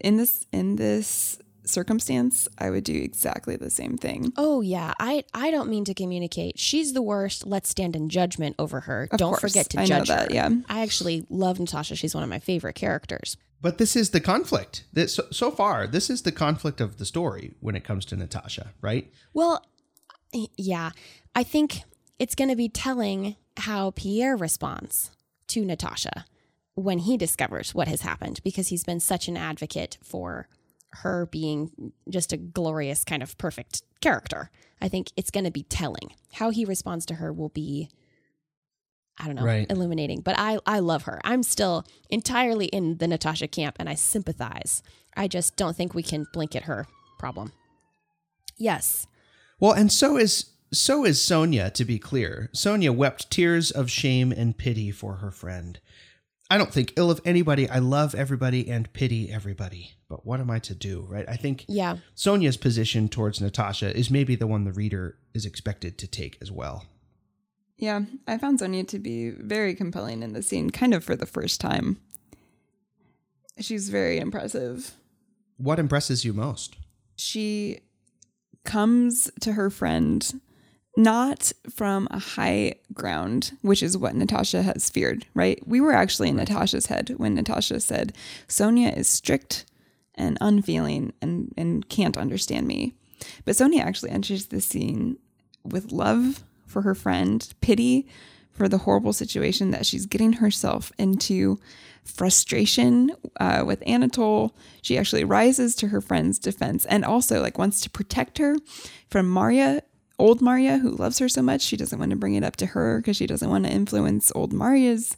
in 0.00 0.16
this 0.16 0.46
in 0.52 0.76
this 0.76 1.38
circumstance, 1.64 2.48
I 2.58 2.70
would 2.70 2.84
do 2.84 2.94
exactly 2.94 3.56
the 3.56 3.70
same 3.70 3.96
thing. 3.96 4.32
Oh 4.36 4.60
yeah, 4.62 4.94
I 4.98 5.24
I 5.34 5.50
don't 5.50 5.68
mean 5.68 5.84
to 5.84 5.94
communicate. 5.94 6.58
She's 6.58 6.92
the 6.92 7.02
worst. 7.02 7.46
Let's 7.46 7.68
stand 7.68 7.94
in 7.94 8.08
judgment 8.08 8.56
over 8.58 8.80
her. 8.80 9.08
Of 9.10 9.18
don't 9.18 9.30
course, 9.32 9.40
forget 9.40 9.70
to 9.70 9.80
I 9.80 9.82
know 9.82 9.98
judge 9.98 10.08
that, 10.08 10.30
her. 10.30 10.34
yeah. 10.34 10.50
I 10.68 10.82
actually 10.82 11.26
love 11.28 11.60
Natasha. 11.60 11.94
She's 11.94 12.14
one 12.14 12.24
of 12.24 12.30
my 12.30 12.38
favorite 12.38 12.74
characters. 12.74 13.36
But 13.60 13.78
this 13.78 13.94
is 13.94 14.10
the 14.10 14.20
conflict. 14.20 14.84
That 14.92 15.08
so, 15.10 15.24
so 15.30 15.50
far, 15.50 15.86
this 15.86 16.10
is 16.10 16.22
the 16.22 16.32
conflict 16.32 16.80
of 16.80 16.96
the 16.96 17.04
story 17.04 17.54
when 17.60 17.76
it 17.76 17.84
comes 17.84 18.04
to 18.06 18.16
Natasha, 18.16 18.72
right? 18.80 19.12
Well, 19.32 19.64
yeah, 20.56 20.90
I 21.36 21.44
think 21.44 21.82
it's 22.18 22.34
going 22.34 22.50
to 22.50 22.56
be 22.56 22.68
telling 22.68 23.36
how 23.58 23.90
Pierre 23.92 24.36
responds 24.36 25.10
to 25.48 25.64
Natasha 25.64 26.24
when 26.74 27.00
he 27.00 27.16
discovers 27.16 27.74
what 27.74 27.88
has 27.88 28.02
happened 28.02 28.40
because 28.42 28.68
he's 28.68 28.84
been 28.84 29.00
such 29.00 29.28
an 29.28 29.36
advocate 29.36 29.98
for 30.02 30.48
her 30.96 31.26
being 31.26 31.92
just 32.08 32.32
a 32.32 32.36
glorious 32.36 33.04
kind 33.04 33.22
of 33.22 33.36
perfect 33.38 33.82
character. 34.00 34.50
I 34.80 34.88
think 34.88 35.10
it's 35.16 35.30
going 35.30 35.44
to 35.44 35.50
be 35.50 35.62
telling. 35.64 36.12
How 36.34 36.50
he 36.50 36.64
responds 36.64 37.06
to 37.06 37.14
her 37.14 37.32
will 37.32 37.48
be 37.50 37.88
I 39.18 39.26
don't 39.26 39.34
know, 39.36 39.44
Right. 39.44 39.70
illuminating. 39.70 40.22
But 40.22 40.36
I 40.38 40.58
I 40.66 40.78
love 40.80 41.02
her. 41.02 41.20
I'm 41.22 41.42
still 41.42 41.84
entirely 42.08 42.66
in 42.66 42.96
the 42.96 43.06
Natasha 43.06 43.46
camp 43.46 43.76
and 43.78 43.88
I 43.88 43.94
sympathize. 43.94 44.82
I 45.14 45.28
just 45.28 45.56
don't 45.56 45.76
think 45.76 45.92
we 45.94 46.02
can 46.02 46.26
blanket 46.32 46.62
her 46.64 46.86
problem. 47.18 47.52
Yes. 48.56 49.06
Well, 49.60 49.72
and 49.72 49.92
so 49.92 50.16
is 50.16 50.46
so 50.72 51.04
is 51.04 51.20
Sonia, 51.20 51.70
to 51.70 51.84
be 51.84 51.98
clear. 51.98 52.50
Sonia 52.52 52.92
wept 52.92 53.30
tears 53.30 53.70
of 53.70 53.90
shame 53.90 54.32
and 54.32 54.56
pity 54.56 54.90
for 54.90 55.16
her 55.16 55.30
friend. 55.30 55.78
I 56.50 56.58
don't 56.58 56.72
think 56.72 56.92
ill 56.96 57.10
of 57.10 57.20
anybody. 57.24 57.68
I 57.68 57.78
love 57.78 58.14
everybody 58.14 58.68
and 58.68 58.92
pity 58.92 59.30
everybody. 59.32 59.92
But 60.08 60.26
what 60.26 60.40
am 60.40 60.50
I 60.50 60.58
to 60.60 60.74
do, 60.74 61.06
right? 61.08 61.26
I 61.26 61.36
think 61.36 61.64
Yeah. 61.68 61.96
Sonia's 62.14 62.58
position 62.58 63.08
towards 63.08 63.40
Natasha 63.40 63.96
is 63.96 64.10
maybe 64.10 64.34
the 64.34 64.46
one 64.46 64.64
the 64.64 64.72
reader 64.72 65.16
is 65.32 65.46
expected 65.46 65.96
to 65.98 66.06
take 66.06 66.36
as 66.42 66.52
well. 66.52 66.84
Yeah, 67.78 68.02
I 68.28 68.38
found 68.38 68.60
Sonia 68.60 68.84
to 68.84 68.98
be 68.98 69.30
very 69.30 69.74
compelling 69.74 70.22
in 70.22 70.34
the 70.34 70.42
scene, 70.42 70.70
kind 70.70 70.92
of 70.94 71.02
for 71.02 71.16
the 71.16 71.26
first 71.26 71.60
time. 71.60 71.98
She's 73.58 73.88
very 73.88 74.18
impressive. 74.18 74.92
What 75.56 75.78
impresses 75.78 76.24
you 76.24 76.32
most? 76.32 76.76
She 77.16 77.80
comes 78.64 79.30
to 79.40 79.52
her 79.54 79.70
friend 79.70 80.40
not 80.96 81.52
from 81.70 82.06
a 82.10 82.18
high 82.18 82.74
ground, 82.92 83.56
which 83.62 83.82
is 83.82 83.96
what 83.96 84.14
Natasha 84.14 84.62
has 84.62 84.90
feared, 84.90 85.26
right? 85.34 85.60
We 85.66 85.80
were 85.80 85.92
actually 85.92 86.28
in 86.28 86.36
Natasha's 86.36 86.86
head 86.86 87.14
when 87.16 87.34
Natasha 87.34 87.80
said, 87.80 88.12
Sonia 88.46 88.90
is 88.90 89.08
strict 89.08 89.64
and 90.14 90.36
unfeeling 90.40 91.12
and, 91.22 91.54
and 91.56 91.88
can't 91.88 92.18
understand 92.18 92.66
me. 92.66 92.94
But 93.44 93.56
Sonia 93.56 93.82
actually 93.82 94.10
enters 94.10 94.46
the 94.46 94.60
scene 94.60 95.18
with 95.64 95.92
love 95.92 96.44
for 96.66 96.82
her 96.82 96.94
friend, 96.94 97.52
pity 97.60 98.06
for 98.50 98.68
the 98.68 98.78
horrible 98.78 99.12
situation 99.12 99.70
that 99.70 99.86
she's 99.86 100.06
getting 100.06 100.34
herself 100.34 100.92
into, 100.98 101.58
frustration 102.04 103.12
uh, 103.38 103.62
with 103.64 103.82
Anatole. 103.86 104.54
She 104.82 104.98
actually 104.98 105.24
rises 105.24 105.74
to 105.76 105.88
her 105.88 106.00
friend's 106.00 106.38
defense 106.38 106.84
and 106.86 107.04
also 107.04 107.40
like 107.40 107.58
wants 107.58 107.80
to 107.82 107.90
protect 107.90 108.38
her 108.38 108.56
from 109.08 109.30
Maria, 109.30 109.82
old 110.18 110.40
Maria, 110.40 110.78
who 110.78 110.90
loves 110.90 111.18
her 111.18 111.28
so 111.28 111.42
much. 111.42 111.62
She 111.62 111.76
doesn't 111.76 111.98
want 111.98 112.10
to 112.10 112.16
bring 112.16 112.34
it 112.34 112.44
up 112.44 112.56
to 112.56 112.66
her 112.66 112.98
because 112.98 113.16
she 113.16 113.26
doesn't 113.26 113.48
want 113.48 113.64
to 113.64 113.72
influence 113.72 114.32
old 114.34 114.52
Maria's 114.52 115.16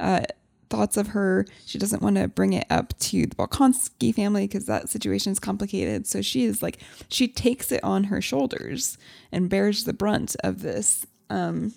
uh, 0.00 0.22
thoughts 0.70 0.96
of 0.96 1.08
her. 1.08 1.46
She 1.66 1.78
doesn't 1.78 2.02
want 2.02 2.16
to 2.16 2.28
bring 2.28 2.52
it 2.52 2.66
up 2.70 2.98
to 3.00 3.26
the 3.26 3.34
Bolkonsky 3.34 4.14
family 4.14 4.46
because 4.46 4.66
that 4.66 4.88
situation 4.88 5.32
is 5.32 5.38
complicated. 5.38 6.06
So 6.06 6.22
she 6.22 6.44
is 6.44 6.62
like, 6.62 6.78
she 7.08 7.28
takes 7.28 7.72
it 7.72 7.82
on 7.82 8.04
her 8.04 8.20
shoulders 8.20 8.98
and 9.32 9.48
bears 9.48 9.84
the 9.84 9.92
brunt 9.92 10.36
of 10.42 10.62
this. 10.62 11.06
Um, 11.30 11.72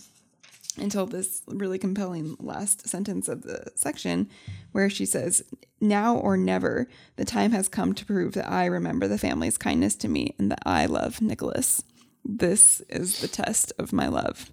until 0.78 1.06
this 1.06 1.42
really 1.48 1.78
compelling 1.78 2.38
last 2.40 2.88
sentence 2.88 3.28
of 3.28 3.42
the 3.42 3.66
section 3.76 4.30
where 4.72 4.90
she 4.90 5.06
says, 5.06 5.44
Now 5.82 6.16
or 6.16 6.38
never, 6.38 6.88
the 7.18 7.26
time 7.26 7.52
has 7.52 7.68
come 7.68 7.94
to 7.94 8.06
prove 8.06 8.34
that 8.34 8.50
I 8.50 8.66
remember 8.66 9.08
the 9.08 9.18
family's 9.18 9.58
kindness 9.58 9.96
to 9.98 10.08
me 10.08 10.34
and 10.38 10.50
that 10.52 10.64
I 10.66 10.86
love 10.86 11.22
Nicholas. 11.22 11.84
This 12.24 12.82
is 12.90 13.20
the 13.20 13.28
test 13.28 13.74
of 13.78 13.94
my 13.94 14.08
love. 14.08 14.52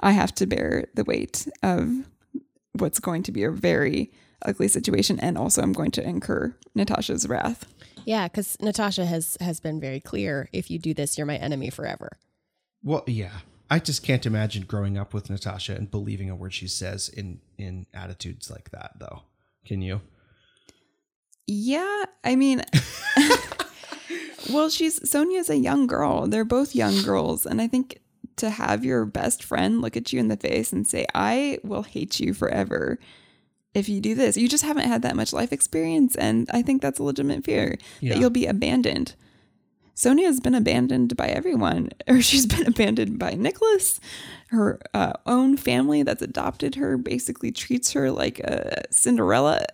I 0.00 0.12
have 0.12 0.34
to 0.36 0.46
bear 0.46 0.86
the 0.94 1.04
weight 1.04 1.46
of 1.62 2.08
what's 2.72 3.00
going 3.00 3.22
to 3.24 3.32
be 3.32 3.44
a 3.44 3.50
very 3.50 4.12
ugly 4.42 4.68
situation, 4.68 5.20
and 5.20 5.36
also 5.36 5.62
I'm 5.62 5.72
going 5.72 5.90
to 5.92 6.02
incur 6.02 6.56
Natasha's 6.74 7.28
wrath. 7.28 7.66
Yeah, 8.06 8.28
because 8.28 8.56
Natasha 8.60 9.04
has 9.04 9.36
has 9.40 9.60
been 9.60 9.80
very 9.80 10.00
clear. 10.00 10.48
If 10.52 10.70
you 10.70 10.78
do 10.78 10.94
this, 10.94 11.18
you're 11.18 11.26
my 11.26 11.36
enemy 11.36 11.70
forever. 11.70 12.18
Well, 12.82 13.04
yeah. 13.06 13.40
I 13.72 13.78
just 13.78 14.02
can't 14.02 14.26
imagine 14.26 14.64
growing 14.64 14.98
up 14.98 15.14
with 15.14 15.30
Natasha 15.30 15.76
and 15.76 15.88
believing 15.88 16.28
a 16.28 16.34
word 16.34 16.52
she 16.52 16.66
says 16.66 17.08
in 17.08 17.40
in 17.56 17.86
attitudes 17.94 18.50
like 18.50 18.70
that, 18.70 18.92
though. 18.98 19.22
Can 19.64 19.82
you? 19.82 20.00
Yeah, 21.46 22.04
I 22.24 22.36
mean, 22.36 22.62
well, 24.52 24.68
she's 24.70 25.08
Sonia's 25.08 25.50
a 25.50 25.56
young 25.56 25.86
girl. 25.86 26.26
They're 26.26 26.44
both 26.44 26.74
young 26.74 27.02
girls, 27.02 27.46
and 27.46 27.60
I 27.60 27.66
think 27.68 28.00
to 28.36 28.50
have 28.50 28.84
your 28.84 29.04
best 29.04 29.44
friend 29.44 29.80
look 29.82 29.96
at 29.96 30.12
you 30.12 30.20
in 30.20 30.28
the 30.28 30.36
face 30.36 30.72
and 30.72 30.86
say, 30.86 31.06
"I 31.14 31.58
will 31.62 31.82
hate 31.82 32.20
you 32.20 32.32
forever." 32.34 32.98
If 33.72 33.88
you 33.88 34.00
do 34.00 34.16
this, 34.16 34.36
you 34.36 34.48
just 34.48 34.64
haven't 34.64 34.88
had 34.88 35.02
that 35.02 35.14
much 35.14 35.32
life 35.32 35.52
experience. 35.52 36.16
And 36.16 36.48
I 36.52 36.60
think 36.60 36.82
that's 36.82 36.98
a 36.98 37.04
legitimate 37.04 37.44
fear 37.44 37.78
Yeah. 38.00 38.14
that 38.14 38.20
you'll 38.20 38.30
be 38.30 38.46
abandoned. 38.46 39.14
Sonia's 39.94 40.40
been 40.40 40.54
abandoned 40.56 41.16
by 41.16 41.28
everyone, 41.28 41.90
or 42.08 42.20
she's 42.20 42.46
been 42.46 42.66
abandoned 42.66 43.18
by 43.18 43.34
Nicholas. 43.34 44.00
Her 44.48 44.80
uh, 44.92 45.12
own 45.26 45.56
family 45.56 46.02
that's 46.02 46.22
adopted 46.22 46.74
her 46.76 46.96
basically 46.96 47.52
treats 47.52 47.92
her 47.92 48.10
like 48.10 48.40
a 48.40 48.82
Cinderella. 48.90 49.66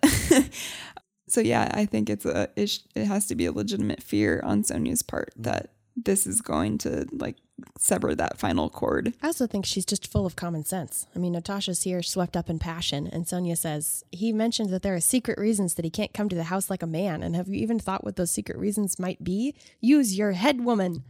so 1.27 1.41
yeah, 1.41 1.71
I 1.73 1.85
think 1.85 2.09
it's 2.09 2.25
a 2.25 2.49
it, 2.55 2.67
sh- 2.69 2.79
it 2.95 3.05
has 3.05 3.27
to 3.27 3.35
be 3.35 3.45
a 3.45 3.51
legitimate 3.51 4.01
fear 4.01 4.41
on 4.43 4.63
Sonia's 4.63 5.03
part 5.03 5.31
mm-hmm. 5.31 5.43
that 5.43 5.71
this 5.95 6.27
is 6.27 6.41
going 6.41 6.77
to 6.77 7.07
like 7.11 7.37
sever 7.77 8.13
that 8.15 8.37
final 8.37 8.69
cord. 8.69 9.13
I 9.21 9.27
also 9.27 9.47
think 9.47 9.65
she's 9.65 9.85
just 9.85 10.07
full 10.07 10.25
of 10.25 10.35
common 10.35 10.63
sense. 10.63 11.07
I 11.15 11.19
mean, 11.19 11.33
Natasha's 11.33 11.83
here 11.83 12.03
swept 12.03 12.37
up 12.37 12.49
in 12.49 12.59
passion, 12.59 13.07
and 13.07 13.27
Sonia 13.27 13.55
says, 13.55 14.05
He 14.11 14.31
mentioned 14.31 14.69
that 14.69 14.83
there 14.83 14.95
are 14.95 14.99
secret 14.99 15.39
reasons 15.39 15.73
that 15.73 15.85
he 15.85 15.91
can't 15.91 16.13
come 16.13 16.29
to 16.29 16.35
the 16.35 16.45
house 16.45 16.69
like 16.69 16.83
a 16.83 16.87
man. 16.87 17.23
And 17.23 17.35
have 17.35 17.47
you 17.47 17.55
even 17.55 17.79
thought 17.79 18.03
what 18.03 18.15
those 18.15 18.31
secret 18.31 18.57
reasons 18.57 18.99
might 18.99 19.23
be? 19.23 19.55
Use 19.81 20.17
your 20.17 20.33
head, 20.33 20.63
woman. 20.63 21.03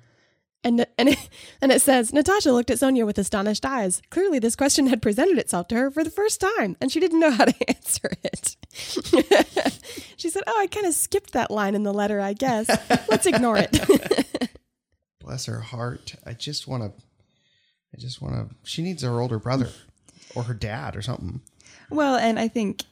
And, 0.63 0.85
and, 0.97 1.09
it, 1.09 1.29
and 1.61 1.71
it 1.71 1.81
says, 1.81 2.13
Natasha 2.13 2.51
looked 2.51 2.71
at 2.71 2.79
Sonia 2.79 3.05
with 3.05 3.17
astonished 3.17 3.65
eyes. 3.65 4.01
Clearly, 4.09 4.39
this 4.39 4.55
question 4.55 4.87
had 4.87 5.01
presented 5.01 5.37
itself 5.37 5.67
to 5.69 5.75
her 5.75 5.91
for 5.91 6.03
the 6.03 6.09
first 6.09 6.41
time, 6.41 6.75
and 6.81 6.91
she 6.91 6.99
didn't 6.99 7.19
know 7.19 7.31
how 7.31 7.45
to 7.45 7.55
answer 7.69 8.11
it. 8.23 8.55
she 10.17 10.29
said, 10.29 10.43
Oh, 10.47 10.59
I 10.59 10.67
kind 10.67 10.85
of 10.85 10.93
skipped 10.93 11.33
that 11.33 11.51
line 11.51 11.75
in 11.75 11.83
the 11.83 11.93
letter, 11.93 12.19
I 12.19 12.33
guess. 12.33 12.67
Let's 13.09 13.25
ignore 13.25 13.57
it. 13.57 14.51
Bless 15.19 15.45
her 15.45 15.59
heart. 15.59 16.15
I 16.25 16.33
just 16.33 16.67
want 16.67 16.83
to. 16.83 17.03
I 17.93 17.99
just 17.99 18.21
want 18.21 18.35
to. 18.35 18.55
She 18.63 18.81
needs 18.81 19.03
her 19.03 19.19
older 19.19 19.39
brother, 19.39 19.69
or 20.35 20.43
her 20.43 20.53
dad, 20.53 20.95
or 20.95 21.01
something. 21.01 21.41
Well, 21.89 22.15
and 22.15 22.37
I 22.37 22.47
think 22.47 22.83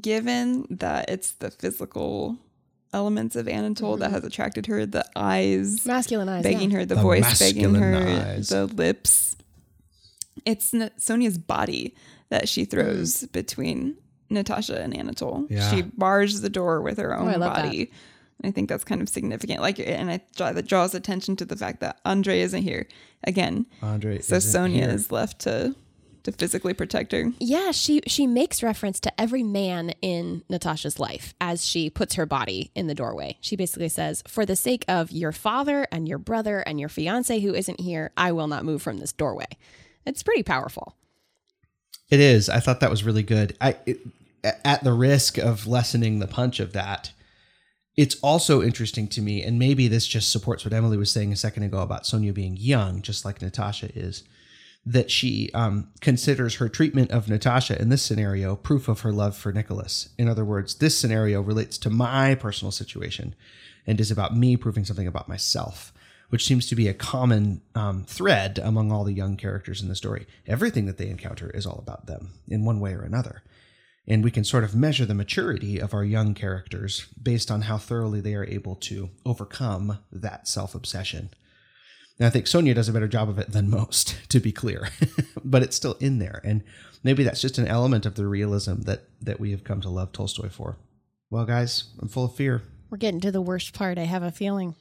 given 0.00 0.66
that 0.70 1.08
it's 1.08 1.32
the 1.32 1.50
physical 1.50 2.38
elements 2.94 3.36
of 3.36 3.48
Anatole 3.48 3.96
that 3.98 4.06
mm-hmm. 4.06 4.14
has 4.14 4.24
attracted 4.24 4.66
her, 4.66 4.86
the 4.86 5.04
eyes 5.16 5.84
Masculine 5.84 6.28
eyes. 6.28 6.42
begging 6.42 6.70
yeah. 6.70 6.78
her, 6.78 6.86
the, 6.86 6.94
The 6.94 7.02
voice 7.02 7.38
begging 7.38 7.74
her, 7.74 7.96
eyes. 7.96 8.48
the 8.48 8.66
lips. 8.66 9.36
It's 10.46 10.72
N- 10.72 10.90
Sonia's 10.96 11.36
body 11.36 11.94
that 12.30 12.48
she 12.48 12.62
mm-hmm. 12.62 12.70
throws 12.70 13.24
between 13.26 13.96
Natasha 14.30 14.80
and 14.80 14.96
Anatole. 14.96 15.46
Yeah. 15.50 15.70
She 15.70 15.82
bars 15.82 16.40
the 16.40 16.50
door 16.50 16.80
with 16.80 16.98
her 16.98 17.14
oh, 17.14 17.20
own 17.22 17.28
I 17.28 17.36
love 17.36 17.54
that. 17.54 17.64
body. 17.64 17.92
I 18.42 18.50
think 18.50 18.68
that's 18.68 18.84
kind 18.84 19.00
of 19.00 19.08
significant. 19.08 19.60
Like, 19.60 19.78
and 19.78 20.10
I 20.10 20.20
draw, 20.36 20.52
that 20.52 20.66
draws 20.66 20.94
attention 20.94 21.36
to 21.36 21.44
the 21.44 21.56
fact 21.56 21.80
that 21.80 22.00
Andre 22.04 22.40
isn't 22.40 22.62
here 22.62 22.86
again. 23.24 23.66
Andre. 23.82 24.20
So 24.20 24.36
isn't 24.36 24.50
Sonia 24.50 24.86
here. 24.86 24.94
is 24.94 25.10
left 25.10 25.40
to 25.40 25.74
to 26.24 26.32
physically 26.32 26.74
protect 26.74 27.12
her. 27.12 27.32
Yeah, 27.38 27.70
she 27.70 28.00
she 28.06 28.26
makes 28.26 28.62
reference 28.62 28.98
to 29.00 29.20
every 29.20 29.42
man 29.42 29.90
in 30.02 30.42
Natasha's 30.48 30.98
life 30.98 31.34
as 31.40 31.64
she 31.64 31.88
puts 31.88 32.14
her 32.14 32.26
body 32.26 32.70
in 32.74 32.86
the 32.86 32.94
doorway. 32.94 33.38
She 33.40 33.56
basically 33.56 33.88
says, 33.88 34.22
"For 34.26 34.44
the 34.44 34.56
sake 34.56 34.84
of 34.88 35.12
your 35.12 35.32
father 35.32 35.86
and 35.92 36.08
your 36.08 36.18
brother 36.18 36.60
and 36.60 36.80
your 36.80 36.88
fiance 36.88 37.40
who 37.40 37.54
isn't 37.54 37.80
here, 37.80 38.10
I 38.16 38.32
will 38.32 38.48
not 38.48 38.64
move 38.64 38.82
from 38.82 38.98
this 38.98 39.12
doorway." 39.12 39.46
It's 40.04 40.22
pretty 40.22 40.42
powerful. 40.42 40.96
It 42.10 42.20
is. 42.20 42.48
I 42.48 42.60
thought 42.60 42.80
that 42.80 42.90
was 42.90 43.04
really 43.04 43.22
good. 43.22 43.56
I 43.60 43.76
it, 43.86 44.00
at 44.42 44.84
the 44.84 44.92
risk 44.92 45.38
of 45.38 45.66
lessening 45.66 46.18
the 46.18 46.26
punch 46.26 46.60
of 46.60 46.72
that, 46.72 47.12
it's 47.96 48.16
also 48.22 48.62
interesting 48.62 49.08
to 49.08 49.22
me, 49.22 49.42
and 49.42 49.58
maybe 49.58 49.88
this 49.88 50.06
just 50.06 50.30
supports 50.30 50.64
what 50.64 50.74
Emily 50.74 50.96
was 50.96 51.10
saying 51.10 51.32
a 51.32 51.36
second 51.36 51.62
ago 51.62 51.80
about 51.80 52.06
Sonia 52.06 52.32
being 52.32 52.56
young, 52.56 53.02
just 53.02 53.24
like 53.24 53.40
Natasha 53.40 53.96
is, 53.96 54.24
that 54.86 55.10
she 55.10 55.50
um, 55.54 55.88
considers 56.00 56.56
her 56.56 56.68
treatment 56.68 57.10
of 57.10 57.28
Natasha 57.28 57.80
in 57.80 57.88
this 57.88 58.02
scenario 58.02 58.54
proof 58.54 58.88
of 58.88 59.00
her 59.00 59.12
love 59.12 59.36
for 59.36 59.52
Nicholas. 59.52 60.10
In 60.18 60.28
other 60.28 60.44
words, 60.44 60.74
this 60.74 60.98
scenario 60.98 61.40
relates 61.40 61.78
to 61.78 61.90
my 61.90 62.34
personal 62.34 62.70
situation 62.70 63.34
and 63.86 64.00
is 64.00 64.10
about 64.10 64.36
me 64.36 64.56
proving 64.56 64.84
something 64.84 65.06
about 65.06 65.28
myself, 65.28 65.92
which 66.28 66.44
seems 66.44 66.66
to 66.66 66.74
be 66.74 66.88
a 66.88 66.94
common 66.94 67.62
um, 67.74 68.04
thread 68.04 68.58
among 68.62 68.92
all 68.92 69.04
the 69.04 69.12
young 69.12 69.36
characters 69.36 69.80
in 69.80 69.88
the 69.88 69.96
story. 69.96 70.26
Everything 70.46 70.84
that 70.86 70.98
they 70.98 71.08
encounter 71.08 71.50
is 71.50 71.66
all 71.66 71.78
about 71.78 72.06
them 72.06 72.32
in 72.48 72.64
one 72.64 72.80
way 72.80 72.92
or 72.92 73.02
another. 73.02 73.42
And 74.06 74.22
we 74.22 74.30
can 74.30 74.44
sort 74.44 74.64
of 74.64 74.74
measure 74.74 75.06
the 75.06 75.14
maturity 75.14 75.78
of 75.78 75.94
our 75.94 76.04
young 76.04 76.34
characters 76.34 77.06
based 77.20 77.50
on 77.50 77.62
how 77.62 77.78
thoroughly 77.78 78.20
they 78.20 78.34
are 78.34 78.44
able 78.44 78.74
to 78.76 79.08
overcome 79.24 79.98
that 80.12 80.46
self 80.46 80.74
obsession. 80.74 81.30
And 82.18 82.26
I 82.26 82.30
think 82.30 82.46
Sonia 82.46 82.74
does 82.74 82.88
a 82.88 82.92
better 82.92 83.08
job 83.08 83.28
of 83.28 83.38
it 83.38 83.52
than 83.52 83.68
most, 83.68 84.16
to 84.28 84.40
be 84.40 84.52
clear, 84.52 84.88
but 85.44 85.62
it's 85.62 85.76
still 85.76 85.96
in 86.00 86.18
there. 86.18 86.40
And 86.44 86.62
maybe 87.02 87.24
that's 87.24 87.40
just 87.40 87.58
an 87.58 87.66
element 87.66 88.06
of 88.06 88.14
the 88.14 88.26
realism 88.26 88.82
that, 88.82 89.04
that 89.20 89.40
we 89.40 89.50
have 89.50 89.64
come 89.64 89.80
to 89.80 89.88
love 89.88 90.12
Tolstoy 90.12 90.48
for. 90.48 90.76
Well, 91.30 91.44
guys, 91.44 91.84
I'm 92.00 92.08
full 92.08 92.26
of 92.26 92.34
fear. 92.34 92.62
We're 92.90 92.98
getting 92.98 93.20
to 93.20 93.32
the 93.32 93.40
worst 93.40 93.74
part. 93.74 93.98
I 93.98 94.04
have 94.04 94.22
a 94.22 94.30
feeling. 94.30 94.76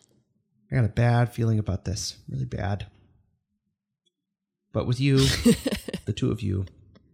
I 0.72 0.76
got 0.76 0.86
a 0.86 0.90
bad 0.90 1.34
feeling 1.34 1.58
about 1.58 1.86
this, 1.86 2.18
really 2.30 2.46
bad. 2.46 2.88
But 4.72 4.88
with 4.88 5.00
you, 5.00 5.18
the 6.06 6.14
two 6.16 6.32
of 6.32 6.42
you, 6.42 6.66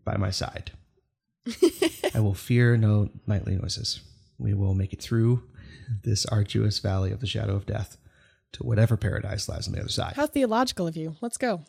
by 0.03 0.17
my 0.17 0.32
side, 0.32 0.72
I 2.13 2.20
will 2.20 2.34
fear 2.34 2.78
no 2.78 3.09
nightly 3.28 3.55
noises. 3.55 4.01
We 4.38 4.53
will 4.53 4.74
make 4.74 4.93
it 4.93 5.01
through 5.01 5.43
this 6.03 6.26
arduous 6.26 6.80
valley 6.80 7.11
of 7.11 7.20
the 7.20 7.28
shadow 7.28 7.55
of 7.55 7.65
death 7.65 7.97
to 8.54 8.64
whatever 8.64 8.97
paradise 8.97 9.47
lies 9.47 9.68
on 9.68 9.74
the 9.74 9.80
other 9.80 9.89
side. 9.89 10.14
How 10.16 10.28
theological 10.28 10.88
of 10.88 10.95
you. 10.95 11.16
Let's 11.22 11.38
go. 11.38 11.64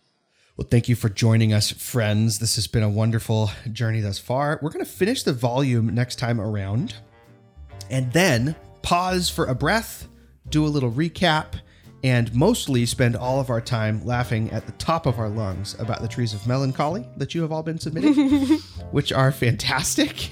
Well, 0.56 0.66
thank 0.70 0.88
you 0.88 0.94
for 0.96 1.08
joining 1.08 1.52
us, 1.52 1.70
friends. 1.70 2.38
This 2.38 2.56
has 2.56 2.66
been 2.66 2.82
a 2.82 2.90
wonderful 2.90 3.50
journey 3.72 4.00
thus 4.00 4.18
far. 4.18 4.58
We're 4.60 4.70
going 4.70 4.84
to 4.84 4.90
finish 4.90 5.22
the 5.22 5.32
volume 5.32 5.94
next 5.94 6.16
time 6.16 6.40
around 6.40 6.96
and 7.88 8.12
then 8.12 8.56
pause 8.82 9.30
for 9.30 9.46
a 9.46 9.54
breath, 9.54 10.08
do 10.48 10.64
a 10.64 10.68
little 10.68 10.90
recap, 10.90 11.54
and 12.02 12.34
mostly 12.34 12.86
spend 12.86 13.16
all 13.16 13.40
of 13.40 13.50
our 13.50 13.60
time 13.60 14.04
laughing 14.04 14.50
at 14.50 14.66
the 14.66 14.72
top 14.72 15.06
of 15.06 15.18
our 15.18 15.28
lungs 15.28 15.78
about 15.78 16.00
the 16.00 16.08
trees 16.08 16.32
of 16.32 16.46
melancholy 16.46 17.06
that 17.16 17.34
you 17.34 17.42
have 17.42 17.52
all 17.52 17.62
been 17.62 17.78
submitting, 17.78 18.58
which 18.90 19.12
are 19.12 19.32
fantastic. 19.32 20.30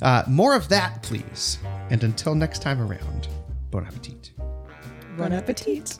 Uh, 0.00 0.22
more 0.28 0.54
of 0.54 0.68
that, 0.68 1.02
please. 1.02 1.58
And 1.90 2.04
until 2.04 2.34
next 2.34 2.62
time 2.62 2.80
around, 2.80 3.28
bon 3.70 3.84
appetit. 3.84 4.32
Bon 5.18 5.32
appetit. 5.32 5.98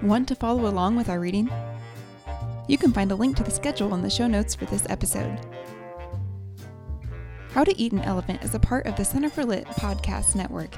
Want 0.00 0.26
to 0.28 0.34
follow 0.34 0.68
along 0.68 0.96
with 0.96 1.10
our 1.10 1.20
reading? 1.20 1.50
You 2.66 2.78
can 2.78 2.94
find 2.94 3.12
a 3.12 3.14
link 3.14 3.36
to 3.36 3.42
the 3.42 3.50
schedule 3.50 3.94
in 3.94 4.00
the 4.00 4.08
show 4.08 4.26
notes 4.26 4.54
for 4.54 4.64
this 4.64 4.86
episode. 4.88 5.38
How 7.50 7.64
to 7.64 7.78
Eat 7.78 7.92
an 7.92 8.00
Elephant 8.00 8.42
is 8.42 8.54
a 8.54 8.58
part 8.58 8.86
of 8.86 8.96
the 8.96 9.04
Center 9.04 9.28
for 9.28 9.44
Lit 9.44 9.66
podcast 9.66 10.34
network. 10.34 10.74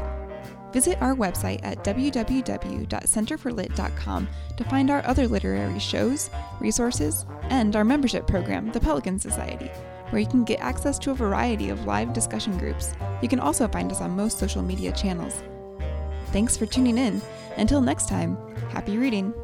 Visit 0.73 1.01
our 1.01 1.15
website 1.15 1.61
at 1.63 1.85
www.centerforlit.com 1.85 4.29
to 4.57 4.65
find 4.65 4.91
our 4.91 5.07
other 5.07 5.29
literary 5.29 5.79
shows, 5.79 6.29
resources, 6.59 7.25
and 7.51 7.77
our 7.77 7.85
membership 7.85 8.27
program, 8.27 8.73
the 8.73 8.81
Pelican 8.81 9.21
Society, 9.21 9.71
where 10.11 10.21
you 10.21 10.27
can 10.27 10.43
get 10.43 10.59
access 10.59 10.99
to 10.99 11.13
a 11.13 11.15
variety 11.15 11.71
of 11.71 11.87
live 11.87 12.13
discussion 12.13 12.59
groups. 12.59 12.95
You 13.23 13.29
can 13.29 13.39
also 13.39 13.69
find 13.69 13.93
us 13.93 14.01
on 14.01 14.17
most 14.17 14.41
social 14.41 14.63
media 14.63 14.91
channels. 14.91 15.41
Thanks 16.33 16.57
for 16.57 16.67
tuning 16.67 16.99
in. 16.99 17.21
Until 17.57 17.81
next 17.81 18.09
time, 18.09 18.37
happy 18.71 18.97
reading. 18.97 19.35